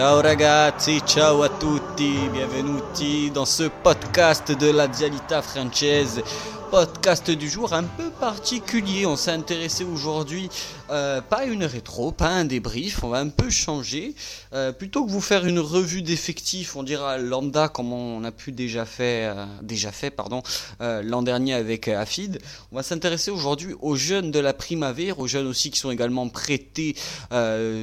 Ciao 0.00 0.22
ragazzi, 0.22 1.02
ciao 1.04 1.42
a 1.42 1.50
tutti, 1.50 2.26
bienvenuti 2.32 3.30
dans 3.30 3.44
ce 3.44 3.68
podcast 3.82 4.50
de 4.56 4.70
la 4.72 4.86
Dialita 4.86 5.42
Française 5.42 6.22
podcast 6.70 7.32
du 7.32 7.48
jour 7.48 7.72
un 7.72 7.82
peu 7.82 8.10
particulier. 8.10 9.04
On 9.04 9.16
s'est 9.16 9.32
intéressé 9.32 9.82
aujourd'hui 9.82 10.48
euh, 10.90 11.20
pas 11.20 11.44
une 11.44 11.64
rétro, 11.64 12.10
pas 12.10 12.28
un 12.28 12.44
débrief. 12.44 13.04
On 13.04 13.08
va 13.08 13.18
un 13.18 13.28
peu 13.28 13.48
changer. 13.48 14.14
Euh, 14.52 14.72
plutôt 14.72 15.04
que 15.04 15.10
vous 15.10 15.20
faire 15.20 15.46
une 15.46 15.60
revue 15.60 16.02
d'effectifs, 16.02 16.74
on 16.74 16.82
dira 16.82 17.16
lambda 17.16 17.68
comme 17.68 17.92
on 17.92 18.24
a 18.24 18.32
pu 18.32 18.50
déjà 18.50 18.84
faire, 18.84 19.38
euh, 19.38 19.46
déjà 19.62 19.92
fait 19.92 20.10
pardon, 20.10 20.42
l'an 20.80 21.22
dernier 21.22 21.54
avec 21.54 21.88
Afid. 21.88 22.40
On 22.72 22.76
va 22.76 22.82
s'intéresser 22.82 23.30
aujourd'hui 23.30 23.74
aux 23.80 23.94
jeunes 23.94 24.30
de 24.30 24.38
la 24.38 24.52
Primavera, 24.52 25.18
aux 25.18 25.26
jeunes 25.26 25.46
aussi 25.46 25.70
qui 25.70 25.78
sont 25.78 25.90
également 25.90 26.28
prêtés, 26.28 26.96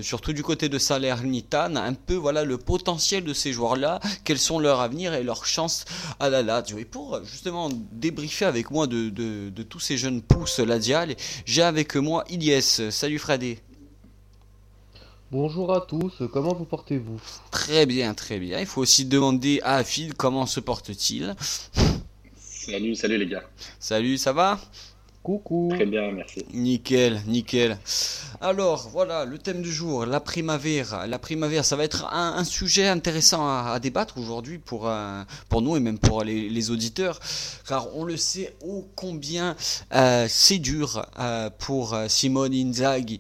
surtout 0.02 0.34
du 0.34 0.44
côté 0.44 0.70
de 0.70 0.78
Salernitana. 0.78 1.84
Un 1.84 1.94
peu 1.94 2.16
voilà 2.16 2.44
le 2.44 2.58
potentiel 2.58 3.24
de 3.24 3.34
ces 3.34 3.54
joueurs-là, 3.54 4.00
quels 4.24 4.40
sont 4.40 4.60
leurs 4.60 4.82
avenirs 4.82 5.14
et 5.14 5.24
leurs 5.24 5.46
chances 5.46 5.86
à 6.20 6.30
la 6.30 6.42
Lazio. 6.42 6.78
Et 6.78 6.86
pour 6.86 7.24
justement 7.24 7.70
débriefer 7.92 8.46
avec 8.46 8.72
moi 8.72 8.77
de, 8.86 9.64
tous 9.64 9.80
ces 9.80 9.98
jeunes 9.98 10.22
pousses 10.22 10.60
Ladial. 10.60 11.16
J'ai 11.46 11.64
avec 11.64 11.96
moi 11.96 12.24
Ilyes. 12.30 12.92
Salut 12.92 13.18
Fradé. 13.18 13.60
Bonjour 15.32 15.74
à 15.74 15.82
tous, 15.82 16.24
comment 16.32 16.54
vous 16.54 16.64
portez-vous? 16.64 17.20
Très 17.52 17.86
bien, 17.86 18.14
très 18.14 18.40
bien. 18.40 18.60
Il 18.62 18.66
faut 18.66 18.82
aussi 18.82 19.04
demander 19.04 19.60
à 19.64 19.76
Afid 19.76 20.14
comment 20.14 20.46
se 20.46 20.62
porte-t-il. 20.62 21.36
Salut, 22.38 22.96
salut 22.96 23.18
les 23.18 23.28
gars. 23.28 23.44
Salut, 23.80 24.18
ça 24.18 24.32
va? 24.32 24.60
Coucou. 25.28 25.68
Très 25.76 25.86
bien, 25.86 26.10
merci. 26.14 26.46
Nickel, 26.54 27.22
nickel. 27.28 27.78
Alors, 28.40 28.88
voilà, 28.94 29.26
le 29.26 29.38
thème 29.38 29.62
du 29.62 29.74
jour, 29.74 30.06
la 30.06 30.22
primavera. 30.22 31.06
La 31.06 31.20
primavera, 31.20 31.64
ça 31.64 31.76
va 31.76 31.84
être 31.84 32.06
un, 32.14 32.46
sujet 32.46 32.88
intéressant 32.88 33.46
à, 33.46 33.78
débattre 33.82 34.18
aujourd'hui 34.20 34.58
pour, 34.58 34.88
euh, 34.88 35.24
pour 35.50 35.62
nous 35.62 35.76
et 35.76 35.82
même 35.82 36.00
pour 36.00 36.24
les, 36.24 36.72
auditeurs, 36.72 37.20
car 37.68 37.94
on 37.98 38.06
le 38.06 38.16
sait 38.16 38.56
ô 38.66 38.88
combien 38.96 39.58
euh, 39.94 40.28
c'est 40.30 40.60
dur 40.60 41.06
euh, 41.20 41.50
pour 41.60 41.98
Simone 42.08 42.54
Inzaghi, 42.54 43.20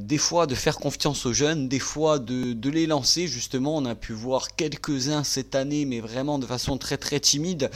des 0.00 0.18
fois 0.18 0.46
de 0.46 0.54
faire 0.54 0.76
confiance 0.76 1.24
aux 1.24 1.32
jeunes, 1.32 1.66
des 1.66 1.78
fois 1.78 2.18
de, 2.18 2.52
de 2.52 2.68
les 2.68 2.86
lancer, 2.86 3.26
justement, 3.26 3.76
on 3.78 3.86
a 3.86 3.94
pu 3.94 4.12
voir 4.12 4.54
quelques-uns 4.54 5.24
cette 5.24 5.54
année, 5.54 5.86
mais 5.86 6.00
vraiment 6.00 6.38
de 6.38 6.44
façon 6.44 6.76
très 6.76 6.98
très 6.98 7.20
timide. 7.20 7.70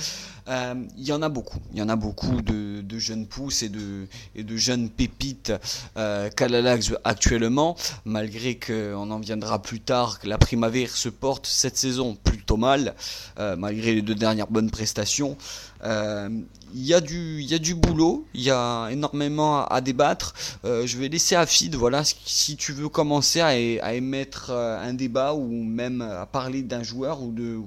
Euh, 0.48 0.74
il 0.96 1.04
y 1.04 1.12
en 1.12 1.22
a 1.22 1.28
beaucoup. 1.28 1.58
Il 1.72 1.78
y 1.78 1.82
en 1.82 1.88
a 1.88 1.96
beaucoup 1.96 2.40
de, 2.40 2.98
jeunes 2.98 3.26
pousses 3.26 3.62
et 3.62 3.68
de, 3.68 4.56
jeunes 4.56 4.88
pépites 4.88 5.52
euh, 5.96 6.30
Calalax 6.30 6.94
actuellement, 7.04 7.76
malgré 8.04 8.58
qu'on 8.58 9.10
en 9.10 9.18
viendra 9.18 9.60
plus 9.60 9.80
tard, 9.80 10.18
que 10.18 10.28
la 10.28 10.38
Primavera 10.38 10.88
se 10.88 11.08
porte 11.08 11.46
cette 11.46 11.76
saison 11.76 12.14
plutôt 12.14 12.56
mal, 12.56 12.94
euh, 13.38 13.56
malgré 13.56 13.94
les 13.94 14.02
deux 14.02 14.14
dernières 14.14 14.46
bonnes 14.46 14.70
prestations. 14.70 15.36
Euh, 15.84 16.28
il 16.74 16.84
y, 16.84 16.94
a 16.94 17.00
du, 17.00 17.40
il 17.40 17.46
y 17.46 17.54
a 17.54 17.58
du 17.58 17.74
boulot, 17.74 18.26
il 18.34 18.42
y 18.42 18.50
a 18.50 18.88
énormément 18.90 19.64
à, 19.66 19.80
débattre. 19.80 20.34
je 20.64 20.98
vais 20.98 21.08
laisser 21.08 21.36
à 21.36 21.46
Fid, 21.46 21.74
voilà, 21.74 22.02
si 22.04 22.56
tu 22.56 22.72
veux 22.72 22.88
commencer 22.88 23.40
à, 23.40 23.48
à 23.48 23.92
émettre 23.94 24.50
un 24.50 24.92
débat 24.92 25.32
ou 25.34 25.48
même 25.48 26.00
à 26.00 26.26
parler 26.26 26.62
d'un 26.62 26.82
joueur 26.82 27.22
ou 27.22 27.30
de, 27.30 27.60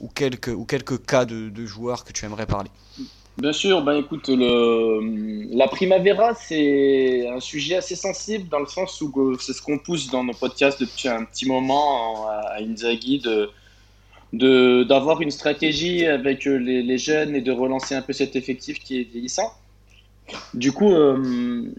ou 0.00 0.08
quelques, 0.08 0.48
ou 0.48 0.64
quelques 0.64 1.04
cas 1.04 1.24
de, 1.24 1.66
joueurs 1.66 2.04
que 2.04 2.12
tu 2.12 2.24
aimerais 2.24 2.46
parler 2.46 2.70
Bien 3.36 3.52
sûr, 3.52 3.82
ben 3.82 3.94
écoute, 3.94 4.28
le, 4.28 5.46
la 5.56 5.68
Primavera, 5.68 6.34
c'est 6.34 7.28
un 7.28 7.38
sujet 7.38 7.76
assez 7.76 7.94
sensible 7.94 8.48
dans 8.48 8.58
le 8.58 8.66
sens 8.66 9.00
où 9.00 9.12
euh, 9.16 9.36
c'est 9.38 9.52
ce 9.52 9.62
qu'on 9.62 9.78
pousse 9.78 10.10
dans 10.10 10.24
nos 10.24 10.32
podcasts 10.32 10.80
depuis 10.80 11.08
un 11.08 11.24
petit 11.24 11.46
moment 11.46 12.26
à 12.28 12.60
Inzaghi 12.60 13.20
de 13.20 13.50
d'avoir 14.32 15.22
une 15.22 15.30
stratégie 15.30 16.04
avec 16.04 16.44
les, 16.44 16.82
les, 16.82 16.98
jeunes 16.98 17.34
et 17.34 17.40
de 17.40 17.50
relancer 17.50 17.94
un 17.94 18.02
peu 18.02 18.12
cet 18.12 18.36
effectif 18.36 18.78
qui 18.78 19.00
est 19.00 19.04
vieillissant. 19.04 19.54
Du 20.54 20.72
coup, 20.72 20.92
euh, 20.92 21.72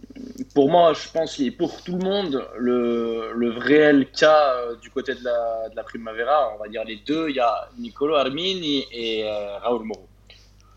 pour 0.54 0.70
moi, 0.70 0.94
je 0.94 1.10
pense 1.12 1.36
qu'il 1.36 1.56
pour 1.56 1.82
tout 1.84 1.98
le 1.98 2.04
monde, 2.04 2.48
le, 2.58 3.32
le 3.36 3.50
réel 3.52 4.08
cas 4.12 4.54
euh, 4.56 4.76
du 4.82 4.90
côté 4.90 5.14
de 5.16 5.24
la, 5.24 5.70
de 5.70 5.76
la, 5.76 5.84
Primavera, 5.84 6.54
on 6.56 6.64
va 6.64 6.68
dire 6.68 6.84
les 6.84 6.98
deux, 7.06 7.30
il 7.30 7.36
y 7.36 7.40
a 7.40 7.70
Nicolo 7.78 8.16
Armini 8.16 8.86
et 8.92 9.24
euh, 9.26 9.58
Raoul 9.60 9.86
Moro. 9.86 10.08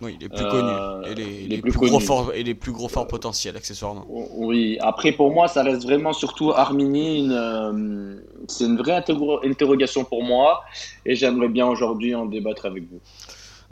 Oui, 0.01 0.19
les 0.21 0.29
plus 0.29 0.45
connus 0.45 1.07
et 1.07 1.15
les, 1.15 1.59
plus, 1.59 1.71
gros 1.71 2.01
forts, 2.01 2.33
et 2.35 2.43
les 2.43 2.55
plus 2.55 2.73
gros 2.73 2.89
forts 2.89 3.07
potentiels, 3.07 3.57
accessoirement. 3.57 4.05
Oui, 4.09 4.77
après 4.81 5.13
pour 5.13 5.33
moi, 5.33 5.47
ça 5.47 5.63
reste 5.63 5.85
vraiment 5.85 6.13
surtout 6.13 6.51
Armini. 6.51 7.29
C'est 8.49 8.65
une 8.65 8.79
vraie 8.79 9.01
interrogation 9.45 10.03
pour 10.05 10.25
moi 10.25 10.65
et 11.07 11.15
j'aimerais 11.15 11.49
bien 11.49 11.69
aujourd'hui 11.69 12.17
en 12.17 12.27
débattre 12.27 12.67
avec 12.67 12.83
vous. 12.91 13.01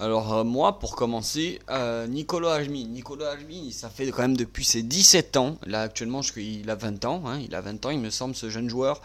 Alors 0.00 0.33
euh, 0.33 0.44
moi, 0.44 0.78
pour 0.78 0.97
commencer, 0.97 1.59
euh, 1.69 2.06
Nicolas 2.06 2.55
Ajmi. 2.55 2.87
Nicolas 2.87 3.33
Ajmi, 3.33 3.71
ça 3.71 3.91
fait 3.91 4.11
quand 4.11 4.22
même 4.22 4.37
depuis 4.37 4.65
ses 4.65 4.83
17 4.83 5.37
ans. 5.37 5.59
Là, 5.66 5.83
actuellement, 5.83 6.22
je, 6.22 6.33
il 6.41 6.71
a 6.71 6.75
20 6.75 7.05
ans. 7.05 7.22
Hein, 7.27 7.38
il 7.44 7.55
a 7.55 7.61
20 7.61 7.84
ans, 7.84 7.91
il 7.91 8.00
me 8.00 8.09
semble, 8.09 8.34
ce 8.34 8.49
jeune 8.49 8.71
joueur. 8.71 9.03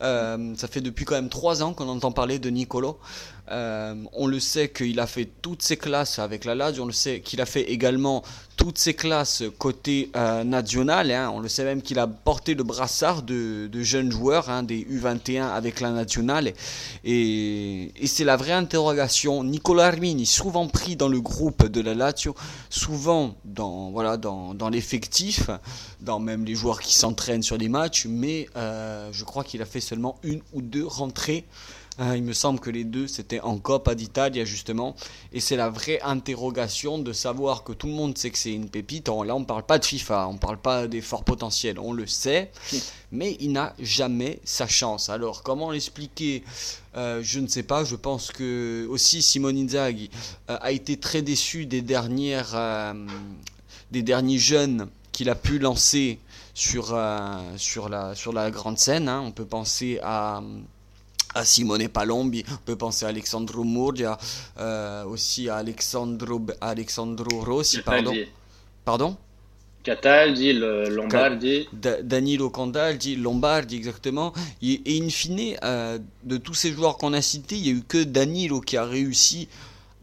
Euh, 0.00 0.54
ça 0.56 0.66
fait 0.66 0.80
depuis 0.80 1.04
quand 1.04 1.16
même 1.16 1.28
3 1.28 1.62
ans 1.62 1.74
qu'on 1.74 1.88
entend 1.88 2.12
parler 2.12 2.38
de 2.38 2.48
Nicolo. 2.48 2.98
on 3.50 4.26
le 4.26 4.40
sait 4.40 4.70
qu'il 4.70 4.98
a 5.00 5.06
fait 5.06 5.28
toutes 5.42 5.62
ses 5.62 5.76
classes 5.76 6.18
avec 6.18 6.46
la 6.46 6.54
Lazio. 6.54 6.84
On 6.84 6.86
le 6.86 6.92
sait 6.92 7.20
qu'il 7.20 7.42
a 7.42 7.46
fait 7.46 7.70
également 7.70 8.22
toutes 8.58 8.76
ses 8.76 8.92
classes 8.92 9.44
côté 9.56 10.10
euh, 10.16 10.44
national. 10.44 11.10
Hein. 11.12 11.30
On 11.32 11.38
le 11.38 11.48
sait 11.48 11.64
même 11.64 11.80
qu'il 11.80 11.98
a 11.98 12.08
porté 12.08 12.54
le 12.54 12.64
brassard 12.64 13.22
de, 13.22 13.70
jeunes 13.82 14.10
joueurs 14.10 14.50
hein, 14.50 14.64
des 14.64 14.84
U21 14.84 15.48
avec 15.48 15.80
la 15.80 15.92
nationale. 15.92 16.52
Et, 17.04 17.92
c'est 18.04 18.24
la 18.24 18.36
vraie 18.36 18.52
interrogation. 18.52 19.44
Nicolas 19.44 19.86
Armini, 19.86 20.26
souvent 20.26 20.66
pris 20.66 20.96
dans 20.96 21.08
le 21.08 21.20
groupe 21.20 21.66
de 21.66 21.80
la 21.80 21.94
Lazio, 21.94 22.34
souvent 22.68 23.36
dans, 23.44 23.92
l'effectif, 24.70 25.48
dans 26.00 26.18
même 26.18 26.44
les 26.44 26.56
joueurs 26.56 26.80
qui 26.80 26.94
s'entraînent 26.94 27.44
sur 27.44 27.56
les 27.56 27.68
matchs, 27.68 28.06
mais 28.06 28.48
euh, 28.56 29.08
je 29.12 29.24
crois 29.24 29.44
qu'il 29.44 29.62
a 29.62 29.66
fait 29.66 29.80
seulement 29.80 30.18
une 30.24 30.40
ou 30.52 30.62
deux 30.62 30.84
rentrées 30.84 31.44
Hein, 31.98 32.14
il 32.14 32.22
me 32.22 32.32
semble 32.32 32.60
que 32.60 32.70
les 32.70 32.84
deux, 32.84 33.08
c'était 33.08 33.40
en 33.40 33.58
Coppa 33.58 33.96
d'Italia, 33.96 34.44
justement. 34.44 34.94
Et 35.32 35.40
c'est 35.40 35.56
la 35.56 35.68
vraie 35.68 36.00
interrogation 36.02 36.98
de 36.98 37.12
savoir 37.12 37.64
que 37.64 37.72
tout 37.72 37.88
le 37.88 37.92
monde 37.92 38.16
sait 38.16 38.30
que 38.30 38.38
c'est 38.38 38.54
une 38.54 38.68
pépite. 38.68 39.08
Là, 39.08 39.34
on 39.34 39.40
ne 39.40 39.44
parle 39.44 39.64
pas 39.64 39.78
de 39.78 39.84
FIFA, 39.84 40.28
on 40.28 40.34
ne 40.34 40.38
parle 40.38 40.58
pas 40.58 40.86
des 40.86 41.00
forts 41.00 41.24
potentiels, 41.24 41.78
on 41.80 41.92
le 41.92 42.06
sait. 42.06 42.52
Mais 43.10 43.36
il 43.40 43.50
n'a 43.52 43.74
jamais 43.80 44.38
sa 44.44 44.68
chance. 44.68 45.08
Alors, 45.08 45.42
comment 45.42 45.72
l'expliquer? 45.72 46.44
Euh, 46.96 47.20
je 47.22 47.40
ne 47.40 47.48
sais 47.48 47.64
pas, 47.64 47.84
je 47.84 47.96
pense 47.96 48.30
que 48.30 48.86
aussi 48.88 49.20
Simone 49.22 49.56
Inzaghi 49.56 50.10
euh, 50.50 50.56
a 50.60 50.72
été 50.72 50.98
très 50.98 51.22
déçu 51.22 51.66
des 51.66 51.82
dernières 51.82 52.52
euh, 52.54 52.94
des 53.90 54.02
derniers 54.02 54.38
jeunes 54.38 54.88
qu'il 55.12 55.30
a 55.30 55.34
pu 55.34 55.58
lancer 55.58 56.18
sur, 56.54 56.98
sur, 57.56 57.88
la, 57.88 58.14
sur 58.14 58.32
la 58.32 58.50
grande 58.50 58.78
scène. 58.78 59.08
Hein. 59.08 59.22
On 59.24 59.30
peut 59.30 59.46
penser 59.46 59.98
à 60.02 60.42
à 61.34 61.44
Simone 61.44 61.88
Palombi, 61.88 62.44
on 62.50 62.56
peut 62.64 62.76
penser 62.76 63.04
à 63.04 63.08
Alexandro 63.08 63.64
Murgia, 63.64 64.18
euh, 64.58 65.04
aussi 65.04 65.48
à 65.48 65.56
Alexandro, 65.56 66.40
Alexandro 66.60 67.40
Rossi, 67.40 67.80
pardon. 67.82 68.14
Pardon? 68.84 69.16
Cataldi, 69.82 70.52
Lombardi. 70.52 71.68
Danilo 72.02 72.50
Candaldi, 72.50 73.16
Lombardi, 73.16 73.76
exactement. 73.76 74.32
Et, 74.60 74.82
in 74.86 75.08
fine, 75.08 75.56
euh, 75.62 75.98
de 76.24 76.36
tous 76.36 76.54
ces 76.54 76.72
joueurs 76.72 76.98
qu'on 76.98 77.12
a 77.12 77.22
cités, 77.22 77.56
il 77.56 77.62
n'y 77.62 77.68
a 77.70 77.72
eu 77.72 77.82
que 77.86 78.04
Danilo 78.04 78.60
qui 78.60 78.76
a 78.76 78.84
réussi 78.84 79.48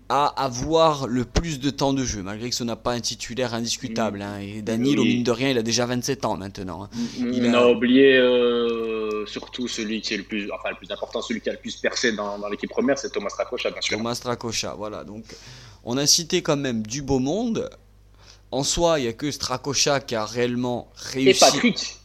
à 0.07 0.25
avoir 0.43 1.07
le 1.07 1.25
plus 1.25 1.59
de 1.59 1.69
temps 1.71 1.93
de 1.93 2.03
jeu, 2.03 2.21
malgré 2.21 2.49
que 2.49 2.55
ce 2.55 2.63
n'a 2.63 2.75
pas 2.75 2.93
un 2.93 2.99
titulaire 2.99 3.53
indiscutable. 3.53 4.21
Hein. 4.21 4.39
Et 4.39 4.61
Danilo, 4.61 5.03
mine 5.03 5.23
de 5.23 5.31
rien, 5.31 5.49
il 5.49 5.57
a 5.57 5.63
déjà 5.63 5.85
27 5.85 6.25
ans 6.25 6.37
maintenant. 6.37 6.83
Hein. 6.83 6.89
Il 7.19 7.45
a... 7.53 7.67
oublié 7.67 8.17
euh, 8.17 9.04
surtout 9.25 9.67
celui 9.67 10.01
qui 10.01 10.13
est 10.13 10.17
le 10.17 10.23
plus, 10.23 10.51
enfin 10.51 10.69
le 10.69 10.75
plus 10.75 10.91
important, 10.91 11.21
celui 11.21 11.41
qui 11.41 11.49
a 11.49 11.53
le 11.53 11.59
plus 11.59 11.75
percé 11.77 12.11
dans, 12.13 12.37
dans 12.37 12.49
l'équipe 12.49 12.69
première, 12.69 12.97
c'est 12.97 13.09
Thomas 13.09 13.29
Strakosha, 13.29 13.71
bien 13.71 13.81
sûr. 13.81 13.97
Thomas 13.97 14.15
Strakosha, 14.15 14.73
voilà. 14.75 15.03
Donc, 15.03 15.23
on 15.83 15.97
a 15.97 16.05
cité 16.05 16.41
quand 16.41 16.57
même 16.57 16.85
du 16.85 17.01
beau 17.01 17.19
monde. 17.19 17.69
En 18.51 18.63
soi, 18.63 18.99
il 18.99 19.03
n'y 19.03 19.07
a 19.09 19.13
que 19.13 19.31
Strakosha 19.31 19.99
qui 19.99 20.15
a 20.15 20.25
réellement 20.25 20.91
réussi. 20.95 21.29
Et 21.29 21.33
Patrick. 21.33 21.95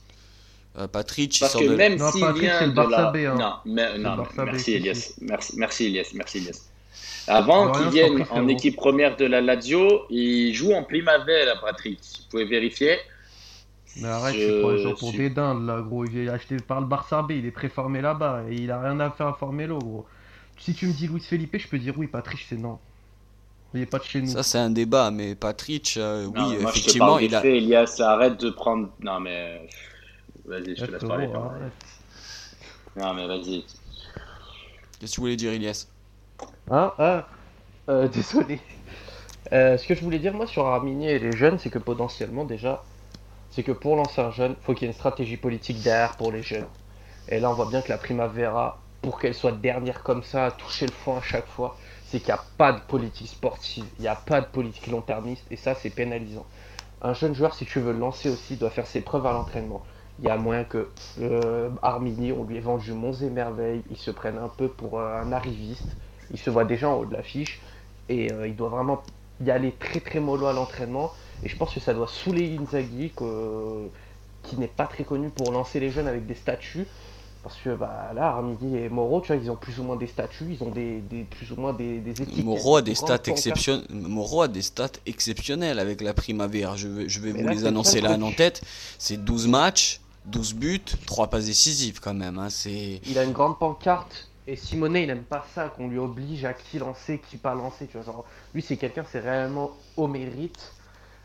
Euh, 0.78 0.86
Patrick, 0.86 1.36
Parce 1.40 1.54
que 1.54 1.64
même 1.64 1.98
s'il 2.12 2.32
vient 2.34 2.68
de 2.68 2.90
la... 2.90 3.10
Hein. 3.10 3.36
Non, 3.36 3.54
mais, 3.64 3.98
non 3.98 4.24
merci 4.36 4.74
Elias. 4.74 5.14
Merci, 5.20 5.54
merci 5.56 5.86
Elias. 5.86 6.10
Merci 6.14 6.38
Elias. 6.38 6.60
Avant 7.26 7.72
qu'il 7.72 7.88
vienne 7.88 8.24
en 8.30 8.48
équipe 8.48 8.76
première 8.76 9.16
de 9.16 9.24
la 9.24 9.40
Lazio, 9.40 10.06
il 10.10 10.54
joue 10.54 10.72
en 10.72 10.84
Primavera, 10.84 11.60
Patrick. 11.60 11.98
Vous 12.00 12.28
pouvez 12.30 12.44
vérifier. 12.44 12.98
Mais 13.96 14.08
arrête, 14.08 14.36
je... 14.36 14.46
tu 14.46 14.60
prends 14.60 14.70
les 14.70 14.82
gens 14.82 14.94
pour 14.94 15.12
des 15.12 15.30
dindes, 15.30 15.66
là, 15.66 15.80
gros. 15.80 16.04
Il 16.04 16.18
est 16.18 16.28
acheté 16.28 16.56
par 16.56 16.80
le 16.80 16.86
Barça 16.86 17.22
B, 17.22 17.32
il 17.32 17.46
est 17.46 17.50
préformé 17.50 18.00
là-bas, 18.00 18.44
et 18.48 18.54
il 18.54 18.70
a 18.70 18.80
rien 18.80 18.98
à 19.00 19.10
faire 19.10 19.26
à 19.28 19.34
former 19.34 19.66
l'eau, 19.66 19.78
gros. 19.78 20.06
Si 20.58 20.74
tu 20.74 20.86
me 20.86 20.92
dis 20.92 21.08
Luis 21.08 21.20
Felipe, 21.20 21.56
je 21.56 21.68
peux 21.68 21.78
dire 21.78 21.94
oui, 21.96 22.06
Patrick, 22.06 22.40
c'est 22.48 22.56
non. 22.56 22.78
Il 23.72 23.80
est 23.82 23.86
pas 23.86 23.98
de 23.98 24.04
chez 24.04 24.20
nous. 24.20 24.28
Ça, 24.28 24.42
c'est 24.42 24.58
un 24.58 24.70
débat, 24.70 25.10
mais 25.10 25.34
Patrick, 25.34 25.94
euh, 25.96 26.26
oui, 26.26 26.56
effectivement, 26.60 27.18
il 27.18 27.34
a. 27.34 27.46
il 27.46 27.64
y 27.64 27.76
a, 27.76 27.86
ça 27.86 28.12
arrête 28.12 28.38
de 28.40 28.50
prendre. 28.50 28.88
Non, 29.00 29.20
mais. 29.20 29.68
Vas-y, 30.44 30.76
je 30.76 30.84
te 30.84 30.90
laisse 30.90 31.04
parler. 31.04 31.28
Non, 32.96 33.14
mais 33.14 33.26
vas-y. 33.26 33.64
Qu'est-ce 34.98 35.12
que 35.12 35.14
tu 35.14 35.20
voulais 35.20 35.36
dire, 35.36 35.52
Ilias 35.52 35.86
Hein 36.70 36.92
Ah, 36.98 37.28
euh, 37.88 38.08
désolé. 38.12 38.60
Euh, 39.52 39.78
ce 39.78 39.86
que 39.86 39.94
je 39.94 40.02
voulais 40.02 40.18
dire, 40.18 40.34
moi, 40.34 40.46
sur 40.46 40.66
Armini 40.66 41.08
et 41.08 41.18
les 41.18 41.32
jeunes, 41.32 41.58
c'est 41.58 41.70
que 41.70 41.78
potentiellement, 41.78 42.44
déjà, 42.44 42.82
c'est 43.50 43.62
que 43.62 43.72
pour 43.72 43.96
lancer 43.96 44.20
un 44.20 44.30
jeune, 44.30 44.56
faut 44.62 44.74
qu'il 44.74 44.82
y 44.82 44.90
ait 44.90 44.92
une 44.92 44.98
stratégie 44.98 45.36
politique 45.36 45.82
derrière 45.82 46.16
pour 46.16 46.32
les 46.32 46.42
jeunes. 46.42 46.66
Et 47.28 47.40
là, 47.40 47.50
on 47.50 47.54
voit 47.54 47.66
bien 47.66 47.82
que 47.82 47.88
la 47.88 47.98
Primavera, 47.98 48.80
pour 49.02 49.18
qu'elle 49.18 49.34
soit 49.34 49.52
dernière 49.52 50.02
comme 50.02 50.22
ça, 50.22 50.46
à 50.46 50.50
toucher 50.50 50.86
le 50.86 50.92
fond 50.92 51.16
à 51.16 51.22
chaque 51.22 51.46
fois, 51.46 51.76
c'est 52.06 52.18
qu'il 52.18 52.28
n'y 52.28 52.38
a 52.38 52.44
pas 52.58 52.72
de 52.72 52.80
politique 52.80 53.28
sportive, 53.28 53.84
il 53.98 54.02
n'y 54.02 54.08
a 54.08 54.16
pas 54.16 54.40
de 54.40 54.46
politique 54.46 54.88
long-termiste, 54.88 55.44
et 55.50 55.56
ça, 55.56 55.74
c'est 55.74 55.90
pénalisant. 55.90 56.46
Un 57.02 57.14
jeune 57.14 57.34
joueur, 57.34 57.54
si 57.54 57.64
tu 57.64 57.80
veux 57.80 57.92
le 57.92 57.98
lancer 57.98 58.28
aussi, 58.28 58.56
doit 58.56 58.70
faire 58.70 58.86
ses 58.86 59.00
preuves 59.00 59.26
à 59.26 59.32
l'entraînement. 59.32 59.82
Il 60.18 60.26
y 60.26 60.28
a 60.28 60.36
moyen 60.36 60.64
que 60.64 60.90
euh, 61.20 61.70
on 61.82 62.44
lui 62.44 62.56
ait 62.56 62.60
vendu 62.60 62.92
monts 62.92 63.12
et 63.12 63.30
merveilles, 63.30 63.82
il 63.90 63.96
se 63.96 64.10
prenne 64.10 64.36
un 64.36 64.48
peu 64.48 64.68
pour 64.68 65.00
euh, 65.00 65.22
un 65.22 65.32
arriviste, 65.32 65.96
il 66.30 66.38
se 66.38 66.50
voit 66.50 66.64
déjà 66.64 66.90
en 66.90 66.94
haut 66.94 67.06
de 67.06 67.14
l'affiche, 67.14 67.60
et 68.08 68.30
euh, 68.32 68.46
il 68.46 68.54
doit 68.54 68.68
vraiment 68.68 69.02
y 69.40 69.50
aller 69.50 69.72
très 69.72 70.00
très 70.00 70.20
mollo 70.20 70.46
à 70.46 70.52
l'entraînement. 70.52 71.10
Et 71.44 71.48
je 71.48 71.56
pense 71.56 71.74
que 71.74 71.80
ça 71.80 71.94
doit 71.94 72.08
saouler 72.08 72.56
Inzaghi, 72.60 73.12
qui 74.42 74.56
n'est 74.56 74.66
pas 74.68 74.86
très 74.86 75.04
connu 75.04 75.30
pour 75.30 75.52
lancer 75.52 75.80
les 75.80 75.90
jeunes 75.90 76.06
avec 76.06 76.26
des 76.26 76.34
statuts. 76.34 76.86
Parce 77.42 77.56
que 77.56 77.74
bah, 77.74 78.10
là, 78.14 78.26
Armidi 78.26 78.76
et 78.76 78.90
Moreau, 78.90 79.22
tu 79.22 79.28
vois, 79.28 79.42
ils 79.42 79.50
ont 79.50 79.56
plus 79.56 79.78
ou 79.78 79.82
moins 79.82 79.96
des 79.96 80.06
statuts, 80.06 80.48
ils 80.50 80.62
ont 80.62 80.70
des, 80.70 81.02
plus 81.30 81.50
ou 81.52 81.56
moins 81.56 81.72
des, 81.72 81.98
des 81.98 82.22
équipes. 82.22 82.44
Moreau 82.44 82.76
a 82.76 82.82
des, 82.82 82.94
stats 82.94 83.18
exceptionnels. 83.26 83.86
Moreau 83.88 84.42
a 84.42 84.48
des 84.48 84.60
stats 84.60 84.90
exceptionnels 85.06 85.78
avec 85.78 86.02
la 86.02 86.12
Primavera. 86.12 86.76
Je 86.76 86.88
vais, 86.88 87.08
je 87.08 87.20
vais 87.20 87.32
vous 87.32 87.48
les 87.48 87.64
annoncer 87.64 88.02
là 88.02 88.18
en 88.18 88.32
tête. 88.32 88.60
C'est 88.98 89.16
12 89.16 89.48
matchs, 89.48 90.00
12 90.26 90.54
buts, 90.54 90.84
3 91.06 91.28
passes 91.28 91.46
décisives 91.46 92.00
quand 92.00 92.12
même. 92.12 92.38
Hein. 92.38 92.48
Il 92.66 93.18
a 93.18 93.24
une 93.24 93.32
grande 93.32 93.58
pancarte. 93.58 94.28
Et 94.46 94.56
Simonet, 94.56 95.04
il 95.04 95.06
n'aime 95.06 95.22
pas 95.22 95.46
ça, 95.54 95.68
qu'on 95.68 95.88
lui 95.88 95.98
oblige 95.98 96.44
à 96.44 96.52
qui 96.54 96.78
lancer, 96.78 97.20
qui 97.30 97.36
pas 97.36 97.54
lancer. 97.54 97.86
Tu 97.86 97.96
vois, 97.96 98.04
genre, 98.04 98.24
lui, 98.52 98.62
c'est 98.62 98.76
quelqu'un, 98.76 99.04
c'est 99.10 99.20
réellement 99.20 99.70
au 99.96 100.08
mérite. 100.08 100.72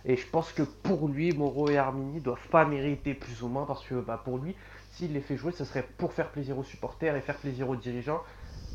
Et 0.06 0.16
je 0.18 0.28
pense 0.28 0.52
que 0.52 0.62
pour 0.62 1.08
lui, 1.08 1.32
Moreau 1.32 1.70
et 1.70 1.78
Armini 1.78 2.22
doivent 2.22 2.48
pas 2.50 2.66
mériter 2.66 3.16
plus 3.16 3.42
ou 3.42 3.48
moins 3.48 3.66
parce 3.66 3.84
que 3.86 3.96
bah, 3.96 4.22
pour 4.24 4.38
lui, 4.38 4.56
s'il 4.92 5.14
les 5.14 5.22
fait 5.22 5.36
jouer, 5.36 5.52
ce 5.52 5.66
serait 5.66 5.86
pour 5.98 6.14
faire 6.14 6.30
plaisir 6.30 6.58
aux 6.60 6.64
supporters 6.64 7.16
et 7.16 7.22
faire 7.22 7.38
plaisir 7.38 7.70
aux 7.70 7.76
dirigeants. 7.76 8.22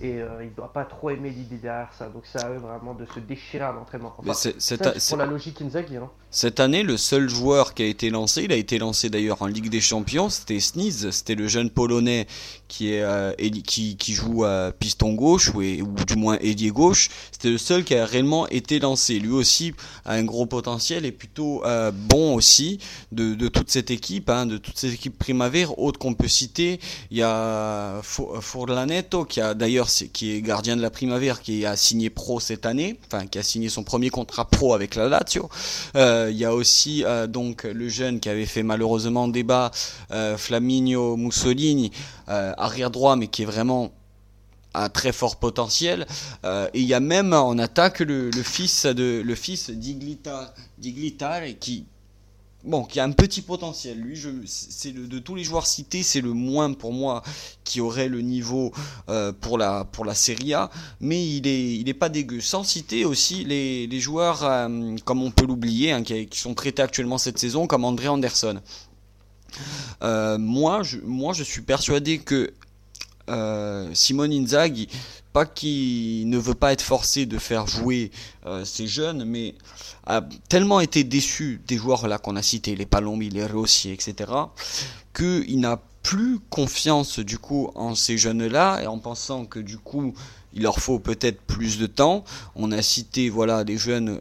Et 0.03 0.21
euh, 0.21 0.43
il 0.43 0.51
ne 0.51 0.55
doit 0.55 0.73
pas 0.73 0.85
trop 0.85 1.11
aimer 1.11 1.31
l'idée 1.31 1.57
derrière 1.57 1.93
ça. 1.93 2.09
Donc 2.09 2.25
ça 2.25 2.47
a 2.47 2.51
vraiment 2.51 2.95
de 2.95 3.05
se 3.07 3.21
déchirer 3.21 3.65
à 3.65 3.73
l'entraînement. 3.73 4.15
c'est 4.35 5.09
pour 5.09 5.19
la 5.19 5.27
logique 5.27 5.61
Inzaghi. 5.61 5.97
Hein. 5.97 6.11
Cette 6.33 6.61
année, 6.61 6.85
le 6.85 6.97
seul 6.97 7.29
joueur 7.29 7.75
qui 7.75 7.83
a 7.83 7.87
été 7.87 8.09
lancé, 8.09 8.45
il 8.45 8.53
a 8.53 8.57
été 8.57 8.79
lancé 8.79 9.11
d'ailleurs 9.11 9.43
en 9.43 9.47
Ligue 9.47 9.69
des 9.69 9.81
Champions, 9.81 10.31
c'était 10.31 10.61
Sneeze. 10.61 11.11
C'était 11.11 11.35
le 11.35 11.49
jeune 11.49 11.71
Polonais 11.71 12.29
qui, 12.69 12.93
est, 12.93 13.03
euh, 13.03 13.33
qui, 13.67 13.97
qui, 13.97 14.13
joue 14.15 14.45
à 14.45 14.71
piston 14.71 15.13
gauche, 15.13 15.53
ou, 15.53 15.61
ou 15.61 16.05
du 16.07 16.15
moins 16.15 16.39
ailier 16.39 16.71
gauche. 16.71 17.09
C'était 17.33 17.51
le 17.51 17.59
seul 17.59 17.83
qui 17.83 17.97
a 17.97 18.07
réellement 18.07 18.49
été 18.49 18.79
lancé. 18.79 19.19
Lui 19.19 19.33
aussi 19.33 19.75
a 20.05 20.15
un 20.15 20.23
gros 20.23 20.47
potentiel 20.47 21.05
et 21.05 21.13
plutôt 21.13 21.65
euh, 21.65 21.91
bon 21.93 22.35
aussi 22.37 22.79
de, 23.11 23.35
de, 23.35 23.49
toute 23.49 23.71
cette 23.71 23.91
équipe, 23.91 24.31
hein, 24.31 24.47
de 24.47 24.57
toute 24.57 24.79
cette 24.79 24.95
équipe 24.95 25.19
Primavera. 25.19 25.75
Autre 25.79 25.99
qu'on 25.99 26.15
peut 26.15 26.29
citer, 26.29 26.79
il 27.11 27.19
y 27.19 27.23
a 27.23 28.01
Furlaneto 28.03 29.25
qui 29.25 29.41
a 29.41 29.55
d'ailleurs 29.55 29.90
qui 30.13 30.33
est 30.33 30.43
gardien 30.43 30.77
de 30.77 30.83
la 30.83 30.91
Primavera, 30.91 31.37
qui 31.39 31.67
a 31.67 31.77
signé 31.77 32.11
pro 32.11 32.41
cette 32.41 32.67
année, 32.67 32.99
enfin 33.07 33.27
qui 33.27 33.39
a 33.39 33.43
signé 33.43 33.69
son 33.69 33.83
premier 33.83 34.11
contrat 34.11 34.49
pro 34.49 34.75
avec 34.75 34.95
la 34.95 35.09
Lazio. 35.09 35.49
Euh, 35.97 36.29
il 36.31 36.39
y 36.39 36.45
a 36.45 36.55
aussi 36.55 37.05
euh, 37.05 37.27
donc 37.27 37.65
le 37.65 37.89
jeune 37.89 38.21
qui 38.21 38.29
avait 38.29 38.47
fait 38.47 38.63
malheureusement 38.63 39.29
débat, 39.29 39.71
euh, 40.11 40.37
Flaminio 40.37 41.17
Mussolini, 41.17 41.91
arrière 42.27 42.91
droit, 42.91 43.17
mais 43.17 43.27
qui 43.27 43.43
est 43.43 43.47
vraiment 43.47 43.93
un 44.73 44.89
très 44.89 45.11
fort 45.11 45.37
potentiel. 45.37 46.07
et 46.45 46.81
il 46.81 46.85
y 46.85 46.95
a 46.95 47.01
même 47.01 47.33
en 47.33 47.59
attaque 47.59 47.99
le, 48.01 48.31
fils 48.45 48.87
de 48.87 49.21
le 49.25 49.35
fils 49.35 49.71
d'Iglita 49.71 50.55
qui 51.59 51.87
bon, 52.65 52.85
qui 52.85 53.01
a 53.01 53.05
un 53.05 53.13
petit 53.13 53.43
potentiel. 53.43 53.99
Lui, 53.99 54.19
c'est 54.47 54.93
de 54.93 55.19
tous 55.19 55.35
les 55.35 55.45
joueurs 55.45 55.67
cités, 55.67 56.03
c'est 56.03 56.21
le 56.21 56.33
moins 56.33 56.73
pour 56.73 56.93
moi 56.93 57.23
qui 57.65 57.81
aurait 57.81 58.09
le 58.09 58.21
niveau 58.21 58.73
euh, 59.09 59.33
pour 59.33 59.59
la 59.59 59.85
pour 59.85 60.07
Serie 60.15 60.55
A, 60.55 60.71
mais 61.01 61.25
il 61.25 61.47
est 61.47 61.77
il 61.77 61.89
est 61.89 61.95
pas 61.95 62.09
dégueu. 62.09 62.41
Sans 62.41 62.65
citer 62.65 63.05
aussi 63.05 63.45
les, 63.45 64.01
joueurs 64.01 64.45
euh, 64.45 64.97
comme 65.05 65.23
on 65.23 65.31
peut 65.31 65.47
l'oublier, 65.47 65.93
hein, 65.93 66.03
qui, 66.03 66.27
qui, 66.27 66.39
sont 66.39 66.55
traités 66.55 66.83
actuellement 66.83 67.19
cette 67.19 67.39
saison, 67.39 67.67
comme 67.67 67.85
André 67.85 68.09
Anderson. 68.09 68.61
Euh, 70.03 70.39
moi, 70.39 70.83
je, 70.83 70.99
moi, 71.05 71.33
je 71.33 71.43
suis 71.43 71.63
persuadé 71.63 72.19
que 72.19 72.53
Simone 73.93 74.33
Inzaghi 74.33 74.89
pas 75.33 75.47
qu'il 75.47 76.29
ne 76.29 76.39
veut 76.39 76.55
pas 76.55 76.73
être 76.73 76.83
forcé 76.83 77.27
de 77.27 77.39
faire 77.39 77.67
jouer 77.67 78.11
euh, 78.47 78.65
ces 78.65 78.87
jeunes, 78.87 79.25
mais 79.25 79.55
a 80.07 80.23
tellement 80.49 80.81
été 80.81 81.05
déçu 81.05 81.61
des 81.67 81.77
joueurs 81.77 82.09
là 82.09 82.19
qu'on 82.19 82.37
a 82.37 82.43
cités, 82.43 82.75
les 82.75 82.87
Palombi, 82.87 83.31
les 83.31 83.47
Rossi, 83.47 83.91
etc., 83.91 84.33
qu'il 85.15 85.61
n'a 85.61 85.81
plus 86.03 86.39
confiance 86.51 87.19
du 87.19 87.39
coup 87.39 87.71
en 87.75 87.95
ces 87.95 88.17
jeunes-là 88.17 88.81
et 88.83 88.87
en 88.87 88.99
pensant 88.99 89.45
que 89.45 89.59
du 89.59 89.77
coup 89.77 90.15
il 90.55 90.63
leur 90.63 90.79
faut 90.79 90.99
peut-être 90.99 91.41
plus 91.43 91.79
de 91.79 91.87
temps. 91.87 92.25
On 92.57 92.73
a 92.73 92.83
cité 92.83 93.29
voilà 93.29 93.65
des 93.65 93.77
jeunes 93.77 94.21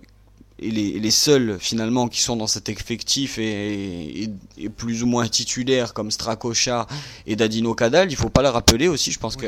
et 0.61 0.71
les, 0.71 0.99
les, 0.99 1.11
seuls 1.11 1.57
finalement 1.59 2.09
qui 2.09 2.21
sont 2.21 2.35
dans 2.35 2.47
cet 2.47 2.67
effectif 2.67 3.37
et, 3.37 4.29
et, 4.57 4.69
plus 4.69 5.03
ou 5.03 5.07
moins 5.07 5.25
titulaires 5.27 5.93
comme 5.93 6.11
Stracocha 6.11 6.85
et 7.25 7.37
Dadino 7.37 7.73
Cadal, 7.73 8.11
il 8.11 8.17
faut 8.17 8.29
pas 8.29 8.41
le 8.41 8.49
rappeler 8.49 8.89
aussi. 8.89 9.11
Je 9.11 9.19
pense 9.19 9.37
que 9.37 9.45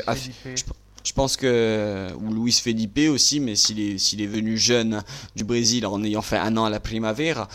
je 1.03 1.13
pense 1.13 1.38
que, 1.38 2.07
ou 2.19 2.33
Luis 2.33 2.53
Felipe 2.53 3.00
aussi, 3.09 3.39
mais 3.39 3.56
s'il 3.56 3.80
est, 3.80 4.25
venu 4.25 4.57
jeune 4.57 5.03
du 5.36 5.44
Brésil 5.44 5.86
en 5.86 6.03
ayant 6.03 6.21
fait 6.21 6.38
un 6.38 6.57
an 6.57 6.65
à 6.65 6.69
la 6.69 6.80
Primavera, 6.80 7.48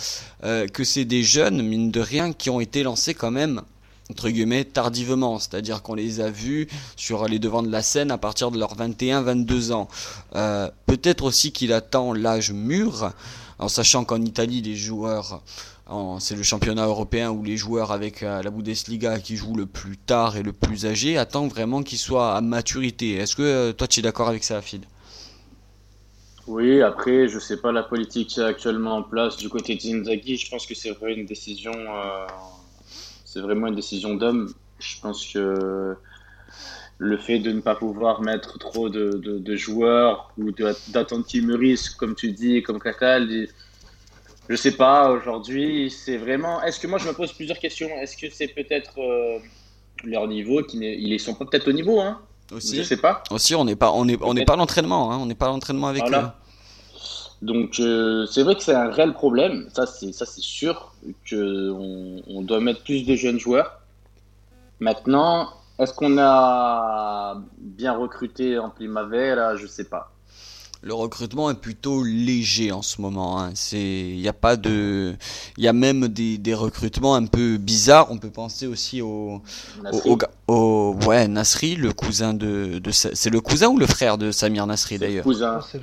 euh, 0.44 0.66
que 0.66 0.84
c'est 0.84 1.04
des 1.04 1.22
jeunes, 1.22 1.62
mine 1.62 1.90
de 1.90 2.00
rien, 2.00 2.32
qui 2.32 2.50
ont 2.50 2.60
été 2.60 2.82
lancés 2.82 3.14
quand 3.14 3.30
même, 3.30 3.62
entre 4.10 4.28
guillemets, 4.28 4.64
tardivement. 4.64 5.38
C'est-à-dire 5.38 5.82
qu'on 5.82 5.94
les 5.94 6.20
a 6.20 6.30
vus 6.30 6.68
sur 6.96 7.26
les 7.28 7.38
devants 7.38 7.62
de 7.62 7.70
la 7.70 7.82
scène 7.82 8.10
à 8.10 8.18
partir 8.18 8.50
de 8.50 8.58
leurs 8.58 8.76
21-22 8.76 9.72
ans. 9.72 9.88
Euh, 10.34 10.68
peut-être 10.86 11.24
aussi 11.24 11.52
qu'il 11.52 11.72
attend 11.72 12.12
l'âge 12.12 12.52
mûr, 12.52 13.12
en 13.58 13.68
sachant 13.68 14.04
qu'en 14.04 14.20
Italie, 14.20 14.60
les 14.60 14.76
joueurs 14.76 15.42
c'est 16.18 16.34
le 16.34 16.42
championnat 16.42 16.86
européen 16.86 17.30
où 17.30 17.44
les 17.44 17.56
joueurs 17.56 17.92
avec 17.92 18.22
euh, 18.22 18.42
la 18.42 18.50
Bundesliga 18.50 19.20
qui 19.20 19.36
jouent 19.36 19.54
le 19.54 19.66
plus 19.66 19.96
tard 19.96 20.36
et 20.36 20.42
le 20.42 20.52
plus 20.52 20.84
âgé 20.84 21.16
attendent 21.16 21.50
vraiment 21.50 21.82
qu'ils 21.82 21.98
soient 21.98 22.34
à 22.34 22.40
maturité. 22.40 23.14
Est-ce 23.14 23.36
que 23.36 23.42
euh, 23.42 23.72
toi 23.72 23.86
tu 23.86 24.00
es 24.00 24.02
d'accord 24.02 24.28
avec 24.28 24.42
ça, 24.42 24.58
Afid 24.58 24.84
Oui, 26.48 26.82
après, 26.82 27.28
je 27.28 27.38
sais 27.38 27.58
pas 27.58 27.70
la 27.70 27.84
politique 27.84 28.30
qui 28.30 28.40
est 28.40 28.44
actuellement 28.44 28.96
en 28.96 29.02
place 29.02 29.36
du 29.36 29.48
côté 29.48 29.76
d'Inzaghi. 29.76 30.36
Je 30.36 30.50
pense 30.50 30.66
que 30.66 30.74
c'est 30.74 30.90
vraiment 30.90 31.14
une 31.14 31.26
décision, 31.26 31.72
euh, 31.74 32.26
c'est 33.24 33.40
vraiment 33.40 33.68
une 33.68 33.76
décision 33.76 34.14
d'homme. 34.14 34.52
Je 34.80 35.00
pense 35.00 35.24
que 35.32 35.96
le 36.98 37.16
fait 37.18 37.38
de 37.38 37.52
ne 37.52 37.60
pas 37.60 37.74
pouvoir 37.76 38.22
mettre 38.22 38.58
trop 38.58 38.88
de, 38.88 39.56
joueurs 39.56 40.32
ou 40.36 40.50
d'attendre 40.88 41.24
qu'ils 41.24 41.46
mûrissent, 41.46 41.90
comme 41.90 42.14
tu 42.14 42.32
dis, 42.32 42.62
comme 42.62 42.80
Kakal, 42.80 43.48
je 44.48 44.56
sais 44.56 44.72
pas, 44.72 45.10
aujourd'hui, 45.10 45.90
c'est 45.90 46.16
vraiment. 46.16 46.62
Est-ce 46.62 46.78
que 46.80 46.86
moi, 46.86 46.98
je 46.98 47.08
me 47.08 47.12
pose 47.12 47.32
plusieurs 47.32 47.58
questions? 47.58 47.88
Est-ce 48.00 48.16
que 48.16 48.32
c'est 48.32 48.48
peut-être 48.48 48.98
euh, 48.98 49.38
leur 50.04 50.28
niveau 50.28 50.62
qui 50.62 50.78
Ils 50.78 51.18
sont 51.20 51.34
pas 51.34 51.44
peut-être 51.44 51.68
au 51.68 51.72
niveau, 51.72 52.00
hein? 52.00 52.20
Aussi. 52.52 52.76
Je 52.76 52.82
sais 52.82 52.96
pas. 52.96 53.22
Aussi, 53.30 53.54
on 53.54 53.64
n'est 53.64 53.76
pas, 53.76 53.92
on 53.92 54.06
est, 54.08 54.18
on 54.22 54.34
n'est 54.34 54.44
pas 54.44 54.52
à 54.52 54.56
l'entraînement, 54.56 55.10
hein. 55.12 55.18
On 55.20 55.26
n'est 55.26 55.34
pas 55.34 55.46
à 55.46 55.48
l'entraînement 55.48 55.88
avec 55.88 56.04
eux. 56.04 56.24
Donc, 57.42 57.80
euh, 57.80 58.24
c'est 58.26 58.42
vrai 58.42 58.54
que 58.54 58.62
c'est 58.62 58.74
un 58.74 58.90
réel 58.90 59.12
problème. 59.12 59.68
Ça, 59.74 59.86
c'est, 59.86 60.12
ça, 60.12 60.24
c'est 60.24 60.42
sûr 60.42 60.94
que 61.28 61.70
on, 62.28 62.42
doit 62.42 62.60
mettre 62.60 62.82
plus 62.82 63.04
de 63.04 63.14
jeunes 63.14 63.38
joueurs. 63.38 63.80
Maintenant, 64.80 65.50
est-ce 65.78 65.92
qu'on 65.92 66.16
a 66.18 67.42
bien 67.58 67.92
recruté 67.92 68.58
en 68.58 68.70
Primavera 68.70 69.56
Je 69.56 69.66
sais 69.66 69.84
pas 69.84 70.15
le 70.82 70.94
recrutement 70.94 71.50
est 71.50 71.60
plutôt 71.60 72.04
léger 72.04 72.72
en 72.72 72.82
ce 72.82 73.00
moment. 73.00 73.40
Hein. 73.40 73.50
C'est, 73.54 73.78
il 73.78 74.20
y 74.20 74.28
a 74.28 74.32
pas 74.32 74.56
de, 74.56 75.14
il 75.56 75.64
y 75.64 75.68
a 75.68 75.72
même 75.72 76.08
des, 76.08 76.38
des, 76.38 76.54
recrutements 76.54 77.14
un 77.14 77.26
peu 77.26 77.56
bizarres. 77.56 78.10
On 78.10 78.18
peut 78.18 78.30
penser 78.30 78.66
aussi 78.66 79.02
au, 79.02 79.42
au, 80.04 80.18
au, 80.48 80.96
ouais 81.06 81.28
Nasri, 81.28 81.76
le 81.76 81.92
cousin 81.92 82.34
de, 82.34 82.78
de 82.78 82.90
c'est 82.92 83.30
le 83.30 83.40
cousin 83.40 83.68
ou 83.68 83.78
le 83.78 83.86
frère 83.86 84.18
de 84.18 84.30
Samir 84.30 84.66
Nasri 84.66 84.98
d'ailleurs? 84.98 85.24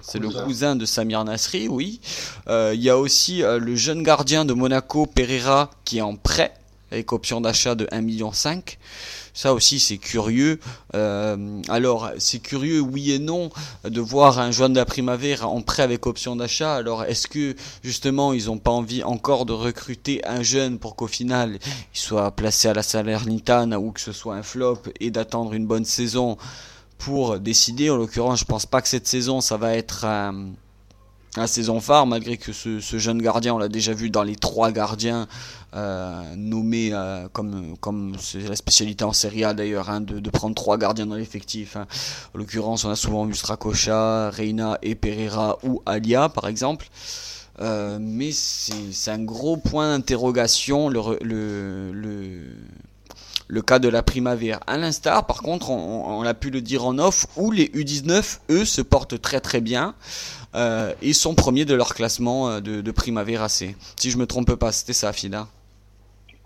C'est 0.02 0.20
le, 0.20 0.30
cousin 0.30 0.76
de 0.76 0.86
Samir 0.86 1.24
Nasri, 1.24 1.68
oui. 1.68 2.00
Euh, 2.48 2.72
il 2.74 2.82
y 2.82 2.90
a 2.90 2.98
aussi 2.98 3.44
euh, 3.44 3.60
le 3.60 3.76
jeune 3.76 4.04
gardien 4.04 4.46
de 4.46 4.54
Monaco, 4.54 5.06
Pereira, 5.06 5.70
qui 5.86 5.98
est 5.98 6.02
en 6.02 6.16
prêt 6.16 6.54
avec 6.94 7.12
option 7.12 7.42
d'achat 7.42 7.76
de 7.76 7.86
1,5 7.86 8.02
million. 8.02 8.32
Ça 9.34 9.54
aussi, 9.54 9.80
c'est 9.80 9.98
curieux. 9.98 10.60
Euh, 10.94 11.62
alors, 11.68 12.12
c'est 12.20 12.40
curieux, 12.40 12.82
oui 12.82 13.12
et 13.12 13.20
non, 13.20 13.50
de 13.84 14.00
voir 14.00 14.38
un 14.40 14.52
joueur 14.52 14.70
de 14.70 14.76
la 14.76 14.86
Primavera 14.86 15.48
en 15.48 15.62
prêt 15.62 15.82
avec 15.82 16.06
option 16.06 16.36
d'achat. 16.36 16.76
Alors, 16.76 17.04
est-ce 17.04 17.28
que 17.28 17.56
justement, 17.84 18.34
ils 18.34 18.46
n'ont 18.46 18.60
pas 18.60 18.72
envie 18.72 19.04
encore 19.04 19.46
de 19.46 19.54
recruter 19.54 20.22
un 20.26 20.44
jeune 20.44 20.78
pour 20.78 20.96
qu'au 20.96 21.08
final, 21.08 21.58
il 21.66 22.00
soit 22.00 22.30
placé 22.32 22.68
à 22.68 22.74
la 22.74 22.84
Salernitana 22.84 23.80
ou 23.80 23.92
que 23.92 24.02
ce 24.02 24.12
soit 24.12 24.36
un 24.36 24.44
flop 24.44 24.80
et 25.00 25.10
d'attendre 25.10 25.54
une 25.54 25.66
bonne 25.66 25.86
saison 25.86 26.38
pour 27.00 27.40
décider? 27.40 27.90
En 27.90 27.98
l'occurrence, 27.98 28.42
je 28.42 28.46
pense 28.46 28.68
pas 28.68 28.82
que 28.84 28.88
cette 28.88 29.08
saison, 29.08 29.42
ça 29.42 29.58
va 29.58 29.76
être 29.76 30.06
la 31.38 31.48
saison 31.48 31.80
phare, 31.80 32.06
malgré 32.06 32.38
que 32.38 32.54
ce, 32.54 32.80
jeune 32.80 33.22
gardien, 33.22 33.56
on 33.56 33.58
l'a 33.58 33.70
déjà 33.70 33.94
vu 33.94 34.10
dans 34.10 34.24
les 34.24 34.36
trois 34.36 34.72
gardiens 34.72 35.28
euh, 35.76 36.22
nommés 36.36 36.92
euh, 36.94 37.28
comme 37.32 38.14
c'est 38.20 38.48
la 38.48 38.56
spécialité 38.56 39.04
en 39.04 39.14
Serie 39.14 39.44
A 39.44 39.54
d'ailleurs, 39.54 39.90
hein, 39.90 40.02
de, 40.02 40.30
prendre 40.30 40.56
trois 40.56 40.78
gardiens 40.78 41.06
dans 41.06 41.16
l'effectif. 41.16 41.76
Hein. 41.76 41.88
En 42.34 42.38
l'occurrence, 42.38 42.86
on 42.86 42.90
a 42.90 42.96
souvent 42.96 43.26
vu 43.26 43.34
Stracocha, 43.34 44.30
Reina 44.30 44.78
et 44.82 44.96
Pereira 44.96 45.58
ou 45.64 45.82
Alia 45.86 46.30
par 46.30 46.48
exemple. 46.48 46.88
Euh, 47.62 48.00
mais 48.02 48.32
c'est 48.32 49.12
un 49.12 49.24
gros 49.24 49.58
point 49.58 49.96
d'interrogation 49.96 50.90
le, 53.54 53.62
cas 53.62 53.80
de 53.80 53.88
la 53.88 54.04
Primavera. 54.04 54.60
À 54.68 54.78
l'instar, 54.78 55.26
par 55.26 55.42
contre, 55.42 55.70
on, 55.70 56.20
on, 56.20 56.24
a 56.24 56.34
pu 56.34 56.50
le 56.50 56.62
dire 56.62 56.86
en 56.86 56.98
off, 57.00 57.28
où 57.36 57.52
les 57.52 57.66
U19, 57.68 58.40
eux, 58.50 58.66
se 58.66 58.82
portent 58.82 59.22
très 59.22 59.40
très 59.40 59.62
bien. 59.62 59.96
Euh, 60.56 60.94
ils 61.02 61.16
sont 61.16 61.34
premiers 61.34 61.66
de 61.66 61.74
leur 61.74 61.94
classement 61.96 62.50
euh, 62.50 62.60
de, 62.60 62.82
de 62.82 62.92
Primavera 62.92 63.50
C. 63.50 63.76
Si 64.00 64.12
je 64.12 64.18
me 64.18 64.28
trompe 64.28 64.54
pas, 64.56 64.72
c'était 64.72 64.94
ça, 64.94 65.12
Fida. 65.12 65.48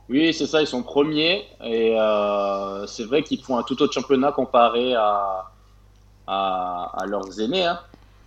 Oui, 0.09 0.33
c'est 0.33 0.47
ça, 0.47 0.61
ils 0.61 0.67
sont 0.67 0.83
premiers. 0.83 1.43
Et 1.63 1.97
euh, 1.99 2.87
c'est 2.87 3.03
vrai 3.03 3.23
qu'ils 3.23 3.41
font 3.41 3.57
un 3.57 3.63
tout 3.63 3.81
autre 3.81 3.93
championnat 3.93 4.31
comparé 4.31 4.95
à, 4.95 5.51
à, 6.27 7.03
leurs 7.07 7.39
aînés. 7.41 7.65
Hein. 7.65 7.79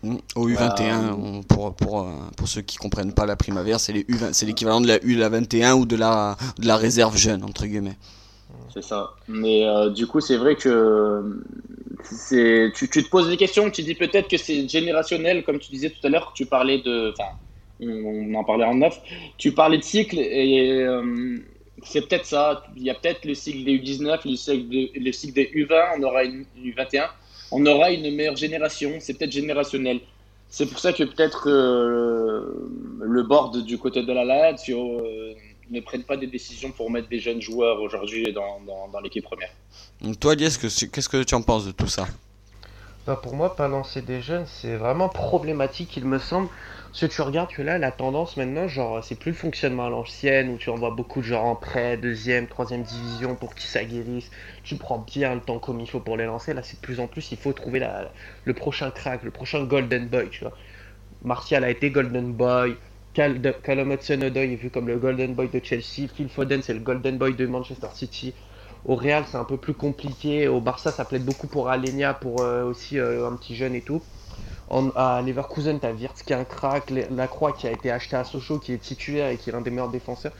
Mmh, 0.03 0.17
au 0.35 0.49
U21, 0.49 1.45
pour, 1.45 1.75
pour, 1.75 2.07
pour 2.37 2.49
ceux 2.49 2.63
qui 2.63 2.77
comprennent 2.77 3.13
pas 3.13 3.27
la 3.27 3.37
Primavera, 3.37 3.79
c'est 3.79 3.93
l'équivalent 3.93 4.81
de 4.81 4.89
la 4.89 4.99
U21 4.99 5.73
ou 5.73 5.87
de 5.87 5.97
la, 5.97 6.37
de 6.59 6.67
la 6.67 6.77
réserve 6.77 7.17
jeune, 7.17 7.43
entre 7.45 7.65
guillemets. 7.65 7.97
C'est 8.73 8.83
ça. 8.83 9.15
Mais 9.29 9.65
du 9.91 10.07
coup, 10.07 10.21
c'est 10.21 10.37
vrai 10.37 10.57
que 10.57 11.43
tu, 12.09 12.73
tu, 12.75 12.89
te 12.89 13.11
poses 13.11 13.29
des 13.29 13.37
questions, 13.37 13.71
tu 13.71 13.83
dis 13.83 13.95
peut-être 13.95 14.29
que 14.29 14.37
c'est 14.37 14.69
générationnel, 14.69 15.45
comme 15.45 15.59
tu 15.59 15.71
disais 15.71 15.91
tout 15.91 16.07
à 16.07 16.11
l'heure, 16.11 16.33
tu 16.35 16.47
parlais 16.47 16.79
de. 16.79 17.12
Enfin, 17.12 17.31
on, 17.81 18.35
en 18.35 18.45
parlait 18.45 18.65
en 18.65 18.75
neuf. 18.75 19.00
Tu 19.39 19.53
parlais 19.53 19.79
de 19.79 19.83
cycle 19.83 20.19
et 20.19 20.83
euh, 20.83 21.39
c'est 21.83 22.09
peut-être 22.09 22.27
ça. 22.27 22.65
Il 22.77 22.83
y 22.83 22.91
a 22.91 22.95
peut-être 22.95 23.25
le 23.25 23.35
cycle 23.35 23.65
des 23.65 23.79
U19, 23.79 24.29
le 24.29 24.37
cycle, 24.37 25.00
le 25.00 25.12
cycle 25.12 25.35
des 25.35 25.50
U20, 25.55 25.99
on 25.99 26.03
aura 26.03 26.25
une 26.25 26.45
U21, 26.62 27.09
on 27.53 27.65
aura 27.67 27.91
une 27.91 28.15
meilleure 28.15 28.37
génération. 28.37 28.93
C'est 29.00 29.19
peut-être 29.19 29.33
générationnel. 29.33 30.00
C'est 30.49 30.67
pour 30.67 30.81
ça 30.81 30.93
que 30.93 31.05
peut-être 31.05 31.49
euh, 31.49 32.43
le 33.00 33.23
board 33.23 33.62
du 33.62 33.79
côté 33.79 34.03
de 34.03 34.12
la 34.12 34.25
Lazio 34.25 34.99
euh, 34.99 35.30
ne 35.71 35.81
prennent 35.81 36.05
pas 36.05 36.17
des 36.17 36.27
décisions 36.27 36.71
pour 36.71 36.91
mettre 36.91 37.09
des 37.09 37.21
jeunes 37.21 37.41
joueurs 37.41 37.81
aujourd'hui 37.81 38.33
dans, 38.33 38.61
dans, 38.61 39.00
l'équipe 39.00 39.25
première. 39.25 39.50
Donc 40.00 40.19
toi, 40.19 40.33
Alias, 40.33 40.59
qu'est-ce 40.61 41.09
que 41.09 41.23
tu 41.23 41.35
en 41.35 41.43
penses 41.43 41.67
de 41.67 41.73
tout 41.73 41.87
ça? 41.87 42.07
Bah 43.07 43.19
Pour 43.23 43.35
moi, 43.35 43.57
pas 43.57 43.69
lancer 43.69 44.03
des 44.03 44.21
jeunes, 44.21 44.47
c'est 44.47 44.77
vraiment 44.77 45.09
problématique, 45.09 45.97
il 45.97 46.05
me 46.05 46.19
semble. 46.19 46.49
Que 46.99 47.07
tu 47.07 47.23
regardes 47.23 47.50
que 47.53 47.62
là, 47.62 47.79
la 47.79 47.93
tendance 47.93 48.37
maintenant, 48.37 48.67
genre, 48.67 49.03
c'est 49.05 49.15
plus 49.15 49.31
le 49.31 49.37
fonctionnement 49.37 49.87
à 49.87 49.91
l'ancienne 49.91 50.50
où 50.50 50.57
tu 50.59 50.71
envoies 50.71 50.91
beaucoup 50.91 51.21
de 51.21 51.25
gens 51.25 51.45
en 51.45 51.55
prêt, 51.55 51.97
deuxième, 51.97 52.49
troisième 52.49 52.83
division 52.83 53.37
pour 53.37 53.55
qu'ils 53.55 53.71
s'aguerrissent. 53.71 54.31
Tu 54.65 54.75
prends 54.75 54.99
bien 54.99 55.37
le 55.37 55.41
temps 55.41 55.61
comme 55.61 55.79
il 55.79 55.89
faut 55.89 56.00
pour 56.00 56.17
les 56.17 56.27
lancer. 56.27 56.53
Là, 56.53 56.65
c'est 56.65 56.77
de 56.77 56.81
plus 56.81 56.99
en 56.99 57.07
plus, 57.07 57.31
il 57.31 57.39
faut 57.39 57.53
trouver 57.53 57.79
la, 57.79 58.11
le 58.45 58.55
prochain 58.55 58.91
crack, 58.91 59.23
le 59.23 59.31
prochain 59.31 59.62
Golden 59.65 60.09
Boy, 60.09 60.31
tu 60.31 60.41
vois. 60.41 60.53
Martial 61.23 61.62
a 61.62 61.71
été 61.71 61.91
Golden 61.91 62.33
Boy, 62.33 62.77
Callum 63.12 63.93
Hudson-Odoi 63.93 64.45
est 64.45 64.57
vu 64.57 64.71
comme 64.71 64.87
le 64.87 64.97
Golden 64.97 65.35
Boy 65.35 65.49
de 65.49 65.61
Chelsea. 65.62 66.09
Phil 66.14 66.29
Foden, 66.29 66.62
c'est 66.62 66.75
le 66.75 66.81
Golden 66.81 67.19
Boy 67.19 67.35
de 67.35 67.47
Manchester 67.47 67.88
City. 67.93 68.33
Au 68.85 68.95
Real, 68.95 69.25
c'est 69.26 69.37
un 69.37 69.45
peu 69.45 69.57
plus 69.57 69.75
compliqué. 69.75 70.47
Au 70.49 70.61
Barça, 70.61 70.93
ça 70.93 71.05
plaide 71.05 71.25
beaucoup 71.25 71.49
pour 71.49 71.69
Alenia, 71.69 72.14
pour 72.14 72.43
euh, 72.43 72.64
aussi 72.64 72.99
euh, 72.99 73.29
un 73.29 73.37
petit 73.37 73.57
jeune 73.57 73.75
et 73.75 73.83
tout. 73.83 74.02
À 74.95 75.21
Leverkusen, 75.26 75.81
t'as 75.81 75.93
Wirtz 75.93 76.23
qui 76.23 76.33
est 76.33 76.37
un 76.37 76.45
crack, 76.45 76.90
la 76.90 77.26
Croix 77.26 77.52
qui 77.52 77.67
a 77.67 77.73
été 77.73 77.90
acheté 77.90 78.14
à 78.14 78.23
Sochaux, 78.23 78.61
qui 78.61 78.73
est 78.73 78.79
titulaire 78.79 79.29
et 79.31 79.37
qui 79.37 79.50
est 79.50 79.52
l'un 79.52 79.61
des 79.62 79.71
meilleurs 79.71 79.90
défenseurs. 79.90 80.33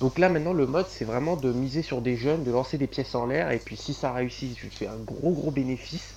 Donc 0.00 0.18
là, 0.18 0.30
maintenant, 0.30 0.54
le 0.54 0.66
mode, 0.66 0.86
c'est 0.88 1.04
vraiment 1.04 1.36
de 1.36 1.52
miser 1.52 1.82
sur 1.82 2.00
des 2.00 2.16
jeunes, 2.16 2.44
de 2.44 2.50
lancer 2.50 2.78
des 2.78 2.86
pièces 2.86 3.14
en 3.14 3.26
l'air. 3.26 3.50
Et 3.50 3.58
puis, 3.58 3.76
si 3.76 3.92
ça 3.92 4.12
réussit, 4.12 4.56
tu 4.56 4.70
fais 4.70 4.86
un 4.86 4.96
gros, 4.96 5.32
gros 5.32 5.50
bénéfice. 5.50 6.14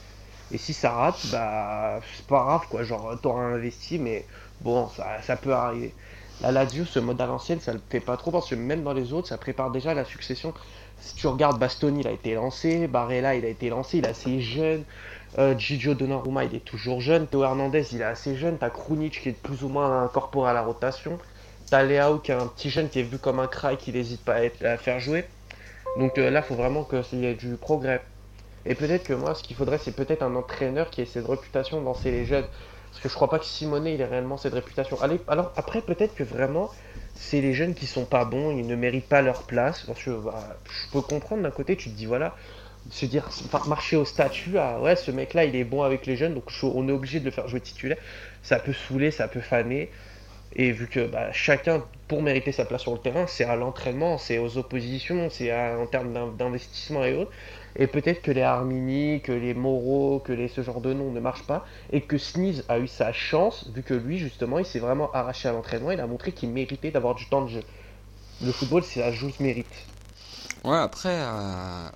Et 0.52 0.58
si 0.58 0.74
ça 0.74 0.92
rate, 0.92 1.20
bah, 1.32 2.00
c'est 2.16 2.26
pas 2.26 2.44
grave, 2.44 2.68
quoi. 2.70 2.84
Genre, 2.84 3.20
t'auras 3.22 3.44
investi, 3.44 4.00
mais 4.00 4.26
Bon, 4.62 4.90
ça, 5.22 5.36
peut 5.36 5.54
arriver. 5.54 5.94
La 6.42 6.52
Lazio, 6.52 6.86
ce 6.86 7.00
mode 7.00 7.20
à 7.22 7.26
l'ancienne, 7.26 7.60
ça 7.60 7.74
le 7.74 7.82
fait 7.90 8.00
pas 8.00 8.18
trop 8.18 8.32
parce 8.32 8.50
que 8.50 8.56
même 8.56 8.84
dans 8.84 8.94
les 8.94 9.14
autres, 9.14 9.28
ça 9.28 9.38
prépare 9.38 9.72
déjà 9.72 9.94
la 9.94 10.06
succession. 10.06 10.54
Si 11.00 11.16
tu 11.16 11.28
regardes 11.28 11.60
Bastoni, 11.60 12.02
il 12.02 12.08
a 12.08 12.12
été 12.12 12.34
lancé, 12.34 12.88
Barella, 12.88 13.36
il 13.36 13.46
a 13.46 13.50
été 13.50 13.70
lancé, 13.70 14.00
il 14.00 14.06
est 14.06 14.10
assez 14.10 14.42
jeune. 14.42 14.84
Euh, 15.38 15.58
Gigio 15.58 15.94
Donnarumma, 15.94 16.46
il 16.46 16.56
est 16.56 16.66
toujours 16.66 17.02
jeune. 17.02 17.28
Théo 17.28 17.44
Hernandez, 17.44 17.86
il 17.92 18.02
est 18.02 18.06
assez 18.06 18.36
jeune. 18.36 18.58
T'as 18.58 18.70
Krunic 18.70 19.22
qui 19.22 19.30
est 19.30 19.34
plus 19.34 19.64
ou 19.64 19.70
moins 19.70 20.04
incorporé 20.04 20.50
à 20.50 20.54
la 20.54 20.62
rotation. 20.62 21.20
T'as 21.70 21.84
Leao 21.84 22.20
qui 22.20 22.32
est 22.32 22.36
un 22.36 22.48
petit 22.48 22.70
jeune 22.70 22.90
qui 22.90 23.00
est 23.00 23.04
vu 23.04 23.20
comme 23.20 23.40
un 23.40 23.48
crack, 23.48 23.78
qui 23.78 23.92
n'hésite 23.92 24.24
pas 24.24 24.38
à, 24.64 24.78
faire 24.78 25.00
jouer. 25.00 25.26
Donc 26.00 26.18
euh, 26.18 26.30
là, 26.30 26.40
il 26.40 26.48
faut 26.48 26.56
vraiment 26.56 26.84
qu'il 26.84 27.20
y 27.20 27.26
ait 27.26 27.36
du 27.36 27.56
progrès. 27.58 28.02
Et 28.66 28.74
peut-être 28.74 29.04
que 29.04 29.14
moi, 29.14 29.36
ce 29.36 29.44
qu'il 29.44 29.56
faudrait, 29.56 29.78
c'est 29.78 29.96
peut-être 29.96 30.24
un 30.24 30.36
entraîneur 30.36 30.90
qui 30.90 31.02
ait 31.02 31.06
cette 31.06 31.28
réputation 31.28 31.80
de 31.80 31.86
lancer 31.86 32.12
les 32.12 32.26
jeunes. 32.26 32.46
Parce 32.92 33.02
que 33.02 33.10
je 33.10 33.14
crois 33.14 33.30
pas 33.30 33.40
que 33.40 33.46
Simonet 33.46 33.96
il 33.96 34.02
ait 34.02 34.06
réellement 34.06 34.38
cette 34.38 34.54
réputation. 34.54 35.00
Allez, 35.02 35.20
alors 35.28 35.52
après 35.56 35.82
peut-être 35.82 36.16
que 36.16 36.24
vraiment 36.24 36.70
c'est 37.16 37.42
les 37.42 37.54
jeunes 37.54 37.74
qui 37.74 37.88
sont 37.88 38.06
pas 38.06 38.26
bons, 38.26 38.58
ils 38.58 38.66
ne 38.66 38.76
méritent 38.76 39.10
pas 39.10 39.22
leur 39.22 39.44
place. 39.44 39.86
Bah, 39.88 39.94
je 39.96 40.92
peux 40.92 41.02
comprendre 41.02 41.44
d'un 41.44 41.52
côté, 41.52 41.76
tu 41.76 41.90
te 41.90 41.96
dis 41.96 42.06
voilà, 42.06 42.36
se 42.90 43.06
dire 43.06 43.30
marcher 43.68 43.98
au 43.98 44.06
statut, 44.06 44.58
ah 44.58 44.80
ouais 44.82 44.96
ce 44.96 45.12
mec 45.12 45.34
là 45.34 45.46
il 45.46 45.56
est 45.56 45.64
bon 45.64 45.84
avec 45.84 46.06
les 46.06 46.16
jeunes, 46.16 46.34
donc 46.34 46.52
on 46.64 46.88
est 46.88 46.92
obligé 46.92 47.20
de 47.20 47.26
le 47.26 47.32
faire 47.32 47.48
jouer 47.48 47.62
titulaire. 47.62 47.98
Ça 48.44 48.60
peut 48.60 48.74
saouler, 48.74 49.12
ça 49.12 49.28
peut 49.28 49.42
faner. 49.42 49.92
Et 50.56 50.72
vu 50.72 50.88
que 50.88 51.06
bah, 51.06 51.32
chacun, 51.34 51.84
pour 52.08 52.22
mériter 52.22 52.52
sa 52.52 52.66
place 52.66 52.82
sur 52.82 52.94
le 52.94 53.00
terrain, 53.00 53.28
c'est 53.28 53.44
à 53.44 53.56
l'entraînement, 53.56 54.18
c'est 54.18 54.40
aux 54.40 54.58
oppositions, 54.58 55.30
c'est 55.30 55.54
en 55.54 55.86
termes 55.86 56.36
d'investissement 56.36 57.04
et 57.04 57.14
autres. 57.14 57.32
Et 57.80 57.86
peut-être 57.86 58.24
que 58.24 58.32
les 58.32 58.42
Armini, 58.42 59.22
que 59.22 59.32
les 59.32 59.54
Moreau, 59.54 60.20
que 60.20 60.34
les, 60.34 60.48
ce 60.48 60.64
genre 60.64 60.82
de 60.82 60.94
noms 60.94 61.12
ne 61.12 61.20
marchent 61.20 61.46
pas. 61.46 61.66
Et 61.92 62.02
que 62.02 62.18
Sneeze 62.18 62.66
a 62.70 62.80
eu 62.80 62.88
sa 62.88 63.14
chance, 63.14 63.70
vu 63.74 63.84
que 63.84 63.94
lui, 63.94 64.18
justement, 64.18 64.58
il 64.58 64.66
s'est 64.66 64.80
vraiment 64.80 65.12
arraché 65.12 65.48
à 65.48 65.52
l'entraînement. 65.52 65.92
Il 65.92 66.00
a 66.00 66.08
montré 66.08 66.32
qu'il 66.32 66.50
méritait 66.50 66.90
d'avoir 66.90 67.14
du 67.14 67.28
temps 67.30 67.44
de 67.44 67.50
jeu. 67.50 67.64
Le 68.42 68.52
football, 68.52 68.84
c'est 68.84 69.00
la 69.00 69.12
joueuse 69.12 69.40
mérite. 69.40 69.66
Ouais, 70.64 70.76
après, 70.76 71.22
euh, 71.22 71.90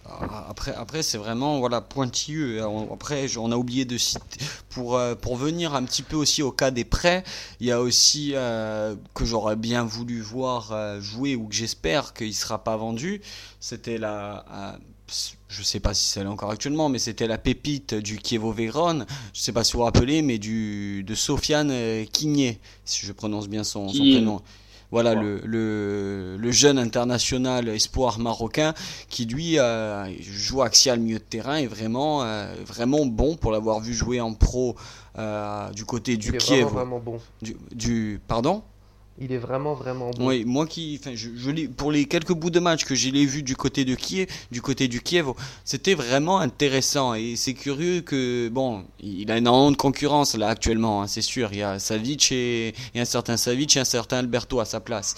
après, 0.47 0.73
après 0.73 1.03
c'est 1.03 1.17
vraiment 1.17 1.59
voilà 1.59 1.81
pointilleux. 1.81 2.61
Après, 2.93 3.25
on 3.37 3.51
a 3.51 3.55
oublié 3.55 3.85
de 3.85 3.97
citer 3.97 4.39
pour 4.69 4.95
euh, 4.95 5.15
pour 5.15 5.35
venir 5.35 5.73
un 5.73 5.83
petit 5.83 6.03
peu 6.03 6.15
aussi 6.15 6.43
au 6.43 6.51
cas 6.51 6.71
des 6.71 6.85
prêts. 6.85 7.23
Il 7.59 7.67
y 7.67 7.71
a 7.71 7.81
aussi 7.81 8.31
euh, 8.35 8.95
que 9.13 9.25
j'aurais 9.25 9.55
bien 9.55 9.83
voulu 9.83 10.21
voir 10.21 11.01
jouer 11.01 11.35
ou 11.35 11.47
que 11.47 11.55
j'espère 11.55 12.13
qu'il 12.13 12.33
sera 12.35 12.63
pas 12.63 12.77
vendu. 12.77 13.21
C'était 13.59 13.97
la 13.97 14.77
je 15.47 15.63
sais 15.63 15.79
pas 15.79 15.93
si 15.93 16.07
c'est 16.07 16.25
encore 16.25 16.51
actuellement, 16.51 16.89
mais 16.89 16.99
c'était 16.99 17.27
la 17.27 17.37
pépite 17.37 17.93
du 17.93 18.17
Kievo 18.17 18.51
Vérone. 18.51 19.05
Je 19.33 19.41
sais 19.41 19.51
pas 19.51 19.63
si 19.63 19.73
vous 19.73 19.79
vous 19.79 19.85
rappelez, 19.85 20.21
mais 20.21 20.37
du, 20.37 21.03
de 21.03 21.15
Sofiane 21.15 21.73
Kigné, 22.11 22.59
si 22.85 23.05
je 23.05 23.11
prononce 23.11 23.47
bien 23.47 23.63
son, 23.63 23.87
prénom. 23.87 24.41
Voilà 24.91 25.13
le, 25.15 25.41
le, 25.45 26.51
jeune 26.51 26.77
international 26.77 27.69
espoir 27.69 28.19
marocain 28.19 28.73
qui 29.09 29.25
lui 29.25 29.57
euh, 29.57 30.05
joue 30.19 30.61
axial 30.61 30.99
milieu 30.99 31.17
de 31.17 31.23
terrain 31.23 31.55
et 31.55 31.65
vraiment 31.65 32.23
euh, 32.23 32.53
vraiment 32.65 33.05
bon 33.05 33.37
pour 33.37 33.53
l'avoir 33.53 33.79
vu 33.79 33.93
jouer 33.93 34.19
en 34.19 34.33
pro 34.33 34.75
euh, 35.17 35.69
du 35.71 35.85
côté 35.85 36.17
du 36.17 36.33
Kiev. 36.33 36.65
Vraiment, 36.65 36.99
vraiment 36.99 36.99
bon. 36.99 37.19
Du, 37.41 37.55
du 37.73 38.19
pardon? 38.27 38.63
Il 39.21 39.31
est 39.31 39.37
vraiment 39.37 39.73
vraiment 39.75 40.09
bon. 40.11 40.27
Oui, 40.27 40.43
moi 40.45 40.65
qui, 40.65 40.99
je 41.13 41.67
pour 41.67 41.91
les 41.91 42.05
quelques 42.05 42.33
bouts 42.33 42.49
de 42.49 42.59
match 42.59 42.83
que 42.85 42.95
j'ai 42.95 43.11
vu 43.11 43.43
du 43.43 43.55
côté 43.55 43.85
de 43.85 43.95
Kiev, 43.95 44.27
du 44.51 44.61
côté 44.61 44.87
du 44.87 45.01
Kiev, 45.01 45.27
c'était 45.63 45.93
vraiment 45.93 46.39
intéressant 46.39 47.13
et 47.13 47.35
c'est 47.35 47.53
curieux 47.53 48.01
que 48.01 48.49
bon, 48.49 48.83
il 48.99 49.31
a 49.31 49.37
énormément 49.37 49.71
de 49.71 49.77
concurrence 49.77 50.35
là 50.35 50.49
actuellement, 50.49 51.03
hein, 51.03 51.07
c'est 51.07 51.21
sûr. 51.21 51.49
Il 51.51 51.59
y 51.59 51.63
a 51.63 51.77
Savic 51.77 52.31
et, 52.31 52.73
et 52.95 52.99
un 52.99 53.05
certain 53.05 53.37
Savic 53.37 53.77
et 53.77 53.79
un 53.79 53.85
certain 53.85 54.17
Alberto 54.17 54.59
à 54.59 54.65
sa 54.65 54.79
place 54.79 55.15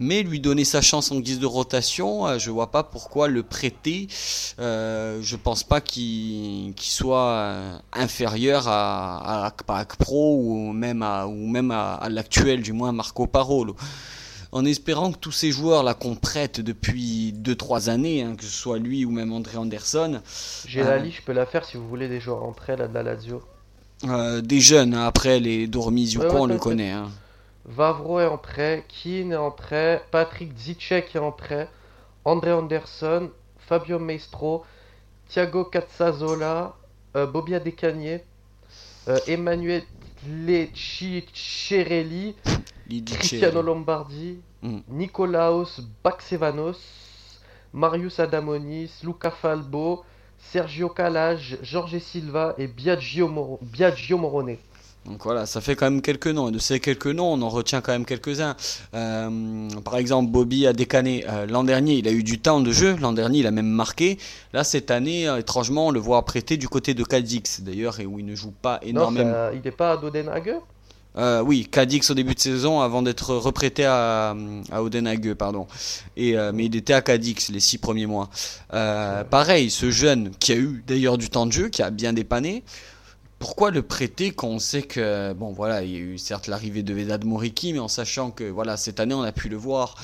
mais 0.00 0.22
lui 0.22 0.40
donner 0.40 0.64
sa 0.64 0.80
chance 0.80 1.10
en 1.10 1.20
guise 1.20 1.40
de 1.40 1.46
rotation, 1.46 2.26
euh, 2.26 2.38
je 2.38 2.50
vois 2.50 2.70
pas 2.70 2.82
pourquoi 2.82 3.28
le 3.28 3.42
prêter. 3.42 4.08
Euh, 4.58 5.18
je 5.22 5.36
pense 5.36 5.64
pas 5.64 5.80
qu'il 5.80 6.74
soit 6.78 7.30
euh, 7.30 7.78
inférieur 7.92 8.68
à, 8.68 9.46
à, 9.46 9.52
à 9.68 9.84
Pro 9.84 10.38
ou 10.40 10.72
même 10.72 11.02
à, 11.02 11.26
ou 11.26 11.46
même 11.46 11.70
à, 11.70 12.08
l'actuel, 12.10 12.62
du 12.62 12.72
moins 12.72 12.92
Marco 12.92 13.26
Parolo 13.26 13.76
en 14.50 14.64
espérant 14.64 15.12
que 15.12 15.18
tous 15.18 15.30
ces 15.32 15.50
joueurs 15.52 15.82
là 15.82 15.92
qu'on 15.92 16.14
prête 16.14 16.62
depuis 16.62 17.34
2-3 17.36 17.90
années, 17.90 18.22
hein, 18.22 18.34
que 18.34 18.44
ce 18.44 18.50
soit 18.50 18.78
lui 18.78 19.04
ou 19.04 19.10
même 19.10 19.30
André 19.30 19.58
Anderson. 19.58 20.22
J'ai 20.66 20.82
la 20.82 20.96
liste, 20.96 21.18
je 21.18 21.22
peux 21.22 21.34
la 21.34 21.44
faire 21.44 21.66
si 21.66 21.76
vous 21.76 21.86
voulez 21.86 22.08
des 22.08 22.18
joueurs 22.18 22.42
en 22.42 22.52
prêt 22.52 22.74
là 22.74 22.88
de 22.88 22.94
la 22.94 23.02
Lazio. 23.02 23.42
des 24.42 24.60
jeunes, 24.60 24.94
hein, 24.94 25.04
après 25.04 25.38
les 25.38 25.66
Dormis 25.66 26.16
ou 26.16 26.20
quoi, 26.20 26.40
on 26.40 26.46
le 26.46 26.56
connaît. 26.56 26.92
Hein. 26.92 27.10
Vavro 27.68 28.18
est 28.18 28.26
en 28.26 28.38
prêt, 28.38 28.84
Keane 28.88 29.32
est 29.32 29.36
en 29.36 29.50
prêt, 29.50 30.02
Patrick 30.10 30.56
Zicek 30.56 31.14
est 31.14 31.18
en 31.18 31.32
prêt, 31.32 31.68
André 32.24 32.50
Anderson, 32.50 33.30
Fabio 33.58 33.98
Maestro, 33.98 34.64
Thiago 35.28 35.64
Cazzazola, 35.64 36.74
Bobby 37.14 37.54
Adekanye, 37.54 38.20
Emmanuel 39.26 39.82
Lecciarelli, 40.26 42.34
Cristiano 43.06 43.62
Lombardi, 43.62 44.40
mm. 44.62 44.78
Nicolaos 44.88 45.80
Baxevanos, 46.02 46.78
Marius 47.72 48.18
Adamonis, 48.18 48.90
Luca 49.04 49.30
Falbo, 49.30 50.04
Sergio 50.38 50.88
Calage, 50.88 51.58
Jorge 51.62 51.98
Silva 51.98 52.54
et 52.58 52.66
Biagio, 52.66 53.28
Morone. 53.28 54.56
Donc 55.08 55.24
voilà, 55.24 55.46
ça 55.46 55.60
fait 55.60 55.74
quand 55.74 55.90
même 55.90 56.02
quelques 56.02 56.28
noms. 56.28 56.48
Et 56.48 56.52
de 56.52 56.58
ces 56.58 56.80
quelques 56.80 57.06
noms, 57.06 57.32
on 57.32 57.42
en 57.42 57.48
retient 57.48 57.80
quand 57.80 57.92
même 57.92 58.04
quelques-uns. 58.04 58.56
Euh, 58.94 59.68
par 59.84 59.96
exemple, 59.96 60.30
Bobby 60.30 60.66
a 60.66 60.72
décané. 60.72 61.24
Euh, 61.28 61.46
l'an 61.46 61.64
dernier, 61.64 61.94
il 61.94 62.08
a 62.08 62.12
eu 62.12 62.22
du 62.22 62.38
temps 62.38 62.60
de 62.60 62.70
jeu. 62.72 62.96
L'an 63.00 63.12
dernier, 63.12 63.38
il 63.38 63.46
a 63.46 63.50
même 63.50 63.68
marqué. 63.68 64.18
Là, 64.52 64.64
cette 64.64 64.90
année, 64.90 65.28
euh, 65.28 65.38
étrangement, 65.38 65.88
on 65.88 65.90
le 65.90 66.00
voit 66.00 66.24
prêté 66.24 66.56
du 66.56 66.68
côté 66.68 66.94
de 66.94 67.04
Cadix, 67.04 67.60
d'ailleurs, 67.62 68.00
et 68.00 68.06
où 68.06 68.18
il 68.18 68.26
ne 68.26 68.34
joue 68.34 68.52
pas 68.52 68.80
énormément. 68.82 69.30
Non, 69.30 69.50
il 69.54 69.62
n'est 69.62 69.70
pas 69.70 69.92
à 69.92 69.96
Dodenhage 69.96 70.52
euh, 71.18 71.42
oui, 71.42 71.66
Cadix 71.70 72.08
au 72.10 72.14
début 72.14 72.34
de 72.34 72.40
saison 72.40 72.80
avant 72.80 73.02
d'être 73.02 73.34
reprêté 73.34 73.84
à, 73.84 74.36
à 74.70 74.82
Odenhague, 74.82 75.34
pardon. 75.34 75.66
Et, 76.16 76.36
euh, 76.36 76.52
mais 76.54 76.66
il 76.66 76.76
était 76.76 76.92
à 76.92 77.02
Cadix 77.02 77.48
les 77.50 77.60
six 77.60 77.78
premiers 77.78 78.06
mois. 78.06 78.30
Euh, 78.72 79.24
pareil, 79.24 79.70
ce 79.70 79.90
jeune 79.90 80.30
qui 80.38 80.52
a 80.52 80.56
eu 80.56 80.84
d'ailleurs 80.86 81.18
du 81.18 81.28
temps 81.28 81.46
de 81.46 81.52
jeu, 81.52 81.68
qui 81.70 81.82
a 81.82 81.90
bien 81.90 82.12
dépanné, 82.12 82.62
pourquoi 83.38 83.70
le 83.70 83.82
prêter 83.82 84.32
quand 84.32 84.48
on 84.48 84.58
sait 84.58 84.82
que, 84.82 85.32
bon 85.32 85.52
voilà, 85.52 85.82
il 85.82 85.90
y 85.90 85.96
a 85.96 86.00
eu 86.00 86.18
certes 86.18 86.46
l'arrivée 86.46 86.82
de 86.82 86.92
Vedad 86.92 87.24
Moriki, 87.24 87.72
mais 87.72 87.78
en 87.78 87.88
sachant 87.88 88.30
que 88.30 88.44
voilà, 88.44 88.76
cette 88.76 89.00
année 89.00 89.14
on 89.14 89.22
a 89.22 89.32
pu 89.32 89.48
le 89.48 89.56
voir 89.56 89.94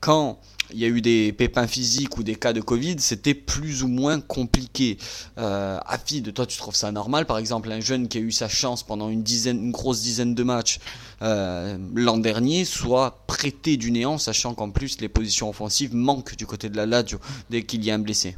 quand 0.00 0.40
il 0.72 0.80
y 0.80 0.84
a 0.84 0.88
eu 0.88 1.00
des 1.00 1.32
pépins 1.32 1.66
physiques 1.66 2.16
ou 2.18 2.22
des 2.22 2.34
cas 2.34 2.52
de 2.52 2.60
Covid, 2.60 2.96
c'était 2.98 3.34
plus 3.34 3.82
ou 3.82 3.88
moins 3.88 4.20
compliqué. 4.20 4.98
Euh, 5.38 5.78
Afid, 5.86 6.32
toi, 6.34 6.46
tu 6.46 6.58
trouves 6.58 6.74
ça 6.74 6.90
normal? 6.90 7.26
Par 7.26 7.38
exemple, 7.38 7.70
un 7.70 7.80
jeune 7.80 8.08
qui 8.08 8.18
a 8.18 8.20
eu 8.20 8.32
sa 8.32 8.48
chance 8.48 8.82
pendant 8.82 9.10
une 9.10 9.22
dizaine, 9.22 9.62
une 9.62 9.70
grosse 9.70 10.02
dizaine 10.02 10.34
de 10.34 10.42
matchs 10.42 10.80
euh, 11.20 11.76
l'an 11.94 12.18
dernier, 12.18 12.64
soit 12.64 13.22
prêté 13.26 13.76
du 13.76 13.92
néant, 13.92 14.18
sachant 14.18 14.54
qu'en 14.54 14.70
plus 14.70 15.00
les 15.00 15.08
positions 15.08 15.48
offensives 15.48 15.94
manquent 15.94 16.36
du 16.36 16.46
côté 16.46 16.68
de 16.68 16.76
la 16.76 16.86
Lazio 16.86 17.18
dès 17.50 17.62
qu'il 17.62 17.84
y 17.84 17.90
a 17.90 17.94
un 17.94 17.98
blessé. 17.98 18.34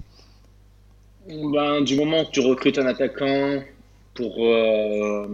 Ben, 1.26 1.81
du 1.83 1.97
moment 1.97 2.25
que 2.26 2.31
tu 2.33 2.41
recrutes 2.41 2.79
un 2.79 2.87
attaquant 2.87 3.62
pour, 4.14 4.37
euh, 4.38 5.26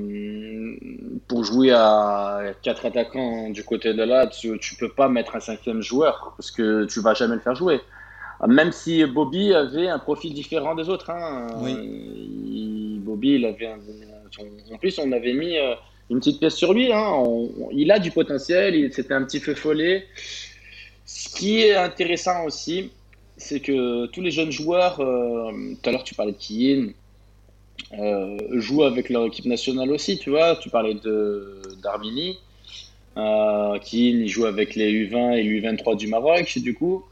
pour 1.28 1.44
jouer 1.44 1.70
à 1.72 2.40
quatre 2.62 2.86
attaquants 2.86 3.50
du 3.50 3.62
côté 3.62 3.92
de 3.92 4.02
là, 4.02 4.26
tu, 4.26 4.58
tu 4.58 4.76
peux 4.76 4.88
pas 4.88 5.08
mettre 5.08 5.36
un 5.36 5.40
cinquième 5.40 5.82
joueur 5.82 6.34
parce 6.36 6.50
que 6.50 6.86
tu 6.86 7.00
vas 7.00 7.14
jamais 7.14 7.34
le 7.34 7.40
faire 7.40 7.54
jouer. 7.54 7.80
Même 8.46 8.72
si 8.72 9.04
Bobby 9.04 9.52
avait 9.54 9.88
un 9.88 9.98
profil 9.98 10.32
différent 10.32 10.74
des 10.74 10.88
autres. 10.88 11.10
Hein. 11.10 11.46
Bobby, 13.04 13.34
il 13.34 13.44
avait 13.44 13.68
en 14.72 14.78
plus, 14.78 14.98
on 14.98 15.12
avait 15.12 15.32
mis 15.32 15.58
euh, 15.58 15.74
une 16.10 16.18
petite 16.18 16.38
pièce 16.38 16.54
sur 16.54 16.72
lui. 16.72 16.92
Hein. 16.92 17.22
il 17.72 17.90
a 17.90 17.98
du 17.98 18.10
potentiel, 18.10 18.92
c'était 18.92 19.14
un 19.14 19.24
petit 19.24 19.40
feu 19.40 19.54
follet. 19.54 20.06
Ce 21.04 21.28
qui 21.28 21.62
est 21.62 21.74
intéressant 21.74 22.44
aussi, 22.44 22.90
c'est 23.36 23.60
que 23.60 24.06
tous 24.06 24.20
les 24.20 24.30
jeunes 24.30 24.52
joueurs, 24.52 25.00
euh, 25.00 25.50
tout 25.82 25.88
à 25.88 25.92
l'heure 25.92 26.04
tu 26.04 26.14
parlais 26.14 26.32
de 26.32 26.38
euh, 26.38 26.92
jouent 28.52 28.84
avec 28.84 29.10
leur 29.10 29.26
équipe 29.26 29.46
nationale 29.46 29.90
aussi, 29.90 30.18
tu 30.18 30.30
vois. 30.30 30.56
Tu 30.56 30.70
parlais 30.70 30.96
d'Armini, 31.82 32.38
euh, 33.16 33.78
qui 33.78 34.28
joue 34.28 34.46
avec 34.46 34.76
les 34.76 34.92
U20 34.92 35.36
et 35.36 35.42
l'U23 35.42 35.96
du 35.96 36.06
Maroc, 36.06 36.58
du 36.58 36.74
coup. 36.74 37.04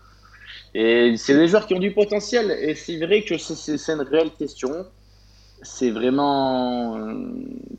Et 0.75 1.17
c'est 1.17 1.35
des 1.35 1.49
joueurs 1.49 1.67
qui 1.67 1.75
ont 1.75 1.81
du 1.81 1.93
potentiel. 1.93 2.51
Et 2.63 2.75
c'est 2.75 2.99
vrai 2.99 3.23
que 3.23 3.37
c'est 3.37 3.93
une 3.93 4.03
réelle 4.03 4.31
question. 4.39 4.87
C'est 5.63 5.91
vraiment, 5.91 6.97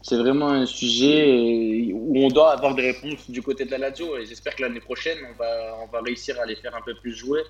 c'est 0.01 0.17
vraiment 0.17 0.49
un 0.49 0.65
sujet 0.65 1.91
où 1.93 2.25
on 2.25 2.27
doit 2.27 2.51
avoir 2.51 2.75
des 2.75 2.91
réponses 2.91 3.29
du 3.29 3.41
côté 3.41 3.63
de 3.63 3.71
la 3.71 3.77
Lazio. 3.77 4.17
Et 4.17 4.25
j'espère 4.25 4.55
que 4.55 4.63
l'année 4.63 4.81
prochaine, 4.81 5.17
on 5.31 5.37
va, 5.37 5.77
on 5.83 5.87
va 5.87 6.01
réussir 6.01 6.37
à 6.41 6.45
les 6.45 6.55
faire 6.55 6.75
un 6.75 6.81
peu 6.81 6.93
plus 6.95 7.15
jouer 7.15 7.41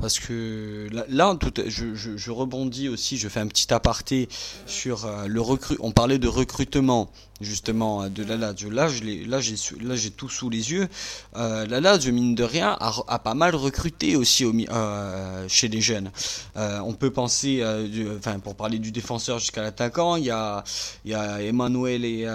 parce 0.00 0.18
que 0.18 0.88
là, 0.90 1.36
je, 1.66 2.30
rebondis 2.30 2.88
aussi, 2.88 3.18
je 3.18 3.28
fais 3.28 3.40
un 3.40 3.46
petit 3.46 3.72
aparté 3.72 4.28
sur 4.66 5.04
euh, 5.04 5.26
le 5.26 5.40
recrut. 5.40 5.76
On 5.80 5.92
parlait 5.92 6.18
de 6.18 6.28
recrutement 6.28 7.10
justement 7.40 8.08
de 8.08 8.22
la 8.22 8.36
Lazio. 8.36 8.70
Là, 8.70 8.88
j'ai, 8.88 10.10
tout 10.10 10.28
sous 10.28 10.50
les 10.50 10.72
yeux. 10.72 10.88
Euh, 11.36 11.66
la 11.66 11.80
Lazio, 11.80 12.12
mine 12.12 12.34
de 12.34 12.44
rien, 12.44 12.76
a, 12.80 13.18
pas 13.18 13.34
mal 13.34 13.54
recruté 13.54 14.16
aussi 14.16 14.44
au, 14.44 14.52
euh, 14.52 15.46
chez 15.48 15.68
les 15.68 15.80
jeunes. 15.80 16.10
Euh, 16.56 16.80
on 16.80 16.92
peut 16.92 17.10
penser, 17.10 17.64
enfin, 18.18 18.38
pour 18.38 18.54
parler 18.54 18.78
du 18.78 18.92
défenseur 18.92 19.38
jusqu'à 19.38 19.62
l'attaquant, 19.62 20.16
il 20.16 20.24
y 20.24 20.30
a, 20.30 20.64
il 21.04 21.12
y 21.12 21.14
a 21.14 21.42
Emmanuel 21.42 22.04
et 22.04 22.26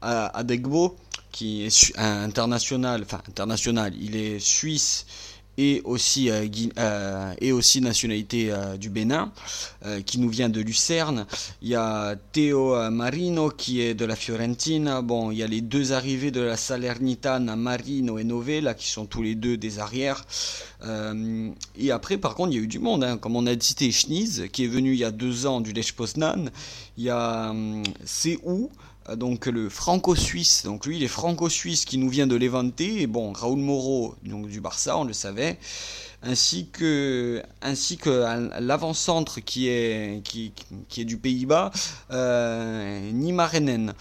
Adegbo 0.00 0.96
qui 1.30 1.64
est 1.64 1.98
international, 1.98 3.02
enfin 3.04 3.22
international. 3.26 3.94
Il 3.98 4.16
est 4.16 4.38
suisse 4.38 5.06
et 5.58 5.82
aussi, 5.84 6.30
euh, 6.30 6.46
euh, 6.78 7.34
et 7.40 7.52
aussi 7.52 7.80
nationalité 7.80 8.50
euh, 8.50 8.76
du 8.76 8.88
Bénin, 8.88 9.32
qui 10.06 10.20
nous 10.20 10.28
vient 10.28 10.48
de 10.48 10.60
Lucerne. 10.60 11.26
Il 11.60 11.68
y 11.68 11.74
a 11.74 12.14
Théo 12.30 12.90
Marino 12.90 13.50
qui 13.50 13.80
est 13.80 13.94
de 13.94 14.04
la 14.04 14.14
Fiorentina. 14.14 15.02
Bon, 15.02 15.32
il 15.32 15.38
y 15.38 15.42
a 15.42 15.46
les 15.48 15.60
deux 15.60 15.92
arrivés 15.92 16.30
de 16.30 16.40
la 16.40 16.56
Salernitana, 16.56 17.56
Marino 17.56 18.16
et 18.18 18.24
Novella, 18.24 18.74
qui 18.74 18.88
sont 18.88 19.06
tous 19.06 19.22
les 19.22 19.34
deux 19.34 19.56
des 19.56 19.80
arrières. 19.80 20.24
et 21.76 21.90
après, 21.90 22.16
par 22.16 22.36
contre, 22.36 22.52
il 22.52 22.56
y 22.56 22.60
a 22.60 22.62
eu 22.62 22.68
du 22.68 22.78
monde, 22.78 23.02
hein. 23.02 23.18
comme 23.18 23.34
on 23.34 23.46
a 23.46 23.58
cité 23.58 23.90
Schniz, 23.90 24.46
qui 24.52 24.64
est 24.64 24.68
venu 24.68 24.92
il 24.92 24.98
y 24.98 25.04
a 25.04 25.10
deux 25.10 25.46
ans 25.46 25.60
du 25.60 25.72
Lech 25.72 25.92
Poznan. 25.94 26.50
Il 26.96 27.04
y 27.04 27.10
a 27.10 27.50
hum, 27.50 27.82
où 28.44 28.70
euh, 28.70 28.81
donc 29.16 29.46
le 29.46 29.68
franco-suisse, 29.68 30.62
donc 30.64 30.86
lui 30.86 30.96
il 30.96 31.02
est 31.02 31.08
franco-suisse 31.08 31.84
qui 31.84 31.98
nous 31.98 32.08
vient 32.08 32.26
de 32.26 32.36
Levante, 32.36 32.80
et 32.80 33.06
bon, 33.06 33.32
Raoul 33.32 33.58
Moreau, 33.58 34.14
donc 34.24 34.48
du 34.48 34.60
Barça, 34.60 34.96
on 34.96 35.04
le 35.04 35.12
savait, 35.12 35.58
ainsi 36.22 36.68
que, 36.72 37.42
ainsi 37.60 37.96
que 37.96 38.24
l'avant-centre 38.60 39.40
qui 39.40 39.68
est, 39.68 40.22
qui, 40.24 40.52
qui 40.88 41.00
est 41.00 41.04
du 41.04 41.16
Pays-Bas, 41.16 41.70
euh, 42.10 43.10
Nima 43.12 43.46
Renen. 43.46 43.92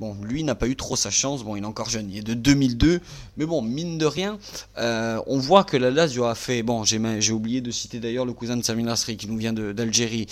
Bon, 0.00 0.16
lui 0.22 0.42
n'a 0.42 0.54
pas 0.54 0.66
eu 0.66 0.74
trop 0.74 0.96
sa 0.96 1.10
chance, 1.10 1.44
bon, 1.44 1.54
il 1.54 1.62
est 1.62 1.66
encore 1.66 1.88
jeune, 1.88 2.10
il 2.10 2.18
est 2.18 2.22
de 2.22 2.34
2002, 2.34 3.00
mais 3.36 3.46
bon, 3.46 3.62
mine 3.62 3.98
de 3.98 4.06
rien, 4.06 4.38
euh, 4.78 5.20
on 5.28 5.38
voit 5.38 5.62
que 5.62 5.76
la 5.76 5.90
Lazio 5.92 6.24
a 6.24 6.34
fait, 6.34 6.62
bon, 6.64 6.82
j'ai 6.82 7.32
oublié 7.32 7.60
de 7.60 7.70
citer 7.70 8.00
d'ailleurs 8.00 8.24
le 8.24 8.32
cousin 8.32 8.56
de 8.56 8.62
Samir 8.62 8.86
Nasri 8.86 9.16
qui 9.16 9.28
nous 9.28 9.36
vient 9.36 9.52
d'Algérie, 9.52 10.26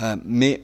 euh, 0.00 0.16
mais 0.24 0.62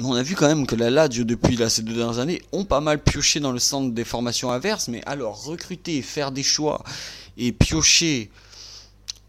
on 0.00 0.14
a 0.14 0.22
vu 0.22 0.34
quand 0.34 0.46
même 0.46 0.66
que 0.66 0.76
la 0.76 0.90
Lazio, 0.90 1.24
depuis 1.24 1.58
ces 1.68 1.82
deux 1.82 1.94
dernières 1.94 2.18
années, 2.18 2.42
ont 2.52 2.64
pas 2.64 2.80
mal 2.80 3.02
pioché 3.02 3.40
dans 3.40 3.52
le 3.52 3.58
centre 3.58 3.92
des 3.92 4.04
formations 4.04 4.50
inverses. 4.50 4.88
Mais 4.88 5.02
alors, 5.06 5.44
recruter, 5.44 6.02
faire 6.02 6.30
des 6.30 6.42
choix 6.42 6.82
et 7.36 7.52
piocher 7.52 8.30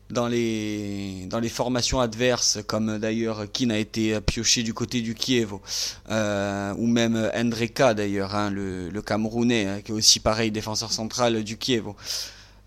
dans 0.09 0.27
les, 0.27 1.27
formations 1.49 1.99
adverses, 1.99 2.59
comme 2.65 2.97
d'ailleurs 2.97 3.51
Kin 3.51 3.69
a 3.69 3.77
été 3.77 4.19
pioché 4.21 4.63
du 4.63 4.73
côté 4.73 5.01
du 5.01 5.13
Kiev, 5.13 5.53
euh, 6.09 6.73
ou 6.77 6.87
même 6.87 7.29
Endreka 7.35 7.93
d'ailleurs, 7.93 8.35
hein, 8.35 8.49
le, 8.49 8.89
le, 8.89 9.01
Camerounais, 9.01 9.65
hein, 9.67 9.81
qui 9.81 9.91
est 9.91 9.95
aussi 9.95 10.19
pareil 10.19 10.51
défenseur 10.51 10.91
central 10.91 11.43
du 11.43 11.57
Kiev. 11.57 11.85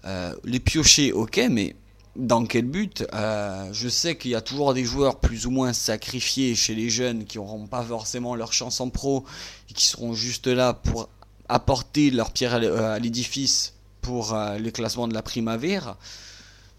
Euh, 0.04 0.34
les 0.44 0.60
piocher, 0.60 1.12
ok, 1.12 1.40
mais 1.50 1.74
dans 2.16 2.44
quel 2.44 2.66
but 2.66 3.04
euh, 3.14 3.72
Je 3.72 3.88
sais 3.88 4.16
qu'il 4.16 4.32
y 4.32 4.34
a 4.34 4.40
toujours 4.40 4.74
des 4.74 4.84
joueurs 4.84 5.18
plus 5.18 5.46
ou 5.46 5.50
moins 5.50 5.72
sacrifiés 5.72 6.54
chez 6.54 6.74
les 6.74 6.90
jeunes 6.90 7.24
qui 7.24 7.38
n'auront 7.38 7.66
pas 7.66 7.82
forcément 7.82 8.34
leur 8.34 8.52
chance 8.52 8.80
en 8.80 8.90
pro 8.90 9.24
et 9.70 9.74
qui 9.74 9.86
seront 9.86 10.14
juste 10.14 10.46
là 10.46 10.74
pour 10.74 11.08
apporter 11.48 12.10
leur 12.10 12.30
pierre 12.30 12.54
à 12.54 12.58
euh, 12.58 12.98
l'édifice 12.98 13.74
pour 14.00 14.34
euh, 14.34 14.58
le 14.58 14.70
classement 14.70 15.08
de 15.08 15.14
la 15.14 15.22
Primavera. 15.22 15.96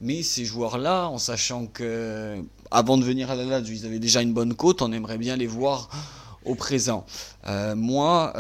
Mais 0.02 0.22
ces 0.22 0.44
joueurs-là, 0.46 1.08
en 1.08 1.18
sachant 1.18 1.66
que 1.66 2.44
avant 2.72 2.98
de 2.98 3.06
venir 3.06 3.32
à 3.32 3.36
la 3.36 3.46
Lazio, 3.46 3.74
ils 3.74 3.86
avaient 3.86 4.00
déjà 4.00 4.22
une 4.22 4.34
bonne 4.34 4.54
côte, 4.54 4.82
on 4.82 4.92
aimerait 4.92 5.18
bien 5.18 5.38
les 5.38 5.48
voir 5.48 5.90
au 6.44 6.56
présent. 6.56 7.06
moi, 7.76 8.34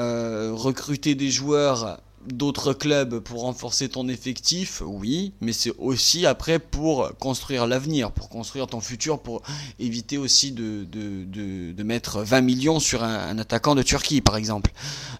recruter 0.52 1.16
des 1.16 1.32
joueurs 1.32 2.02
d'autres 2.28 2.74
clubs 2.74 3.20
pour 3.20 3.42
renforcer 3.42 3.90
ton 3.90 4.08
effectif, 4.08 4.82
oui, 4.86 5.34
mais 5.42 5.54
c'est 5.54 5.74
aussi 5.78 6.26
après 6.26 6.60
pour 6.60 7.12
construire 7.20 7.68
l'avenir, 7.68 8.12
pour 8.12 8.30
construire 8.30 8.68
ton 8.68 8.80
futur, 8.80 9.20
pour 9.20 9.42
éviter 9.80 10.18
aussi 10.18 10.52
de, 10.52 10.84
de, 10.86 11.72
de, 11.72 11.84
mettre 11.84 12.22
20 12.22 12.42
millions 12.42 12.80
sur 12.80 13.04
un, 13.04 13.38
attaquant 13.38 13.76
de 13.76 13.84
Turquie, 13.84 14.22
par 14.22 14.38
exemple. 14.38 14.72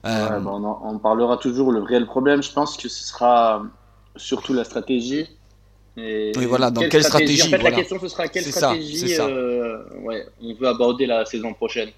Euh, 0.06 0.40
on, 0.46 0.64
en, 0.64 0.98
parlera 1.00 1.38
toujours. 1.38 1.72
Le 1.72 1.82
réel 1.82 2.06
problème, 2.06 2.42
je 2.42 2.52
pense 2.52 2.78
que 2.78 2.90
ce 2.90 3.04
sera 3.04 3.64
surtout 4.16 4.54
la 4.54 4.64
stratégie. 4.64 5.28
Et 5.96 6.32
oui, 6.38 6.46
voilà, 6.46 6.72
dans 6.72 6.88
quelle 6.90 7.04
stratégie, 7.04 7.44
En 7.44 7.50
fait, 7.50 7.58
la 7.64 7.72
question, 7.72 8.00
ce 8.00 8.08
sera 8.08 8.28
quelle 8.28 8.46
stratégie 8.46 9.16
euh, 9.20 9.84
ouais, 10.02 10.26
on 10.42 10.54
veut 10.56 10.68
aborder 10.68 11.06
la 11.06 11.26
saison 11.26 11.54
prochaine. 11.54 11.90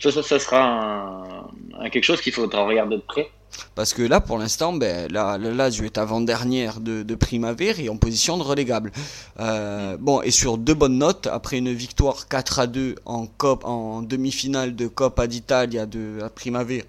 Ça, 0.00 0.38
sera 0.38 1.48
quelque 1.90 2.04
chose 2.04 2.20
qu'il 2.20 2.32
faudra 2.32 2.64
regarder 2.64 2.96
de 2.96 3.02
près. 3.02 3.30
Parce 3.74 3.92
que 3.92 4.02
là, 4.02 4.20
pour 4.20 4.38
l'instant, 4.38 4.72
ben, 4.72 5.10
le 5.10 5.50
Lazio 5.50 5.84
est 5.84 5.98
avant-dernière 5.98 6.80
de, 6.80 7.02
de 7.02 7.14
Primavera 7.14 7.78
et 7.78 7.88
en 7.88 7.96
position 7.96 8.38
de 8.38 8.42
relégable. 8.42 8.92
Euh, 9.40 9.96
bon, 9.98 10.22
et 10.22 10.30
sur 10.30 10.58
deux 10.58 10.74
bonnes 10.74 10.98
notes, 10.98 11.26
après 11.26 11.58
une 11.58 11.72
victoire 11.72 12.28
4 12.28 12.58
à 12.60 12.66
2 12.66 12.96
en, 13.04 13.28
en 13.42 14.02
demi-finale 14.02 14.74
de 14.74 14.86
Coppa 14.86 15.26
d'Italia 15.26 15.86
de 15.86 16.18
la 16.20 16.30
Primavera, 16.30 16.84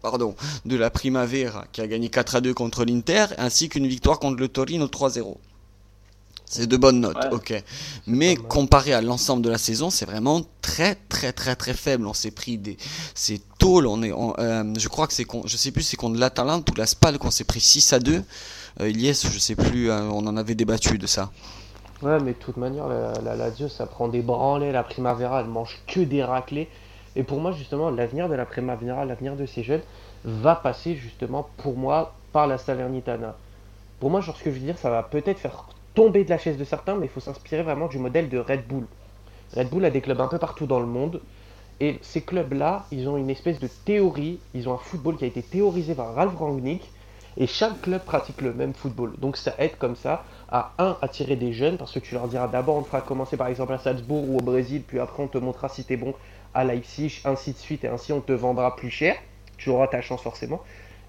pardon, 0.00 0.34
de 0.64 0.76
la 0.76 0.90
Primavera, 0.90 1.64
qui 1.72 1.80
a 1.80 1.86
gagné 1.86 2.08
4 2.08 2.36
à 2.36 2.40
2 2.40 2.54
contre 2.54 2.84
l'Inter, 2.84 3.26
ainsi 3.38 3.68
qu'une 3.68 3.86
victoire 3.86 4.18
contre 4.18 4.40
le 4.40 4.48
Torino 4.48 4.86
3-0. 4.86 5.36
C'est 6.52 6.66
de 6.66 6.76
bonnes 6.76 7.00
notes, 7.00 7.16
ok. 7.30 7.64
Mais 8.06 8.36
comparé 8.36 8.92
à 8.92 9.00
l'ensemble 9.00 9.42
de 9.42 9.48
la 9.48 9.56
saison, 9.56 9.88
c'est 9.88 10.04
vraiment 10.04 10.42
très 10.60 10.96
très 10.96 11.32
très 11.32 11.56
très 11.56 11.72
faible. 11.72 12.06
On 12.06 12.12
s'est 12.12 12.30
pris 12.30 12.58
des, 12.58 12.76
c'est 13.14 13.40
tôle. 13.56 13.86
On 13.86 14.02
est, 14.02 14.12
euh, 14.12 14.74
je 14.78 14.88
crois 14.88 15.06
que 15.06 15.14
c'est, 15.14 15.24
je 15.46 15.56
sais 15.56 15.70
plus, 15.70 15.82
c'est 15.82 15.96
contre 15.96 16.20
l'Atalante 16.20 16.68
ou 16.70 16.74
la 16.74 16.84
Spal 16.84 17.16
qu'on 17.16 17.30
s'est 17.30 17.44
pris 17.44 17.60
6 17.60 17.94
à 17.94 18.00
2. 18.00 18.22
Euh, 18.82 18.90
Ilyes, 18.90 19.14
je 19.14 19.38
sais 19.38 19.54
plus, 19.54 19.90
euh, 19.90 20.02
on 20.02 20.26
en 20.26 20.36
avait 20.36 20.54
débattu 20.54 20.98
de 20.98 21.06
ça. 21.06 21.30
Ouais, 22.02 22.20
mais 22.20 22.32
de 22.32 22.38
toute 22.38 22.58
manière, 22.58 22.86
la, 22.86 23.14
la 23.22 23.34
Lazio, 23.34 23.70
ça 23.70 23.86
prend 23.86 24.08
des 24.08 24.20
branlées. 24.20 24.72
La 24.72 24.82
Primavera, 24.82 25.40
elle 25.40 25.46
mange 25.46 25.80
que 25.86 26.00
des 26.00 26.22
raclés. 26.22 26.68
Et 27.16 27.22
pour 27.22 27.40
moi, 27.40 27.52
justement, 27.52 27.88
l'avenir 27.88 28.28
de 28.28 28.34
la 28.34 28.44
Primavera, 28.44 29.06
l'avenir 29.06 29.36
de 29.36 29.46
ces 29.46 29.62
jeunes, 29.62 29.82
va 30.26 30.54
passer 30.54 30.96
justement, 30.96 31.48
pour 31.56 31.78
moi, 31.78 32.12
par 32.30 32.46
la 32.46 32.58
Salernitana. 32.58 33.36
Pour 34.00 34.10
moi, 34.10 34.20
genre, 34.20 34.36
ce 34.36 34.44
que 34.44 34.50
je 34.50 34.58
veux 34.58 34.66
dire, 34.66 34.76
ça 34.76 34.90
va 34.90 35.02
peut-être 35.02 35.38
faire 35.38 35.64
tomber 35.94 36.24
de 36.24 36.30
la 36.30 36.38
chaise 36.38 36.56
de 36.56 36.64
certains, 36.64 36.96
mais 36.96 37.06
il 37.06 37.08
faut 37.10 37.20
s'inspirer 37.20 37.62
vraiment 37.62 37.88
du 37.88 37.98
modèle 37.98 38.28
de 38.28 38.38
Red 38.38 38.66
Bull. 38.66 38.86
Red 39.56 39.68
Bull 39.68 39.84
a 39.84 39.90
des 39.90 40.00
clubs 40.00 40.20
un 40.20 40.28
peu 40.28 40.38
partout 40.38 40.66
dans 40.66 40.80
le 40.80 40.86
monde. 40.86 41.20
Et 41.80 41.98
ces 42.02 42.20
clubs-là, 42.20 42.86
ils 42.92 43.08
ont 43.08 43.16
une 43.16 43.30
espèce 43.30 43.58
de 43.58 43.66
théorie, 43.66 44.38
ils 44.54 44.68
ont 44.68 44.74
un 44.74 44.78
football 44.78 45.16
qui 45.16 45.24
a 45.24 45.26
été 45.26 45.42
théorisé 45.42 45.94
par 45.94 46.14
Ralph 46.14 46.36
Rangnick, 46.36 46.88
et 47.36 47.46
chaque 47.46 47.80
club 47.80 48.02
pratique 48.02 48.40
le 48.40 48.52
même 48.52 48.74
football. 48.74 49.14
Donc 49.18 49.36
ça 49.36 49.54
aide 49.58 49.76
comme 49.78 49.96
ça 49.96 50.24
à, 50.50 50.72
un, 50.78 50.96
attirer 51.02 51.34
des 51.36 51.52
jeunes, 51.52 51.78
parce 51.78 51.92
que 51.92 51.98
tu 51.98 52.14
leur 52.14 52.28
diras 52.28 52.46
d'abord 52.46 52.76
on 52.76 52.84
fera 52.84 53.00
commencer 53.00 53.36
par 53.36 53.48
exemple 53.48 53.72
à 53.72 53.78
Salzbourg 53.78 54.28
ou 54.28 54.36
au 54.36 54.42
Brésil, 54.42 54.82
puis 54.86 55.00
après 55.00 55.22
on 55.22 55.28
te 55.28 55.38
montrera 55.38 55.68
si 55.68 55.84
t'es 55.84 55.96
bon 55.96 56.14
à 56.54 56.64
Leipzig, 56.64 57.20
ainsi 57.24 57.52
de 57.52 57.58
suite, 57.58 57.84
et 57.84 57.88
ainsi 57.88 58.12
on 58.12 58.20
te 58.20 58.32
vendra 58.32 58.76
plus 58.76 58.90
cher. 58.90 59.16
Tu 59.56 59.70
auras 59.70 59.86
ta 59.86 60.02
chance 60.02 60.20
forcément. 60.20 60.60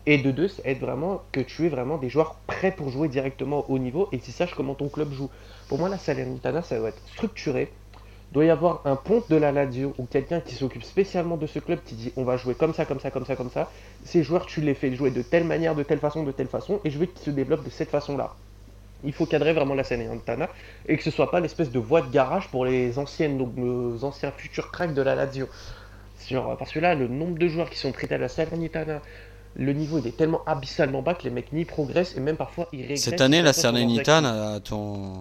Et 0.06 0.18
de 0.18 0.32
deux, 0.32 0.50
c'est 0.50 0.68
être 0.68 0.80
vraiment 0.80 1.22
que 1.32 1.39
tu 1.39 1.66
es 1.66 1.70
vraiment 1.70 1.98
des 1.98 2.10
joueurs 2.10 2.36
prêts 2.46 2.72
pour 2.72 2.89
jouer 2.89 3.08
directement 3.08 3.70
au 3.70 3.80
niveau 3.80 4.10
et 4.12 4.20
que 4.20 4.26
tu 4.26 4.32
saches 4.32 4.54
comment 4.54 4.76
ton 4.76 4.89
club 4.89 5.13
joue. 5.13 5.30
Pour 5.70 5.80
moi, 5.80 5.88
la 5.88 5.98
Salernitana, 5.98 6.62
ça 6.62 6.78
doit 6.78 6.89
être 6.89 7.02
structuré. 7.13 7.72
Doit 8.34 8.46
y 8.46 8.50
avoir 8.50 8.82
un 8.86 8.98
ponte 8.98 9.30
de 9.30 9.36
la 9.38 9.52
Lazio 9.52 9.94
ou 9.98 10.06
quelqu'un 10.06 10.42
qui 10.42 10.56
s'occupe 10.56 10.84
spécialement 10.84 11.38
de 11.38 11.48
ce 11.48 11.60
club 11.60 11.80
qui 11.86 11.96
dit 11.96 12.12
on 12.18 12.24
va 12.24 12.36
jouer 12.36 12.56
comme 12.56 12.74
ça, 12.74 12.84
comme 12.84 13.00
ça, 13.00 13.12
comme 13.12 13.26
ça, 13.26 13.36
comme 13.36 13.52
ça. 13.52 13.72
Ces 14.04 14.24
joueurs, 14.24 14.46
tu 14.46 14.60
les 14.60 14.74
fais 14.74 14.94
jouer 14.94 15.12
de 15.12 15.22
telle 15.22 15.46
manière, 15.46 15.76
de 15.76 15.84
telle 15.84 16.00
façon, 16.00 16.24
de 16.24 16.32
telle 16.32 16.48
façon 16.48 16.82
et 16.84 16.89
je 16.89 16.98
veux 16.98 17.06
qu'ils 17.06 17.22
se 17.22 17.30
développent 17.30 17.63
de 17.63 17.70
cette 17.70 17.89
façon-là. 17.89 18.34
Il 19.06 19.13
faut 19.13 19.26
cadrer 19.26 19.54
vraiment 19.54 19.76
la 19.76 19.84
Salernitana 19.84 20.50
et 20.88 20.98
que 20.98 21.04
ce 21.04 21.12
soit 21.12 21.30
pas 21.30 21.39
l'espèce 21.39 21.72
de 21.72 21.80
voie 21.80 22.02
de 22.02 22.10
garage 22.10 22.48
pour 22.50 22.66
les 22.66 22.98
anciennes, 22.98 23.38
donc, 23.38 23.54
les 23.56 24.04
anciens 24.04 24.32
futurs 24.32 24.72
cracks 24.72 24.94
de 24.94 25.02
la 25.02 25.13
Lazio. 25.13 25.48
parce 26.58 26.72
que 26.72 26.80
là, 26.80 26.96
le 26.96 27.08
nombre 27.08 27.38
de 27.38 27.48
joueurs 27.48 27.70
qui 27.70 27.78
sont 27.78 27.92
traités 27.92 28.16
à 28.16 28.18
la 28.18 28.30
Salernitana, 28.30 29.02
le 29.56 29.74
niveau 29.74 30.00
il 30.00 30.08
est 30.08 30.18
tellement 30.18 30.44
abyssalement 30.46 31.02
bas 31.02 31.13
que 31.13 31.24
les 31.24 31.30
mecs 31.30 31.52
n'y 31.54 31.66
progressent 31.66 32.16
et 32.16 32.20
même 32.20 32.38
parfois 32.38 32.68
ils 32.74 32.82
régressent. 32.82 33.04
Cette 33.04 33.22
année, 33.22 33.42
la 33.42 33.54
Salernitana, 33.54 34.60
ton... 34.62 35.13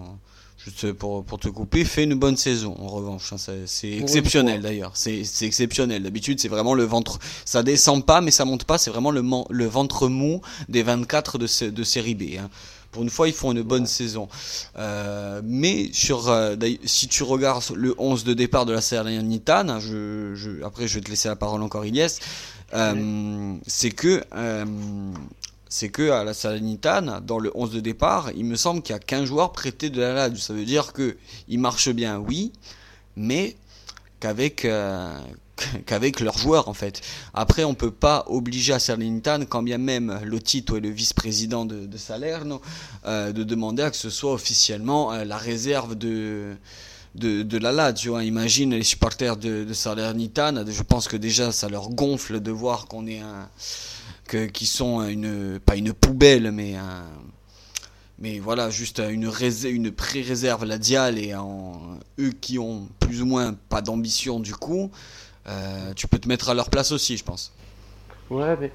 Juste 0.63 0.93
pour, 0.93 1.25
pour, 1.25 1.39
te 1.39 1.49
couper, 1.49 1.83
fait 1.83 2.03
une 2.03 2.13
bonne 2.13 2.37
saison 2.37 2.75
en 2.79 2.87
revanche. 2.87 3.33
Hein, 3.33 3.37
c'est 3.65 3.91
exceptionnel 3.91 4.61
d'ailleurs. 4.61 4.91
C'est 4.93 5.23
exceptionnel. 5.41 6.03
D'habitude, 6.03 6.39
c'est 6.39 6.47
vraiment 6.47 6.73
le 6.73 6.83
ventre. 6.83 7.19
Ça 7.43 7.63
descend 7.63 8.05
pas, 8.05 8.21
mais 8.21 8.31
ça 8.31 8.45
monte 8.45 8.63
pas. 8.63 8.77
C'est 8.77 8.91
vraiment 8.91 9.11
le, 9.11 9.23
le 9.49 9.65
ventre 9.65 10.07
mou 10.07 10.41
des 10.69 10.83
24 10.83 11.37
de, 11.37 11.69
de 11.69 11.83
série 11.83 12.15
B. 12.15 12.37
Hein. 12.39 12.49
Pour 12.93 13.01
une 13.01 13.09
fois, 13.09 13.27
ils 13.27 13.33
font 13.33 13.51
une 13.51 13.63
bonne 13.63 13.87
saison. 13.87 14.29
Euh, 14.77 15.41
mais 15.43 15.89
sur, 15.91 16.29
euh, 16.29 16.55
si 16.85 17.07
tu 17.07 17.23
regardes 17.23 17.63
le 17.75 17.95
11 17.97 18.23
de 18.23 18.33
départ 18.33 18.65
de 18.65 18.71
la 18.71 18.81
Salernitana, 18.81 19.79
je, 19.79 20.35
je, 20.35 20.63
après 20.63 20.87
je 20.87 20.95
vais 20.95 21.01
te 21.01 21.09
laisser 21.09 21.27
la 21.27 21.35
parole 21.35 21.63
encore, 21.63 21.85
Ilyes. 21.85 22.19
Euh, 22.73 23.55
c'est 23.65 23.91
que 23.91 24.23
c'est 25.73 25.89
que 25.89 26.11
à 26.11 26.23
la 26.23 26.35
Salernitane, 26.35 27.19
dans 27.25 27.39
le 27.39 27.51
11 27.55 27.71
de 27.71 27.79
départ, 27.79 28.29
il 28.37 28.45
me 28.45 28.55
semble 28.55 28.83
qu'il 28.83 28.93
y 28.93 28.95
a 28.95 28.99
qu'un 28.99 29.25
joueur 29.25 29.51
prêté 29.51 29.89
de 29.89 29.99
la 29.99 30.13
LAD. 30.13 30.37
Ça 30.37 30.53
veut 30.53 30.65
dire 30.65 30.93
que 30.93 31.17
il 31.47 31.57
marche 31.57 31.89
bien, 31.89 32.19
oui, 32.19 32.51
mais 33.15 33.55
qu'avec 34.19 34.65
euh, 34.65 35.11
qu'avec 35.87 36.19
leurs 36.19 36.37
joueurs 36.37 36.67
en 36.67 36.75
fait. 36.75 37.01
Après, 37.33 37.63
on 37.63 37.73
peut 37.73 37.89
pas 37.89 38.23
obliger 38.27 38.73
à 38.73 38.77
Salernitane, 38.77 39.47
quand 39.47 39.63
bien 39.63 39.79
même 39.79 40.19
Lotito 40.23 40.77
est 40.77 40.79
le 40.79 40.91
vice-président 40.91 41.65
de, 41.65 41.97
Salerno, 41.97 42.61
de 43.07 43.31
demander 43.31 43.81
à 43.81 43.89
que 43.89 43.97
ce 43.97 44.11
soit 44.11 44.33
officiellement 44.33 45.11
la 45.11 45.37
réserve 45.37 45.95
de 45.95 46.53
de, 47.15 47.57
la 47.57 47.71
Lazio. 47.71 48.19
Imagine 48.19 48.75
les 48.75 48.83
supporters 48.83 49.37
de, 49.37 49.63
de 49.63 49.73
je 49.73 50.83
pense 50.83 51.07
que 51.07 51.17
déjà 51.17 51.51
ça 51.51 51.67
leur 51.67 51.89
gonfle 51.89 52.41
de 52.41 52.51
voir 52.51 52.85
qu'on 52.85 53.07
est 53.07 53.21
un, 53.21 53.49
que, 54.27 54.45
qui 54.45 54.65
sont 54.65 55.07
une, 55.07 55.59
pas 55.59 55.75
une 55.75 55.93
poubelle, 55.93 56.51
mais 56.51 56.75
mais 58.19 58.39
voilà, 58.39 58.69
juste 58.69 58.99
une, 58.99 59.91
pré-réserve 59.91 60.65
ladiale 60.65 61.17
et 61.17 61.33
eux 62.19 62.31
qui 62.39 62.57
ont 62.59 62.87
plus 62.99 63.21
ou 63.21 63.25
moins 63.25 63.53
pas 63.69 63.81
d'ambition 63.81 64.39
du 64.39 64.53
coup, 64.53 64.91
euh, 65.47 65.93
tu 65.93 66.07
peux 66.07 66.19
te 66.19 66.27
mettre 66.27 66.49
à 66.49 66.53
leur 66.53 66.69
place 66.69 66.91
aussi, 66.91 67.17
je 67.17 67.23
pense. 67.23 67.51
Ouais, 68.29 68.55
mais 68.59 68.71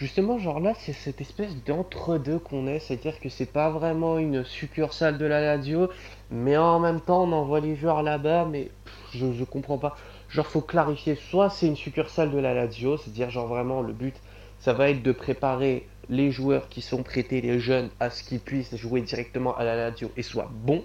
Justement, 0.00 0.38
genre 0.38 0.60
là, 0.60 0.72
c'est 0.78 0.94
cette 0.94 1.20
espèce 1.20 1.54
d'entre-deux 1.66 2.38
qu'on 2.38 2.66
est, 2.66 2.78
c'est-à-dire 2.78 3.20
que 3.20 3.28
c'est 3.28 3.44
pas 3.44 3.68
vraiment 3.68 4.16
une 4.16 4.44
succursale 4.44 5.18
de 5.18 5.26
la 5.26 5.42
Lazio, 5.42 5.90
mais 6.30 6.56
en 6.56 6.80
même 6.80 7.02
temps, 7.02 7.24
on 7.24 7.32
envoie 7.32 7.60
les 7.60 7.76
joueurs 7.76 8.02
là-bas, 8.02 8.46
mais 8.46 8.70
je, 9.12 9.30
je 9.34 9.44
comprends 9.44 9.76
pas. 9.76 9.94
Genre, 10.30 10.46
faut 10.46 10.62
clarifier, 10.62 11.16
soit 11.16 11.50
c'est 11.50 11.66
une 11.66 11.76
succursale 11.76 12.30
de 12.30 12.38
la 12.38 12.54
Lazio, 12.54 12.96
c'est-à-dire, 12.96 13.28
genre 13.28 13.46
vraiment, 13.46 13.82
le 13.82 13.92
but, 13.92 14.14
ça 14.60 14.72
va 14.72 14.90
être 14.90 15.02
de 15.02 15.12
préparer 15.12 15.86
les 16.08 16.32
joueurs 16.32 16.68
qui 16.68 16.82
sont 16.82 17.02
prêtés, 17.02 17.40
les 17.40 17.60
jeunes, 17.60 17.88
à 18.00 18.10
ce 18.10 18.22
qu'ils 18.22 18.40
puissent 18.40 18.74
jouer 18.76 19.00
directement 19.00 19.56
à 19.56 19.64
la 19.64 19.76
Lazio 19.76 20.10
et 20.16 20.22
soient 20.22 20.50
bons, 20.52 20.84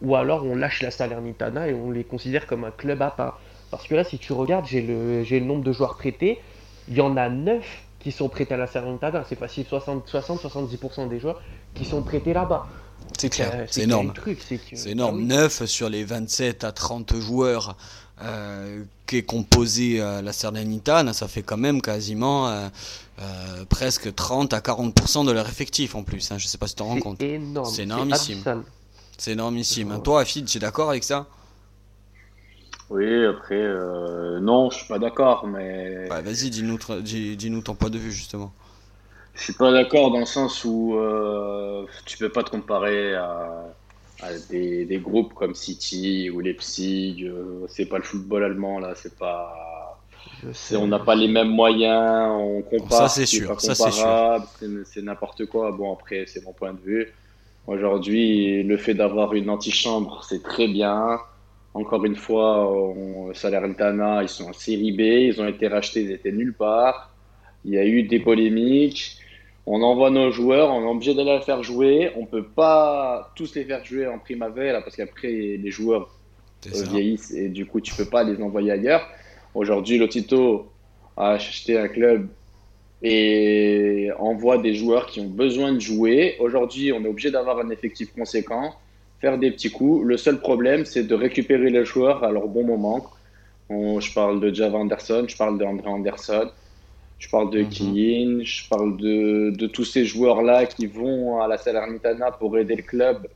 ou 0.00 0.16
alors 0.16 0.44
on 0.44 0.56
lâche 0.56 0.82
la 0.82 0.90
Salernitana 0.90 1.68
et 1.68 1.74
on 1.74 1.90
les 1.90 2.04
considère 2.04 2.46
comme 2.46 2.64
un 2.64 2.70
club 2.70 3.02
à 3.02 3.10
part. 3.10 3.40
Parce 3.70 3.86
que 3.86 3.94
là, 3.94 4.04
si 4.04 4.18
tu 4.18 4.32
regardes, 4.32 4.66
j'ai 4.66 4.82
le, 4.82 5.22
le 5.22 5.40
nombre 5.40 5.64
de 5.64 5.72
joueurs 5.72 5.96
prêtés, 5.96 6.40
il 6.88 6.94
y 6.94 7.00
en 7.00 7.16
a 7.16 7.28
9 7.28 7.64
qui 8.00 8.12
sont 8.12 8.28
prêtés 8.28 8.54
à 8.54 8.56
la 8.56 8.66
Salernitana. 8.66 9.24
C'est 9.28 9.38
facile, 9.38 9.66
60-70% 9.70 11.08
des 11.08 11.20
joueurs 11.20 11.40
qui 11.74 11.84
sont 11.84 12.02
prêtés 12.02 12.32
là-bas. 12.32 12.66
C'est 13.18 13.28
clair, 13.28 13.50
euh, 13.54 13.66
c'est 13.70 13.82
énorme. 13.82 14.12
C'est 14.74 14.90
énorme. 14.90 15.22
9 15.24 15.58
ah 15.62 15.66
sur 15.66 15.88
les 15.88 16.04
27 16.04 16.64
à 16.64 16.72
30 16.72 17.16
joueurs 17.16 17.76
euh, 18.22 18.82
qui 19.06 19.18
est 19.18 19.22
composé 19.22 20.00
euh, 20.00 20.22
la 20.22 20.32
Salernitana, 20.32 21.12
ça 21.12 21.28
fait 21.28 21.42
quand 21.42 21.56
même 21.56 21.82
quasiment 21.82 22.70
euh, 23.20 23.64
presque 23.68 24.14
30 24.14 24.52
à 24.52 24.60
40% 24.60 25.26
de 25.26 25.32
leur 25.32 25.48
effectif 25.48 25.94
en 25.94 26.02
plus. 26.02 26.30
Hein. 26.30 26.38
Je 26.38 26.46
sais 26.46 26.58
pas 26.58 26.66
si 26.66 26.74
tu 26.74 26.78
te 26.78 26.82
rends 26.82 26.98
compte. 26.98 27.20
C'est 27.64 27.82
énormissime. 27.82 28.64
C'est 29.16 29.32
énormissime. 29.32 30.00
Toi, 30.02 30.22
Afid, 30.22 30.46
tu 30.46 30.58
es 30.58 30.60
d'accord 30.60 30.90
avec 30.90 31.04
ça? 31.04 31.26
Oui, 32.90 33.24
après, 33.24 33.54
euh, 33.54 34.40
non, 34.40 34.70
je 34.70 34.78
suis 34.78 34.88
pas 34.88 34.98
d'accord, 34.98 35.46
mais. 35.46 36.06
vas-y, 36.08 36.50
dis-nous, 36.50 36.78
dis-nous 37.00 37.62
ton 37.62 37.74
point 37.74 37.90
de 37.90 37.98
vue, 37.98 38.12
justement. 38.12 38.52
Je 39.34 39.42
suis 39.42 39.52
pas 39.52 39.72
d'accord 39.72 40.12
dans 40.12 40.20
le 40.20 40.26
sens 40.26 40.64
où 40.64 40.94
euh, 40.94 41.86
tu 42.04 42.18
peux 42.18 42.28
pas 42.28 42.44
te 42.44 42.50
comparer 42.50 43.14
à, 43.16 43.64
des, 44.48 44.84
des, 44.84 44.98
groupes 44.98 45.34
comme 45.34 45.54
City 45.54 46.30
ou 46.30 46.40
Leipzig. 46.40 47.24
Euh, 47.24 47.66
c'est 47.68 47.86
pas 47.86 47.98
le 47.98 48.04
football 48.04 48.44
allemand, 48.44 48.78
là, 48.78 48.94
c'est 48.94 49.16
pas. 49.16 49.73
On 50.72 50.86
n'a 50.86 50.98
pas 50.98 51.14
les 51.14 51.28
mêmes 51.28 51.48
moyens, 51.48 52.30
on 52.38 52.62
compare. 52.62 53.08
Ça, 53.08 53.08
c'est 53.08 53.26
sûr. 53.26 53.60
Ça, 53.60 53.74
c'est 53.74 53.90
sûr. 53.90 54.42
C'est 54.84 55.02
n'importe 55.02 55.46
quoi. 55.46 55.72
Bon, 55.72 55.92
après, 55.92 56.24
c'est 56.26 56.44
mon 56.44 56.52
point 56.52 56.72
de 56.72 56.80
vue. 56.80 57.12
Aujourd'hui, 57.66 58.62
le 58.62 58.76
fait 58.76 58.94
d'avoir 58.94 59.32
une 59.34 59.48
antichambre, 59.48 60.24
c'est 60.28 60.42
très 60.42 60.68
bien. 60.68 61.18
Encore 61.72 62.04
une 62.04 62.16
fois, 62.16 62.70
on, 62.70 63.32
Salernitana, 63.34 64.22
ils 64.22 64.28
sont 64.28 64.44
en 64.44 64.52
série 64.52 64.92
B, 64.92 65.00
ils 65.00 65.40
ont 65.40 65.48
été 65.48 65.66
rachetés, 65.68 66.02
ils 66.02 66.12
étaient 66.12 66.32
nulle 66.32 66.52
part. 66.52 67.10
Il 67.64 67.72
y 67.72 67.78
a 67.78 67.84
eu 67.84 68.02
des 68.02 68.20
polémiques. 68.20 69.18
On 69.66 69.80
envoie 69.80 70.10
nos 70.10 70.30
joueurs, 70.30 70.70
on 70.70 70.82
est 70.82 70.90
obligé 70.90 71.14
d'aller 71.14 71.38
les 71.38 71.40
faire 71.40 71.62
jouer. 71.62 72.12
On 72.16 72.26
peut 72.26 72.44
pas 72.44 73.32
tous 73.34 73.54
les 73.54 73.64
faire 73.64 73.82
jouer 73.82 74.06
en 74.06 74.18
primavera 74.18 74.82
parce 74.82 74.94
qu'après 74.94 75.28
les 75.30 75.70
joueurs 75.70 76.10
vieillissent 76.66 77.30
et 77.30 77.48
du 77.48 77.66
coup 77.66 77.80
tu 77.80 77.94
peux 77.94 78.04
pas 78.04 78.24
les 78.24 78.42
envoyer 78.42 78.72
ailleurs. 78.72 79.08
Aujourd'hui, 79.54 79.98
Lotito 79.98 80.70
a 81.16 81.30
acheté 81.30 81.78
un 81.78 81.88
club 81.88 82.28
et 83.02 84.10
envoie 84.18 84.58
des 84.58 84.74
joueurs 84.74 85.06
qui 85.06 85.20
ont 85.20 85.28
besoin 85.28 85.72
de 85.72 85.78
jouer. 85.78 86.36
Aujourd'hui, 86.40 86.92
on 86.92 87.04
est 87.04 87.08
obligé 87.08 87.30
d'avoir 87.30 87.58
un 87.58 87.70
effectif 87.70 88.12
conséquent 88.14 88.74
faire 89.24 89.38
des 89.38 89.50
petits 89.50 89.70
coups. 89.70 90.04
Le 90.04 90.16
seul 90.16 90.38
problème, 90.38 90.84
c'est 90.84 91.04
de 91.04 91.14
récupérer 91.14 91.70
les 91.70 91.84
joueurs 91.84 92.24
à 92.24 92.30
leur 92.30 92.46
bon 92.46 92.64
moment. 92.64 93.10
je 93.70 94.12
parle 94.12 94.40
de 94.40 94.52
Jav 94.52 94.74
Anderson, 94.74 95.24
je 95.26 95.36
parle 95.36 95.58
d'André 95.58 95.88
Anderson, 95.88 96.48
je 97.18 97.28
parle 97.30 97.50
de 97.50 97.60
mm 97.62 98.42
je 98.42 98.68
parle 98.68 98.96
de, 98.98 99.50
de 99.50 99.66
tous 99.66 99.84
ces 99.84 100.04
joueurs-là 100.04 100.66
qui 100.66 100.86
vont 100.86 101.40
à 101.40 101.48
la 101.48 101.56
Salernitana 101.56 102.32
pour 102.32 102.58
aider 102.58 102.76
le 102.76 102.82
club. 102.82 103.26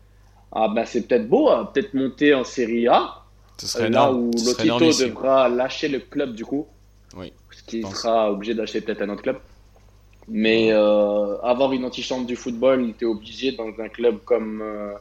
Ah 0.53 0.69
ben 0.75 0.85
c'est 0.85 1.07
peut-être 1.07 1.29
beau, 1.29 1.49
hein, 1.49 1.71
peut-être 1.73 1.95
monter 1.95 2.35
en 2.35 2.45
Série 2.45 2.87
A, 2.89 3.23
ce 3.67 3.83
là 3.83 4.13
où 4.13 4.31
Lotito 4.31 4.79
devra 4.79 5.49
lâcher 5.49 5.89
le 5.89 6.01
club 6.01 6.35
du 6.35 6.45
coup. 6.45 6.67
Oui. 7.17 7.33
Parce 7.49 7.63
qu'il 7.63 7.87
sera 7.87 8.31
obligé 8.31 8.55
d'acheter 8.55 8.81
peut-être 8.81 9.03
un 9.03 9.09
autre 9.11 9.23
club. 9.23 9.39
Mais 10.29 10.73
euh, 10.73 11.39
avoir 11.43 11.73
une 11.73 11.85
antichambre 11.85 12.27
du 12.27 12.37
football, 12.37 12.93
tu 12.99 13.05
es 13.05 13.09
obligé 13.09 13.53
dans 13.53 13.69
un 13.79 13.89
club 13.89 14.19
comme, 14.25 14.61
euh, 14.63 14.93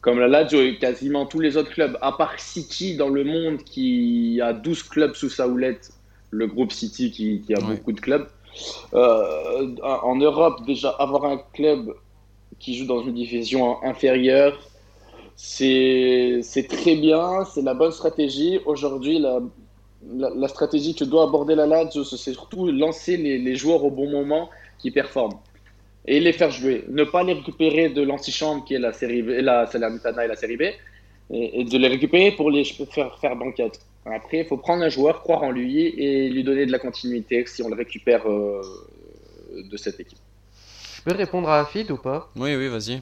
comme 0.00 0.20
la 0.20 0.28
Lazio 0.28 0.60
et 0.60 0.78
quasiment 0.78 1.26
tous 1.26 1.40
les 1.40 1.56
autres 1.56 1.70
clubs, 1.70 1.98
à 2.00 2.12
part 2.12 2.38
City 2.38 2.96
dans 2.96 3.08
le 3.08 3.24
monde 3.24 3.64
qui 3.64 4.40
a 4.40 4.52
12 4.52 4.84
clubs 4.84 5.14
sous 5.14 5.30
sa 5.30 5.48
houlette, 5.48 5.90
le 6.30 6.46
groupe 6.46 6.70
City 6.70 7.10
qui, 7.10 7.40
qui 7.40 7.54
a 7.54 7.60
beaucoup 7.60 7.92
de 7.92 8.00
clubs. 8.00 8.28
Euh, 8.94 9.74
en 9.82 10.14
Europe, 10.16 10.64
déjà, 10.64 10.90
avoir 10.90 11.24
un 11.24 11.38
club 11.52 11.92
qui 12.60 12.76
joue 12.76 12.86
dans 12.86 13.02
une 13.02 13.14
division 13.14 13.82
inférieure, 13.82 14.58
c'est 15.36 16.66
très 16.68 16.96
bien, 16.96 17.44
c'est 17.44 17.62
la 17.62 17.74
bonne 17.74 17.92
stratégie. 17.92 18.60
Aujourd'hui, 18.66 19.18
la, 19.18 19.40
la, 20.10 20.48
stratégie 20.48 20.94
que 20.94 21.04
doit 21.04 21.24
aborder 21.24 21.54
la 21.54 21.66
Lazio, 21.66 22.04
c'est 22.04 22.32
surtout 22.32 22.70
lancer 22.70 23.16
les, 23.16 23.56
joueurs 23.56 23.84
au 23.84 23.90
bon 23.90 24.10
moment 24.10 24.50
qui 24.78 24.90
performent 24.90 25.38
et 26.06 26.20
les 26.20 26.32
faire 26.32 26.50
jouer. 26.50 26.84
Ne 26.88 27.04
pas 27.04 27.22
les 27.22 27.34
récupérer 27.34 27.88
de 27.88 28.02
l'antichambre 28.02 28.64
qui 28.64 28.74
est 28.74 28.78
la 28.78 28.92
série 28.92 29.22
la 29.42 29.66
Salernitana 29.66 30.24
et 30.24 30.28
la 30.28 30.36
série 30.36 30.56
B, 30.56 30.62
et, 31.30 31.64
de 31.64 31.78
les 31.78 31.88
récupérer 31.88 32.32
pour 32.32 32.50
les 32.50 32.64
faire 32.64 33.18
faire 33.18 33.36
banquette. 33.36 33.80
Après, 34.04 34.38
il 34.38 34.46
faut 34.46 34.56
prendre 34.56 34.82
un 34.82 34.88
joueur, 34.88 35.22
croire 35.22 35.44
en 35.44 35.52
lui 35.52 35.86
et 35.86 36.28
lui 36.28 36.42
donner 36.42 36.66
de 36.66 36.72
la 36.72 36.80
continuité 36.80 37.44
si 37.46 37.62
on 37.62 37.68
le 37.68 37.76
récupère 37.76 38.28
euh, 38.28 38.60
de 39.52 39.76
cette 39.76 40.00
équipe. 40.00 40.18
Je 40.96 41.02
peux 41.02 41.16
répondre 41.16 41.48
à 41.48 41.60
Afid 41.60 41.90
ou 41.90 41.96
pas? 41.96 42.30
Oui, 42.34 42.56
oui, 42.56 42.68
vas-y. 42.68 43.00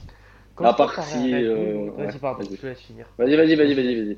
À 0.63 0.73
part 0.73 1.03
si. 1.03 1.33
Euh, 1.33 1.89
vas-y, 1.97 2.17
pardon, 2.17 2.47
je 2.61 2.67
laisse 2.67 2.79
finir. 2.79 3.05
Vas-y, 3.17 3.35
vas-y, 3.35 3.55
vas-y, 3.55 3.73
vas-y. 3.75 3.95
vas-y. 3.95 4.17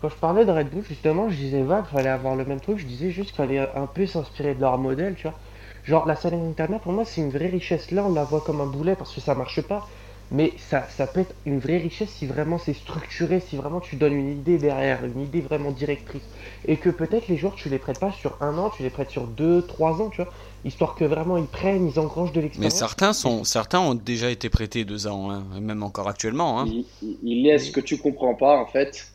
Quand 0.00 0.08
je 0.08 0.16
parlais 0.16 0.44
de 0.44 0.50
Red 0.50 0.70
Bull, 0.70 0.82
justement, 0.82 1.28
je 1.28 1.36
disais 1.36 1.62
pas 1.62 1.82
qu'il 1.82 1.96
fallait 1.96 2.08
avoir 2.08 2.34
le 2.34 2.44
même 2.44 2.60
truc, 2.60 2.78
je 2.78 2.86
disais 2.86 3.10
juste 3.10 3.30
qu'il 3.30 3.36
fallait 3.36 3.58
un 3.58 3.86
peu 3.86 4.06
s'inspirer 4.06 4.54
de 4.54 4.60
leur 4.60 4.78
modèle, 4.78 5.14
tu 5.14 5.24
vois. 5.28 5.38
Genre, 5.84 6.06
la 6.06 6.16
Salernitana, 6.16 6.78
pour 6.78 6.92
moi, 6.92 7.04
c'est 7.04 7.20
une 7.20 7.30
vraie 7.30 7.48
richesse. 7.48 7.90
Là, 7.90 8.04
on 8.04 8.12
la 8.12 8.24
voit 8.24 8.40
comme 8.40 8.60
un 8.60 8.66
boulet 8.66 8.96
parce 8.96 9.14
que 9.14 9.20
ça 9.20 9.34
marche 9.34 9.60
pas. 9.62 9.86
Mais 10.32 10.52
ça, 10.58 10.86
ça 10.88 11.06
peut 11.06 11.20
être 11.20 11.34
une 11.44 11.58
vraie 11.58 11.78
richesse 11.78 12.10
si 12.10 12.26
vraiment 12.26 12.58
c'est 12.58 12.74
structuré, 12.74 13.40
si 13.40 13.56
vraiment 13.56 13.80
tu 13.80 13.96
donnes 13.96 14.14
une 14.14 14.30
idée 14.30 14.58
derrière, 14.58 15.04
une 15.04 15.22
idée 15.22 15.40
vraiment 15.40 15.72
directrice. 15.72 16.22
Et 16.66 16.76
que 16.76 16.88
peut-être 16.88 17.28
les 17.28 17.36
joueurs, 17.36 17.56
tu 17.56 17.68
les 17.68 17.78
prêtes 17.78 17.98
pas 17.98 18.12
sur 18.12 18.36
un 18.40 18.56
an, 18.56 18.70
tu 18.70 18.82
les 18.82 18.90
prêtes 18.90 19.10
sur 19.10 19.26
deux, 19.26 19.62
trois 19.62 20.00
ans, 20.00 20.10
tu 20.10 20.22
vois. 20.22 20.32
Histoire 20.64 20.94
que 20.94 21.04
vraiment 21.04 21.36
ils 21.36 21.46
prennent, 21.46 21.88
ils 21.88 21.98
engrangent 21.98 22.32
de 22.32 22.40
l'expérience. 22.40 22.74
Mais 22.74 22.78
certains, 22.78 23.12
sont, 23.12 23.44
certains 23.44 23.80
ont 23.80 23.94
déjà 23.94 24.30
été 24.30 24.50
prêtés 24.50 24.84
deux 24.84 25.06
ans, 25.06 25.30
hein, 25.30 25.44
même 25.60 25.82
encore 25.82 26.08
actuellement. 26.08 26.60
Hein. 26.60 26.66
Il, 26.66 27.18
il 27.22 27.46
est 27.48 27.58
ce 27.58 27.72
que 27.72 27.80
tu 27.80 27.98
comprends 27.98 28.34
pas, 28.34 28.58
en 28.58 28.66
fait, 28.66 29.10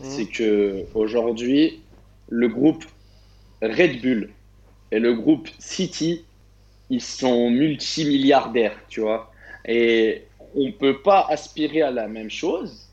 Mmh. 0.00 0.04
c'est 0.04 0.26
que 0.26 0.86
aujourd'hui, 0.94 1.82
le 2.28 2.48
groupe 2.48 2.84
Red 3.62 4.00
Bull 4.00 4.30
et 4.92 5.00
le 5.00 5.14
groupe 5.14 5.48
City, 5.58 6.24
ils 6.88 7.02
sont 7.02 7.50
multimilliardaires, 7.50 8.78
tu 8.88 9.00
vois. 9.00 9.32
Et 9.66 10.27
on 10.54 10.72
peut 10.72 10.98
pas 10.98 11.26
aspirer 11.28 11.82
à 11.82 11.90
la 11.90 12.08
même 12.08 12.30
chose, 12.30 12.88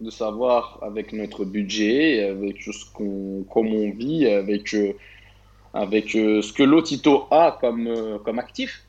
de 0.00 0.10
savoir 0.10 0.78
avec 0.82 1.12
notre 1.12 1.44
budget, 1.44 2.24
avec 2.24 2.62
ce 2.62 2.84
qu'on, 2.92 3.44
comme 3.50 3.68
on 3.74 3.90
vit, 3.90 4.26
avec, 4.26 4.72
euh, 4.74 4.92
avec 5.74 6.14
euh, 6.14 6.40
ce 6.40 6.52
que 6.52 6.62
Lotito 6.62 7.26
a 7.30 7.58
comme, 7.60 7.86
euh, 7.88 8.18
comme 8.18 8.38
actif. 8.38 8.84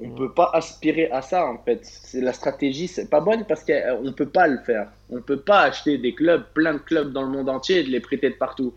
On 0.00 0.08
ne 0.08 0.16
peut 0.16 0.30
pas 0.30 0.50
aspirer 0.54 1.10
à 1.10 1.22
ça 1.22 1.46
en 1.46 1.58
fait. 1.58 1.80
C'est 1.82 2.20
la 2.20 2.32
stratégie, 2.32 2.86
c'est 2.86 3.10
pas 3.10 3.20
bonne 3.20 3.44
parce 3.44 3.64
qu'on 3.64 4.02
ne 4.02 4.10
peut 4.10 4.28
pas 4.28 4.46
le 4.46 4.58
faire. 4.58 4.88
On 5.10 5.16
ne 5.16 5.20
peut 5.20 5.40
pas 5.40 5.62
acheter 5.62 5.98
des 5.98 6.14
clubs, 6.14 6.44
plein 6.54 6.74
de 6.74 6.78
clubs 6.78 7.12
dans 7.12 7.22
le 7.22 7.30
monde 7.30 7.48
entier 7.48 7.80
et 7.80 7.82
de 7.82 7.90
les 7.90 8.00
prêter 8.00 8.30
de 8.30 8.34
partout. 8.34 8.72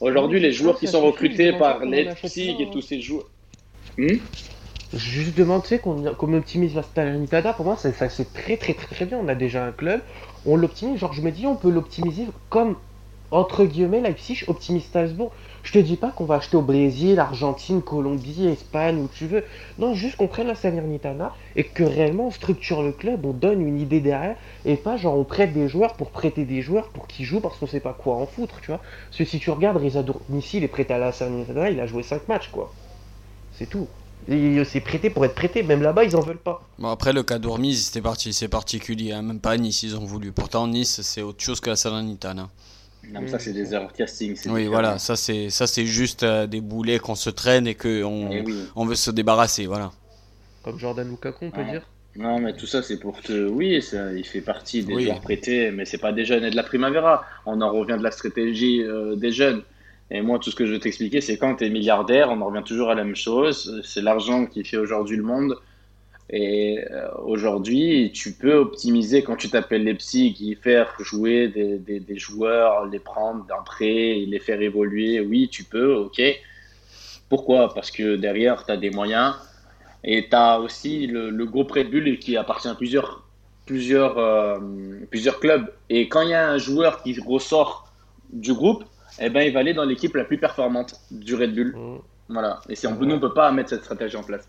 Aujourd'hui, 0.00 0.40
les 0.40 0.52
joueurs 0.52 0.78
qui 0.78 0.86
sont 0.86 1.00
recrutés 1.00 1.52
par 1.54 1.82
Leipzig 1.82 2.56
et 2.60 2.70
tous 2.70 2.82
ces 2.82 3.00
joueurs. 3.00 3.30
Hmm? 3.96 4.18
Juste 4.94 5.36
sais, 5.64 5.78
qu'on 5.78 6.32
optimise 6.34 6.74
la 6.74 6.82
Salernitana, 6.82 7.52
pour 7.52 7.64
moi, 7.64 7.76
ça, 7.76 7.90
c'est 8.08 8.32
très, 8.32 8.56
très 8.56 8.74
très 8.74 8.86
très 8.86 9.04
bien. 9.04 9.18
On 9.18 9.28
a 9.28 9.34
déjà 9.34 9.64
un 9.64 9.72
club, 9.72 10.00
on 10.46 10.56
l'optimise. 10.56 11.00
Genre, 11.00 11.12
je 11.12 11.22
me 11.22 11.30
dis, 11.30 11.46
on 11.46 11.56
peut 11.56 11.70
l'optimiser 11.70 12.26
comme 12.50 12.76
entre 13.30 13.64
guillemets, 13.64 14.00
Leipzig 14.00 14.44
optimise 14.46 14.84
Strasbourg. 14.84 15.32
Je 15.62 15.72
te 15.72 15.78
dis 15.78 15.96
pas 15.96 16.10
qu'on 16.10 16.26
va 16.26 16.36
acheter 16.36 16.56
au 16.56 16.62
Brésil, 16.62 17.18
Argentine, 17.18 17.82
Colombie, 17.82 18.46
Espagne, 18.46 18.98
où 18.98 19.08
tu 19.08 19.26
veux. 19.26 19.44
Non, 19.78 19.94
juste 19.94 20.16
qu'on 20.16 20.28
prenne 20.28 20.46
la 20.46 20.54
Salernitana 20.54 21.34
et 21.56 21.64
que 21.64 21.82
réellement 21.82 22.28
on 22.28 22.30
structure 22.30 22.82
le 22.82 22.92
club, 22.92 23.26
on 23.26 23.32
donne 23.32 23.66
une 23.66 23.80
idée 23.80 24.00
derrière 24.00 24.36
et 24.64 24.76
pas 24.76 24.96
genre 24.96 25.18
on 25.18 25.24
prête 25.24 25.52
des 25.52 25.68
joueurs 25.68 25.94
pour 25.94 26.10
prêter 26.10 26.44
des 26.44 26.62
joueurs 26.62 26.88
pour 26.90 27.08
qu'ils 27.08 27.24
jouent 27.24 27.40
parce 27.40 27.58
qu'on 27.58 27.66
sait 27.66 27.80
pas 27.80 27.94
quoi 27.94 28.14
en 28.14 28.26
foutre, 28.26 28.60
tu 28.60 28.68
vois. 28.68 28.80
Parce 29.08 29.18
que 29.18 29.24
si 29.24 29.40
tu 29.40 29.50
regardes 29.50 29.78
Reza 29.78 30.02
Dournissi, 30.02 30.58
il 30.58 30.64
est 30.64 30.68
prêté 30.68 30.94
à 30.94 30.98
la 30.98 31.10
Salernitana, 31.10 31.70
il 31.70 31.80
a 31.80 31.86
joué 31.86 32.04
5 32.04 32.28
matchs, 32.28 32.50
quoi. 32.50 32.72
C'est 33.52 33.66
tout. 33.66 33.88
C'est 34.28 34.80
prêté 34.80 35.10
pour 35.10 35.24
être 35.24 35.34
prêté, 35.34 35.62
même 35.62 35.82
là-bas 35.82 36.04
ils 36.04 36.16
en 36.16 36.20
veulent 36.20 36.36
pas. 36.36 36.62
Bon 36.78 36.88
après 36.88 37.12
le 37.12 37.22
cas 37.22 37.38
d'Ormise 37.38 37.86
c'était 37.86 38.02
parti, 38.02 38.32
c'est 38.32 38.48
particulier, 38.48 39.12
hein. 39.12 39.22
même 39.22 39.40
pas 39.40 39.56
Nice 39.56 39.82
ils 39.84 39.96
ont 39.96 40.04
voulu. 40.04 40.32
Pourtant 40.32 40.66
Nice 40.66 41.00
c'est 41.02 41.22
autre 41.22 41.42
chose 41.42 41.60
que 41.60 41.70
la 41.70 41.76
Salernitana. 41.76 42.50
Non, 43.12 43.26
ça, 43.28 43.38
c'est 43.38 43.52
des 43.52 43.72
erreurs 43.72 43.92
casting. 43.92 44.36
Oui, 44.46 44.66
voilà, 44.66 44.98
ça, 44.98 45.16
c'est 45.16 45.50
ça 45.50 45.66
c'est 45.66 45.86
juste 45.86 46.22
euh, 46.22 46.46
des 46.46 46.60
boulets 46.60 46.98
qu'on 46.98 47.14
se 47.14 47.30
traîne 47.30 47.66
et 47.66 47.74
qu'on 47.74 48.30
eh 48.32 48.44
on 48.74 48.84
veut 48.84 48.94
se 48.94 49.10
débarrasser. 49.10 49.66
voilà. 49.66 49.92
Comme 50.64 50.78
Jordan 50.78 51.08
Lukaku, 51.08 51.44
on 51.44 51.50
peut 51.50 51.64
dire 51.64 51.86
Non, 52.16 52.40
mais 52.40 52.52
tout 52.56 52.66
ça, 52.66 52.82
c'est 52.82 52.98
pour 52.98 53.22
que. 53.22 53.48
Oui, 53.48 53.80
ça, 53.80 54.12
il 54.12 54.26
fait 54.26 54.40
partie 54.40 54.82
des 54.82 55.04
joueurs 55.04 55.20
prêtés, 55.20 55.70
mais 55.70 55.84
c'est 55.84 55.98
pas 55.98 56.12
des 56.12 56.24
jeunes 56.24 56.44
et 56.44 56.50
de 56.50 56.56
la 56.56 56.64
Primavera. 56.64 57.24
On 57.46 57.60
en 57.60 57.70
revient 57.70 57.96
de 57.96 58.02
la 58.02 58.10
stratégie 58.10 58.82
euh, 58.82 59.14
des 59.14 59.30
jeunes. 59.30 59.62
Et 60.10 60.20
moi, 60.22 60.38
tout 60.38 60.50
ce 60.50 60.56
que 60.56 60.66
je 60.66 60.72
veux 60.72 60.78
t'expliquer, 60.78 61.20
c'est 61.20 61.36
quand 61.36 61.56
tu 61.56 61.64
es 61.64 61.70
milliardaire, 61.70 62.30
on 62.30 62.40
en 62.40 62.46
revient 62.46 62.62
toujours 62.64 62.90
à 62.90 62.94
la 62.94 63.04
même 63.04 63.16
chose. 63.16 63.80
C'est 63.84 64.02
l'argent 64.02 64.46
qui 64.46 64.64
fait 64.64 64.76
aujourd'hui 64.76 65.16
le 65.16 65.24
monde. 65.24 65.56
Et 66.30 66.80
euh, 66.90 67.08
aujourd'hui, 67.24 68.10
tu 68.12 68.32
peux 68.32 68.54
optimiser 68.54 69.22
quand 69.22 69.36
tu 69.36 69.48
t'appelles 69.48 69.84
les 69.84 69.94
psy, 69.94 70.56
faire 70.60 70.92
jouer 70.98 71.48
des, 71.48 71.78
des, 71.78 72.00
des, 72.00 72.18
joueurs, 72.18 72.86
les 72.86 72.98
prendre 72.98 73.44
d'un 73.46 73.62
prêt, 73.64 74.24
les 74.26 74.40
faire 74.40 74.60
évoluer. 74.60 75.20
Oui, 75.20 75.48
tu 75.48 75.62
peux, 75.64 75.94
ok. 75.94 76.20
Pourquoi? 77.28 77.72
Parce 77.74 77.90
que 77.90 78.16
derrière, 78.16 78.64
tu 78.64 78.72
as 78.72 78.76
des 78.76 78.90
moyens 78.90 79.34
et 80.02 80.28
tu 80.28 80.36
as 80.36 80.60
aussi 80.60 81.06
le, 81.06 81.30
le 81.30 81.46
groupe 81.46 81.72
Red 81.72 81.90
Bull 81.90 82.18
qui 82.18 82.36
appartient 82.36 82.68
à 82.68 82.74
plusieurs, 82.74 83.24
plusieurs, 83.64 84.18
euh, 84.18 84.58
plusieurs 85.10 85.38
clubs. 85.38 85.72
Et 85.90 86.08
quand 86.08 86.22
il 86.22 86.30
y 86.30 86.34
a 86.34 86.50
un 86.50 86.58
joueur 86.58 87.02
qui 87.02 87.18
ressort 87.20 87.92
du 88.32 88.52
groupe, 88.52 88.84
eh 89.18 89.30
ben, 89.30 89.42
il 89.42 89.52
va 89.52 89.60
aller 89.60 89.74
dans 89.74 89.84
l'équipe 89.84 90.14
la 90.14 90.24
plus 90.24 90.38
performante 90.38 91.00
du 91.10 91.34
Red 91.34 91.54
Bull. 91.54 91.74
Mmh. 91.76 91.98
Voilà. 92.28 92.60
Et 92.68 92.74
c'est, 92.74 92.90
nous, 92.90 92.96
on 93.02 93.06
ne 93.06 93.18
peut 93.18 93.34
pas 93.34 93.50
mettre 93.52 93.70
cette 93.70 93.84
stratégie 93.84 94.16
en 94.16 94.22
place. 94.22 94.46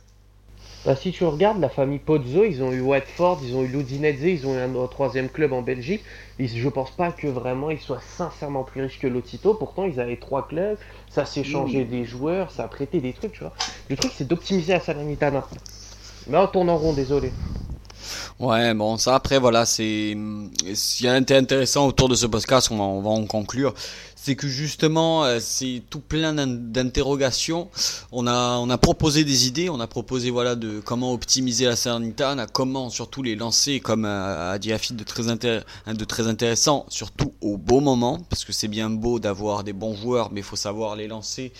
Bah, 0.85 0.95
si 0.95 1.11
tu 1.11 1.25
regardes 1.25 1.59
la 1.59 1.69
famille 1.69 1.99
Pozzo, 1.99 2.45
ils 2.45 2.63
ont 2.63 2.71
eu 2.71 2.81
Watford, 2.81 3.41
ils 3.43 3.55
ont 3.55 3.63
eu 3.63 3.67
Ludinese, 3.67 4.23
ils 4.23 4.47
ont 4.47 4.55
eu 4.55 4.59
un, 4.59 4.87
troisième 4.87 5.27
club 5.27 5.53
en 5.53 5.61
Belgique. 5.61 6.01
Je 6.39 6.45
je 6.47 6.69
pense 6.69 6.91
pas 6.91 7.11
que 7.11 7.27
vraiment 7.27 7.71
ils 7.71 7.79
soient 7.79 8.01
sincèrement 8.17 8.63
plus 8.63 8.83
riches 8.83 8.99
que 8.99 9.07
Lotito. 9.07 9.53
Pourtant, 9.53 9.85
ils 9.85 9.99
avaient 9.99 10.17
trois 10.17 10.47
clubs, 10.47 10.77
ça 11.09 11.25
s'est 11.25 11.43
changé 11.43 11.83
des 11.83 12.05
joueurs, 12.05 12.51
ça 12.51 12.63
a 12.63 12.67
prêté 12.67 12.99
des 12.99 13.13
trucs, 13.13 13.33
tu 13.33 13.41
vois. 13.41 13.53
Le 13.89 13.97
truc, 13.97 14.11
c'est 14.15 14.27
d'optimiser 14.27 14.73
la 14.73 14.79
Salernitana. 14.79 15.45
Mais 16.27 16.37
on 16.37 16.47
tourne 16.47 16.69
en 16.69 16.77
rond, 16.77 16.93
désolé. 16.93 17.31
Ouais, 18.39 18.73
bon, 18.73 18.97
ça 18.97 19.15
après, 19.15 19.39
voilà, 19.39 19.65
c'est. 19.65 20.15
Ce 20.73 20.97
qui 20.97 21.07
est 21.07 21.31
intéressant 21.31 21.87
autour 21.87 22.07
de 22.07 22.15
ce 22.15 22.27
podcast, 22.27 22.69
on 22.71 22.77
va, 22.77 22.83
on 22.83 23.01
va 23.01 23.09
en 23.09 23.25
conclure, 23.25 23.73
c'est 24.27 24.35
que 24.35 24.49
justement, 24.49 25.23
euh, 25.23 25.39
c'est 25.39 25.81
tout 25.89 26.01
plein 26.01 26.33
d'interrogations. 26.33 27.69
On 28.11 28.27
a, 28.27 28.57
on 28.57 28.69
a 28.69 28.77
proposé 28.77 29.23
des 29.23 29.47
idées, 29.47 29.69
on 29.69 29.79
a 29.79 29.87
proposé 29.87 30.31
voilà 30.31 30.55
de 30.55 30.81
comment 30.81 31.13
optimiser 31.13 31.63
la 31.63 31.77
Salernitana, 31.77 32.45
comment 32.45 32.89
surtout 32.89 33.23
les 33.23 33.37
lancer, 33.37 33.79
comme 33.79 34.03
a, 34.03 34.51
a 34.51 34.59
dit 34.59 34.73
Afid, 34.73 34.97
de 34.97 35.05
très, 35.05 35.23
de 35.23 36.03
très 36.03 36.27
intéressant, 36.27 36.85
surtout 36.89 37.31
au 37.39 37.55
beau 37.55 37.79
moment, 37.79 38.19
parce 38.29 38.43
que 38.43 38.51
c'est 38.51 38.67
bien 38.67 38.89
beau 38.89 39.17
d'avoir 39.17 39.63
des 39.63 39.71
bons 39.71 39.95
joueurs, 39.95 40.29
mais 40.33 40.41
il 40.41 40.45
faut 40.45 40.57
savoir 40.57 40.97
les 40.97 41.07
lancer 41.07 41.53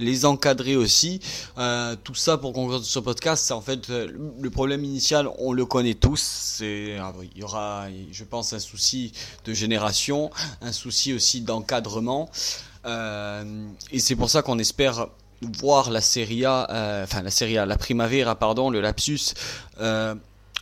les 0.00 0.24
encadrer 0.24 0.76
aussi. 0.76 1.20
Euh, 1.58 1.94
tout 2.02 2.14
ça 2.14 2.38
pour 2.38 2.52
conclure 2.52 2.82
ce 2.82 2.98
podcast, 2.98 3.44
c'est 3.46 3.52
en 3.52 3.60
fait 3.60 3.90
euh, 3.90 4.08
le 4.40 4.50
problème 4.50 4.84
initial, 4.84 5.28
on 5.38 5.52
le 5.52 5.64
connaît 5.64 5.94
tous. 5.94 6.62
Ah 6.98 7.12
il 7.34 7.40
y 7.40 7.42
aura, 7.42 7.86
je 8.10 8.24
pense, 8.24 8.52
un 8.52 8.58
souci 8.58 9.12
de 9.44 9.52
génération, 9.52 10.30
un 10.60 10.72
souci 10.72 11.12
aussi 11.12 11.42
d'encadrement. 11.42 12.09
Euh, 12.86 13.66
et 13.90 13.98
c'est 13.98 14.16
pour 14.16 14.30
ça 14.30 14.42
qu'on 14.42 14.58
espère 14.58 15.08
voir 15.42 15.90
la 15.90 16.00
Serie 16.00 16.44
A, 16.44 16.66
enfin 17.04 17.22
la 17.22 17.30
Serie 17.30 17.58
A, 17.58 17.66
la 17.66 17.76
Primavera, 17.76 18.34
pardon, 18.34 18.70
le 18.70 18.80
lapsus 18.80 19.34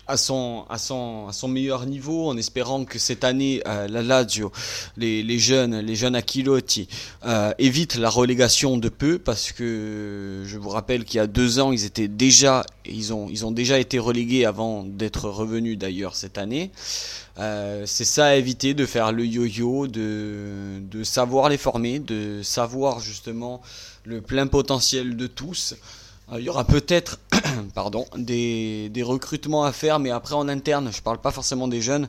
à 0.09 0.17
son, 0.17 0.65
à 0.71 0.79
son, 0.79 1.27
à 1.29 1.33
son 1.33 1.49
meilleur 1.49 1.85
niveau, 1.85 2.29
en 2.29 2.37
espérant 2.39 2.85
que 2.87 2.99
cette 2.99 3.25
année, 3.25 3.63
euh, 3.67 3.87
la 3.89 4.03
Lazio, 4.03 4.51
les, 4.97 5.23
les 5.23 5.39
jeunes, 5.39 5.81
les 5.81 5.95
jeunes 5.95 6.17
Aquilotti, 6.17 6.89
euh, 7.27 7.53
évitent 7.59 7.97
la 7.97 8.09
relégation 8.09 8.79
de 8.79 8.89
peu, 8.89 9.19
parce 9.19 9.53
que 9.53 10.43
je 10.47 10.57
vous 10.57 10.71
rappelle 10.71 11.05
qu'il 11.05 11.19
y 11.19 11.21
a 11.21 11.27
deux 11.27 11.61
ans, 11.61 11.73
ils 11.73 11.85
étaient 11.85 12.09
déjà, 12.09 12.65
ils 12.87 13.13
ont, 13.13 13.29
ils 13.31 13.45
ont 13.45 13.53
déjà 13.53 13.79
été 13.79 13.99
relégués 13.99 14.47
avant 14.47 14.83
d'être 14.83 15.29
revenus 15.29 15.77
d'ailleurs 15.77 16.17
cette 16.17 16.39
année. 16.39 16.71
Euh, 17.39 17.85
c'est 17.87 18.07
ça 18.07 18.27
à 18.29 18.35
éviter, 18.35 18.73
de 18.73 18.87
faire 18.87 19.13
le 19.13 19.27
yo-yo, 19.27 19.89
de, 19.89 20.81
de 20.91 21.05
savoir 21.05 21.51
les 21.51 21.59
former, 21.59 21.99
de 21.99 22.41
savoir 22.43 23.01
justement 23.01 23.61
le 24.05 24.23
plein 24.23 24.47
potentiel 24.47 25.17
de 25.17 25.27
tous. 25.27 25.75
Euh, 26.33 26.41
il 26.41 26.45
y 26.45 26.49
aura 26.49 26.65
peut-être 26.65 27.19
pardon, 27.75 28.07
des, 28.17 28.91
recrutements 29.03 29.65
à 29.65 29.73
faire, 29.73 29.99
mais 29.99 30.11
après 30.11 30.35
en 30.35 30.49
interne, 30.49 30.91
je 30.93 31.01
parle 31.01 31.19
pas 31.19 31.31
forcément 31.31 31.69
des 31.69 31.81
jeunes, 31.81 32.09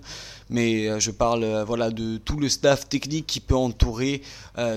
mais 0.49 0.87
euh, 0.87 0.99
je 0.99 1.11
parle 1.11 1.43
euh, 1.43 1.63
voilà 1.63 1.89
de 1.91 2.17
tout 2.17 2.37
le 2.37 2.49
staff 2.49 2.89
technique 2.89 3.27
qui 3.27 3.39
peut 3.39 3.55
entourer 3.55 4.21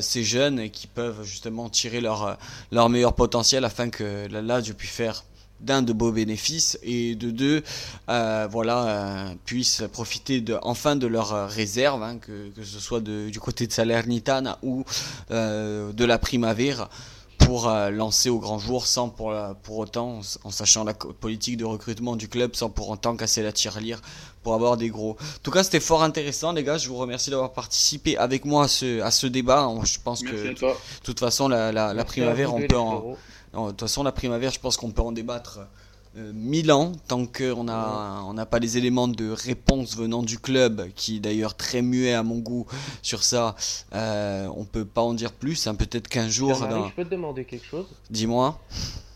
ces 0.01 0.23
jeunes 0.23 0.61
et 0.61 0.71
qui 0.71 0.87
peuvent 0.87 1.25
justement 1.25 1.69
tirer 1.69 2.01
leur, 2.01 2.39
leur 2.71 2.89
meilleur 2.89 3.15
potentiel 3.15 3.65
afin 3.65 3.91
que 3.91 4.29
Lazio 4.29 4.75
puisse 4.75 4.93
faire 4.93 5.25
d'un 5.59 5.83
de 5.83 5.93
beaux 5.93 6.13
bénéfices 6.13 6.79
et 6.85 7.17
de 7.17 7.33
deux 7.33 7.65
voilà 8.07 9.35
puissent 9.45 9.83
profiter 9.93 10.41
de, 10.41 10.57
enfin 10.63 10.95
de 10.95 11.09
leurs 11.09 11.49
réserves 11.49 12.03
hein, 12.05 12.19
que, 12.19 12.53
ce 12.63 12.79
soit 12.79 13.01
du 13.01 13.41
côté 13.41 13.67
de 13.67 13.73
Salernitana 13.73 14.59
ou 14.63 14.85
de 15.31 16.05
la 16.05 16.19
Primavera 16.19 16.89
pour 17.45 17.69
euh, 17.69 17.91
lancer 17.91 18.31
au 18.31 18.39
grand 18.39 18.59
jour 18.59 18.87
sans 18.87 19.09
pour, 19.09 19.35
pour 19.63 19.79
autant, 19.79 20.21
en 20.45 20.51
sachant 20.51 20.85
la 20.85 20.95
politique 20.95 21.57
de 21.57 21.65
recrutement 21.65 22.17
du 22.17 22.29
club, 22.29 22.55
sans 22.55 22.71
pour 22.71 22.91
autant 22.91 23.17
casser 23.17 23.43
la 23.43 23.53
tirelire 23.53 24.01
pour 24.43 24.55
avoir 24.55 24.77
des 24.77 24.89
gros. 24.89 25.13
En 25.13 25.39
tout 25.43 25.51
cas, 25.51 25.63
c'était 25.63 25.81
fort 25.81 26.03
intéressant, 26.03 26.53
les 26.53 26.65
gars. 26.65 26.79
Je 26.79 26.89
vous 26.89 26.97
remercie 26.97 27.31
d'avoir 27.31 27.53
participé 27.53 28.17
avec 28.17 28.45
moi 28.45 28.65
à 28.65 28.69
ce, 28.69 29.01
à 29.01 29.11
ce 29.11 29.27
débat. 29.27 29.69
Je 29.85 29.99
pense 30.03 30.23
que, 30.23 30.53
de 30.53 30.75
toute 31.05 31.21
façon, 31.21 31.49
la, 31.49 31.71
la, 31.73 31.95
la 31.95 32.05
primavère, 32.05 32.55
on 32.55 32.61
peut 32.67 32.77
en, 32.77 33.17
de 33.55 33.71
toute 33.71 33.81
façon, 33.81 34.03
la 34.03 34.13
primavère, 34.13 34.51
je 34.51 34.59
pense 34.59 34.77
qu'on 34.77 34.91
peut 34.91 35.03
en 35.03 35.13
débattre 35.13 35.61
euh, 36.17 36.33
mille 36.35 36.71
ans 36.73 36.93
tant 37.09 37.25
qu'on 37.27 37.65
n'a 37.65 38.23
on 38.27 38.35
n'a 38.35 38.45
pas 38.45 38.59
les 38.59 38.77
éléments 38.77 39.09
de 39.09 39.31
réponse 39.31 39.97
venant 39.97 40.23
du 40.23 40.39
club 40.39 40.89
qui 40.95 41.21
d'ailleurs 41.21 41.57
très 41.57 41.81
muet 41.81 42.13
à 42.13 42.23
mon 42.23 42.39
goût 42.39 42.67
sur 43.01 43.23
ça 43.23 43.57
euh, 43.95 44.47
on 44.55 44.65
peut 44.65 44.85
pas 44.85 45.01
en 45.01 45.15
dire 45.15 45.33
plus 45.33 45.67
hein, 45.67 45.75
peut-être 45.75 46.09
qu'un 46.09 46.29
jour 46.29 46.55
je 46.55 46.95
peux 46.95 47.05
te 47.05 47.11
demander 47.11 47.45
quelque 47.45 47.65
chose? 47.67 47.87
Dis-moi 48.11 48.61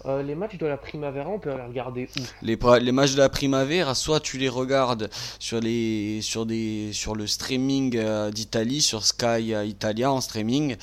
euh, 0.06 0.22
les 0.22 0.34
matchs 0.34 0.58
de 0.58 0.66
la 0.66 0.76
Primavera, 0.76 1.28
on 1.28 1.38
peut 1.38 1.50
les 1.50 1.62
regarder 1.62 2.08
où? 2.16 2.20
Les, 2.42 2.58
les, 2.80 2.92
matchs 2.92 3.12
de 3.12 3.18
la 3.18 3.28
Primavera, 3.28 3.94
soit 3.94 4.20
tu 4.20 4.38
les 4.38 4.48
regardes 4.48 5.10
sur, 5.38 5.60
les, 5.60 6.20
sur, 6.22 6.46
des, 6.46 6.90
sur 6.92 7.16
le 7.16 7.26
streaming 7.26 7.96
euh, 7.96 8.30
d'Italie, 8.30 8.80
sur 8.80 9.04
Sky 9.04 9.54
euh, 9.54 9.64
Italia 9.64 10.10
en 10.10 10.20
streaming, 10.20 10.76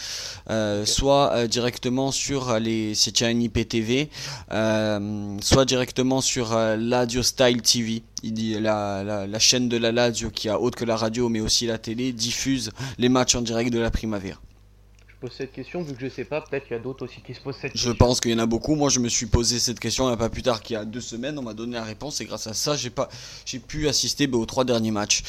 soit 0.86 1.48
directement 1.48 2.12
sur 2.12 2.60
les, 2.60 2.96
si 2.96 3.14
tu 3.14 3.24
as 3.24 3.30
une 3.30 3.42
IPTV, 3.42 4.10
soit 5.42 5.66
directement 5.66 6.22
sur 6.22 6.56
Ladio 6.56 7.24
Style 7.24 7.62
TV. 7.62 8.04
La, 8.62 9.04
la, 9.04 9.28
la, 9.28 9.40
chaîne 9.40 9.68
de 9.68 9.76
la 9.76 9.92
Ladio 9.92 10.30
qui 10.30 10.48
a 10.48 10.58
autre 10.58 10.78
que 10.78 10.86
la 10.86 10.96
radio 10.96 11.28
mais 11.28 11.42
aussi 11.42 11.66
la 11.66 11.78
télé 11.78 12.14
diffuse 12.14 12.72
les 12.98 13.10
matchs 13.10 13.36
en 13.36 13.42
direct 13.42 13.74
de 13.74 13.80
la 13.80 13.92
Primavera 13.92 14.40
cette 15.32 15.52
question 15.52 15.82
vu 15.82 15.94
que 15.94 16.02
je 16.02 16.10
sais 16.10 16.26
pas, 16.26 16.42
peut-être 16.42 16.64
qu'il 16.64 16.76
y 16.76 16.80
a 16.80 16.84
d'autres 16.84 17.06
aussi 17.06 17.22
qui 17.22 17.34
se 17.34 17.40
posent 17.40 17.56
cette 17.56 17.74
question. 17.74 17.92
Je 17.92 17.96
pense 17.96 18.20
qu'il 18.20 18.32
y 18.32 18.34
en 18.36 18.40
a 18.40 18.46
beaucoup. 18.46 18.76
Moi, 18.76 18.90
je 18.90 19.00
me 19.00 19.10
suis 19.10 19.26
posé 19.26 19.60
cette 19.60 19.80
question 19.80 20.06
il 20.06 20.08
n'y 20.08 20.14
a 20.14 20.18
pas 20.18 20.30
plus 20.30 20.44
tard 20.44 20.62
qu'il 20.62 20.76
y 20.76 20.78
a 20.78 20.86
deux 20.86 21.02
semaines. 21.02 21.38
On 21.38 21.44
m'a 21.44 21.54
donné 21.54 21.74
la 21.74 21.84
réponse 21.84 22.22
et 22.22 22.26
grâce 22.26 22.48
à 22.48 22.54
ça, 22.54 22.76
j'ai 22.76 22.90
pas, 22.90 23.10
j'ai 23.46 23.60
pu 23.60 23.88
assister 23.88 24.28
bah, 24.28 24.38
aux 24.38 24.46
trois 24.46 24.66
derniers 24.66 24.92
matchs. 24.92 25.24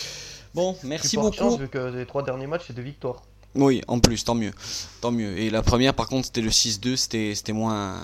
Bon, 0.54 0.76
merci 0.84 1.16
beaucoup. 1.16 1.36
Chance, 1.36 1.58
vu 1.58 1.68
que 1.68 1.78
les 1.78 2.06
trois 2.06 2.22
derniers 2.22 2.46
matchs 2.46 2.64
c'est 2.68 2.76
de 2.76 2.82
victoire. 2.82 3.22
Oui, 3.56 3.82
en 3.86 4.00
plus, 4.00 4.24
tant 4.24 4.34
mieux. 4.34 4.52
Tant 5.00 5.12
mieux. 5.12 5.38
Et 5.38 5.48
la 5.50 5.62
première, 5.62 5.94
par 5.94 6.08
contre, 6.08 6.26
c'était 6.26 6.40
le 6.40 6.50
6-2, 6.50 6.96
c'était, 6.96 7.34
c'était 7.36 7.52
moins. 7.52 8.00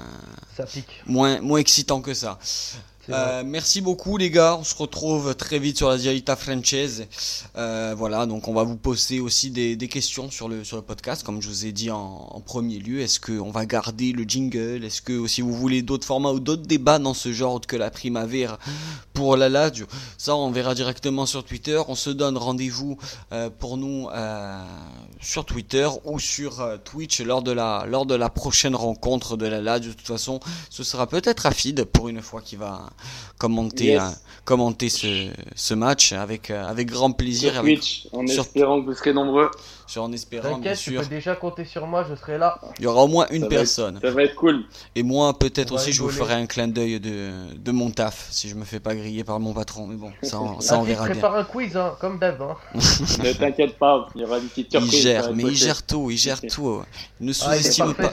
Ça 0.56 0.64
pique. 0.64 1.02
Moins, 1.06 1.40
moins 1.40 1.58
excitant 1.58 2.00
que 2.00 2.14
ça. 2.14 2.38
Euh, 3.12 3.42
merci 3.44 3.80
beaucoup 3.80 4.16
les 4.16 4.30
gars, 4.30 4.56
on 4.60 4.64
se 4.64 4.74
retrouve 4.74 5.34
très 5.34 5.58
vite 5.58 5.76
sur 5.76 5.88
la 5.88 5.96
Dialita 5.96 6.36
Franchise. 6.36 7.06
Euh, 7.56 7.94
voilà, 7.96 8.26
donc 8.26 8.46
on 8.46 8.54
va 8.54 8.62
vous 8.62 8.76
poser 8.76 9.18
aussi 9.20 9.50
des, 9.50 9.76
questions 9.88 10.30
sur 10.30 10.48
le, 10.48 10.62
sur 10.62 10.76
le 10.76 10.82
podcast, 10.82 11.24
comme 11.24 11.42
je 11.42 11.48
vous 11.48 11.66
ai 11.66 11.72
dit 11.72 11.90
en, 11.90 12.40
premier 12.46 12.78
lieu. 12.78 13.00
Est-ce 13.00 13.20
qu'on 13.20 13.50
va 13.50 13.66
garder 13.66 14.12
le 14.12 14.24
jingle? 14.24 14.84
Est-ce 14.84 15.02
que 15.02 15.26
si 15.26 15.40
vous 15.40 15.52
voulez 15.52 15.82
d'autres 15.82 16.06
formats 16.06 16.30
ou 16.30 16.40
d'autres 16.40 16.66
débats 16.66 16.98
dans 16.98 17.14
ce 17.14 17.32
genre 17.32 17.60
que 17.60 17.76
la 17.76 17.90
primavera 17.90 18.58
pour 19.12 19.36
la 19.36 19.48
Lazio 19.48 19.86
Ça, 20.16 20.34
on 20.36 20.50
verra 20.50 20.74
directement 20.74 21.26
sur 21.26 21.44
Twitter. 21.44 21.80
On 21.88 21.94
se 21.94 22.10
donne 22.10 22.36
rendez-vous 22.36 22.96
euh, 23.32 23.50
pour 23.50 23.76
nous 23.76 24.08
sur 25.20 25.44
Twitter 25.44 25.88
ou 26.04 26.18
sur 26.18 26.78
Twitch 26.84 27.20
lors 27.20 27.42
de, 27.42 27.52
la, 27.52 27.84
lors 27.88 28.06
de 28.06 28.14
la 28.14 28.30
prochaine 28.30 28.74
rencontre 28.74 29.36
de 29.36 29.46
la 29.46 29.60
Lazio. 29.60 29.90
De 29.90 29.96
toute 29.96 30.06
façon, 30.06 30.40
ce 30.70 30.84
sera 30.84 31.06
peut-être 31.06 31.46
Afid 31.46 31.84
pour 31.84 32.08
une 32.08 32.22
fois 32.22 32.40
qu'il 32.40 32.58
va 32.58 32.90
commenter, 33.40 33.98
euh, 33.98 34.02
commenter 34.44 34.90
ce, 34.90 35.30
ce, 35.54 35.74
match 35.74 36.12
avec, 36.12 36.50
euh, 36.50 36.64
avec 36.66 36.88
grand 36.90 37.10
plaisir. 37.10 37.54
Sur 37.54 37.62
Twitch, 37.62 38.06
en 38.12 38.26
espérant 38.26 38.80
que 38.80 38.86
vous 38.86 38.94
serez 38.94 39.14
nombreux. 39.14 39.50
Sur, 39.86 40.04
en 40.04 40.12
espérant, 40.12 40.58
bien 40.58 40.74
sûr. 40.76 41.02
tu 41.02 41.08
peux 41.08 41.14
déjà 41.14 41.34
compter 41.34 41.64
sur 41.64 41.86
moi, 41.86 42.06
je 42.08 42.14
serai 42.14 42.38
là. 42.38 42.60
Il 42.78 42.84
y 42.84 42.86
aura 42.86 43.02
au 43.02 43.08
moins 43.08 43.26
une 43.30 43.48
personne. 43.48 43.98
ça 44.00 44.10
va 44.10 44.22
être 44.22 44.36
cool. 44.36 44.62
Et 44.94 45.02
moi, 45.02 45.36
peut-être 45.36 45.72
aussi, 45.72 45.92
je 45.92 46.02
vous 46.02 46.10
ferai 46.10 46.34
un 46.34 46.46
clin 46.46 46.68
d'œil 46.68 47.00
de, 47.00 47.56
de 47.56 47.72
mon 47.72 47.90
taf, 47.90 48.28
si 48.30 48.48
je 48.48 48.54
me 48.54 48.64
fais 48.64 48.78
pas 48.78 48.94
griller 48.94 49.24
par 49.24 49.40
mon 49.40 49.52
patron. 49.52 49.86
Mais 49.86 49.96
bon, 49.96 50.12
ça, 50.22 50.38
ça 50.60 50.78
on 50.78 50.82
verra 50.82 51.06
bien. 51.06 51.14
prépare 51.14 51.34
un 51.34 51.44
quiz, 51.44 51.76
hein, 51.76 51.94
comme 52.00 52.18
d'hab. 52.18 52.40
Hein. 52.42 52.56
ne 52.74 53.32
t'inquiète 53.32 53.78
pas, 53.78 54.06
il 54.14 54.20
y 54.20 54.24
aura 54.24 54.38
une 54.38 54.48
petite 54.48 54.70
surprise. 54.70 54.92
Il 54.94 55.00
gère, 55.00 55.34
mais 55.34 55.42
il 55.44 55.56
gère 55.56 55.82
tout, 55.84 56.10
il 56.10 56.18
gère 56.18 56.40
tout. 56.40 56.82
Ne 57.18 57.30
ah, 57.30 57.34
sous-estime 57.34 57.94
pas, 57.94 58.12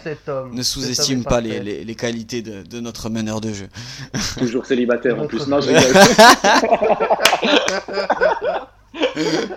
ne 0.51 0.63
sous-estime 0.63 1.23
pas 1.25 1.41
les, 1.41 1.59
les, 1.59 1.83
les, 1.83 1.95
qualités 1.95 2.41
de, 2.41 2.63
de 2.63 2.79
notre 2.79 3.09
meneur 3.09 3.41
de 3.41 3.53
jeu. 3.53 3.67
Toujours 4.37 4.65
célibataire 4.77 5.19
en 5.19 5.25
plus. 5.27 5.47
Non, 5.47 5.59
je 5.61 5.71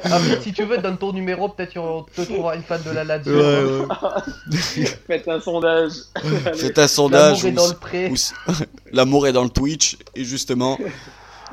ah, 0.05 0.19
si 0.43 0.53
tu 0.53 0.65
veux, 0.65 0.79
donne 0.79 0.97
ton 0.99 1.13
numéro, 1.13 1.49
peut-être 1.49 1.77
on 1.79 2.03
te 2.03 2.23
trouvera 2.23 2.57
une 2.57 2.63
fan 2.63 2.81
de 2.83 2.91
la 2.91 3.05
Lazio. 3.05 3.35
Ouais, 3.35 3.65
ouais. 3.65 4.85
Faites 5.07 5.29
un 5.29 5.41
sondage. 5.41 5.93
Faites 6.55 6.79
un 6.79 6.89
sondage. 6.89 7.45
L'amour 7.45 7.49
est 7.49 7.53
dans 7.53 7.69
le 7.69 7.75
pré. 7.75 8.13
L'amour 8.93 9.27
est 9.27 9.33
dans 9.33 9.45
le 9.45 9.51
Twitch. 9.51 9.97
Et 10.15 10.25
justement, 10.25 10.79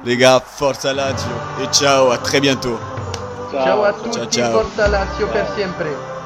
les 0.05 0.17
gars, 0.17 0.41
forza 0.45 0.93
Lazio. 0.93 1.29
Et 1.61 1.73
ciao, 1.73 2.11
à 2.11 2.17
très 2.17 2.41
bientôt. 2.41 2.77
Ciao, 3.51 3.63
ciao 3.63 3.83
à 3.83 3.93
tous. 3.93 4.17
Forza 4.17 4.87
Lazio 4.87 5.27
per 5.27 5.45
sempre. 5.55 6.16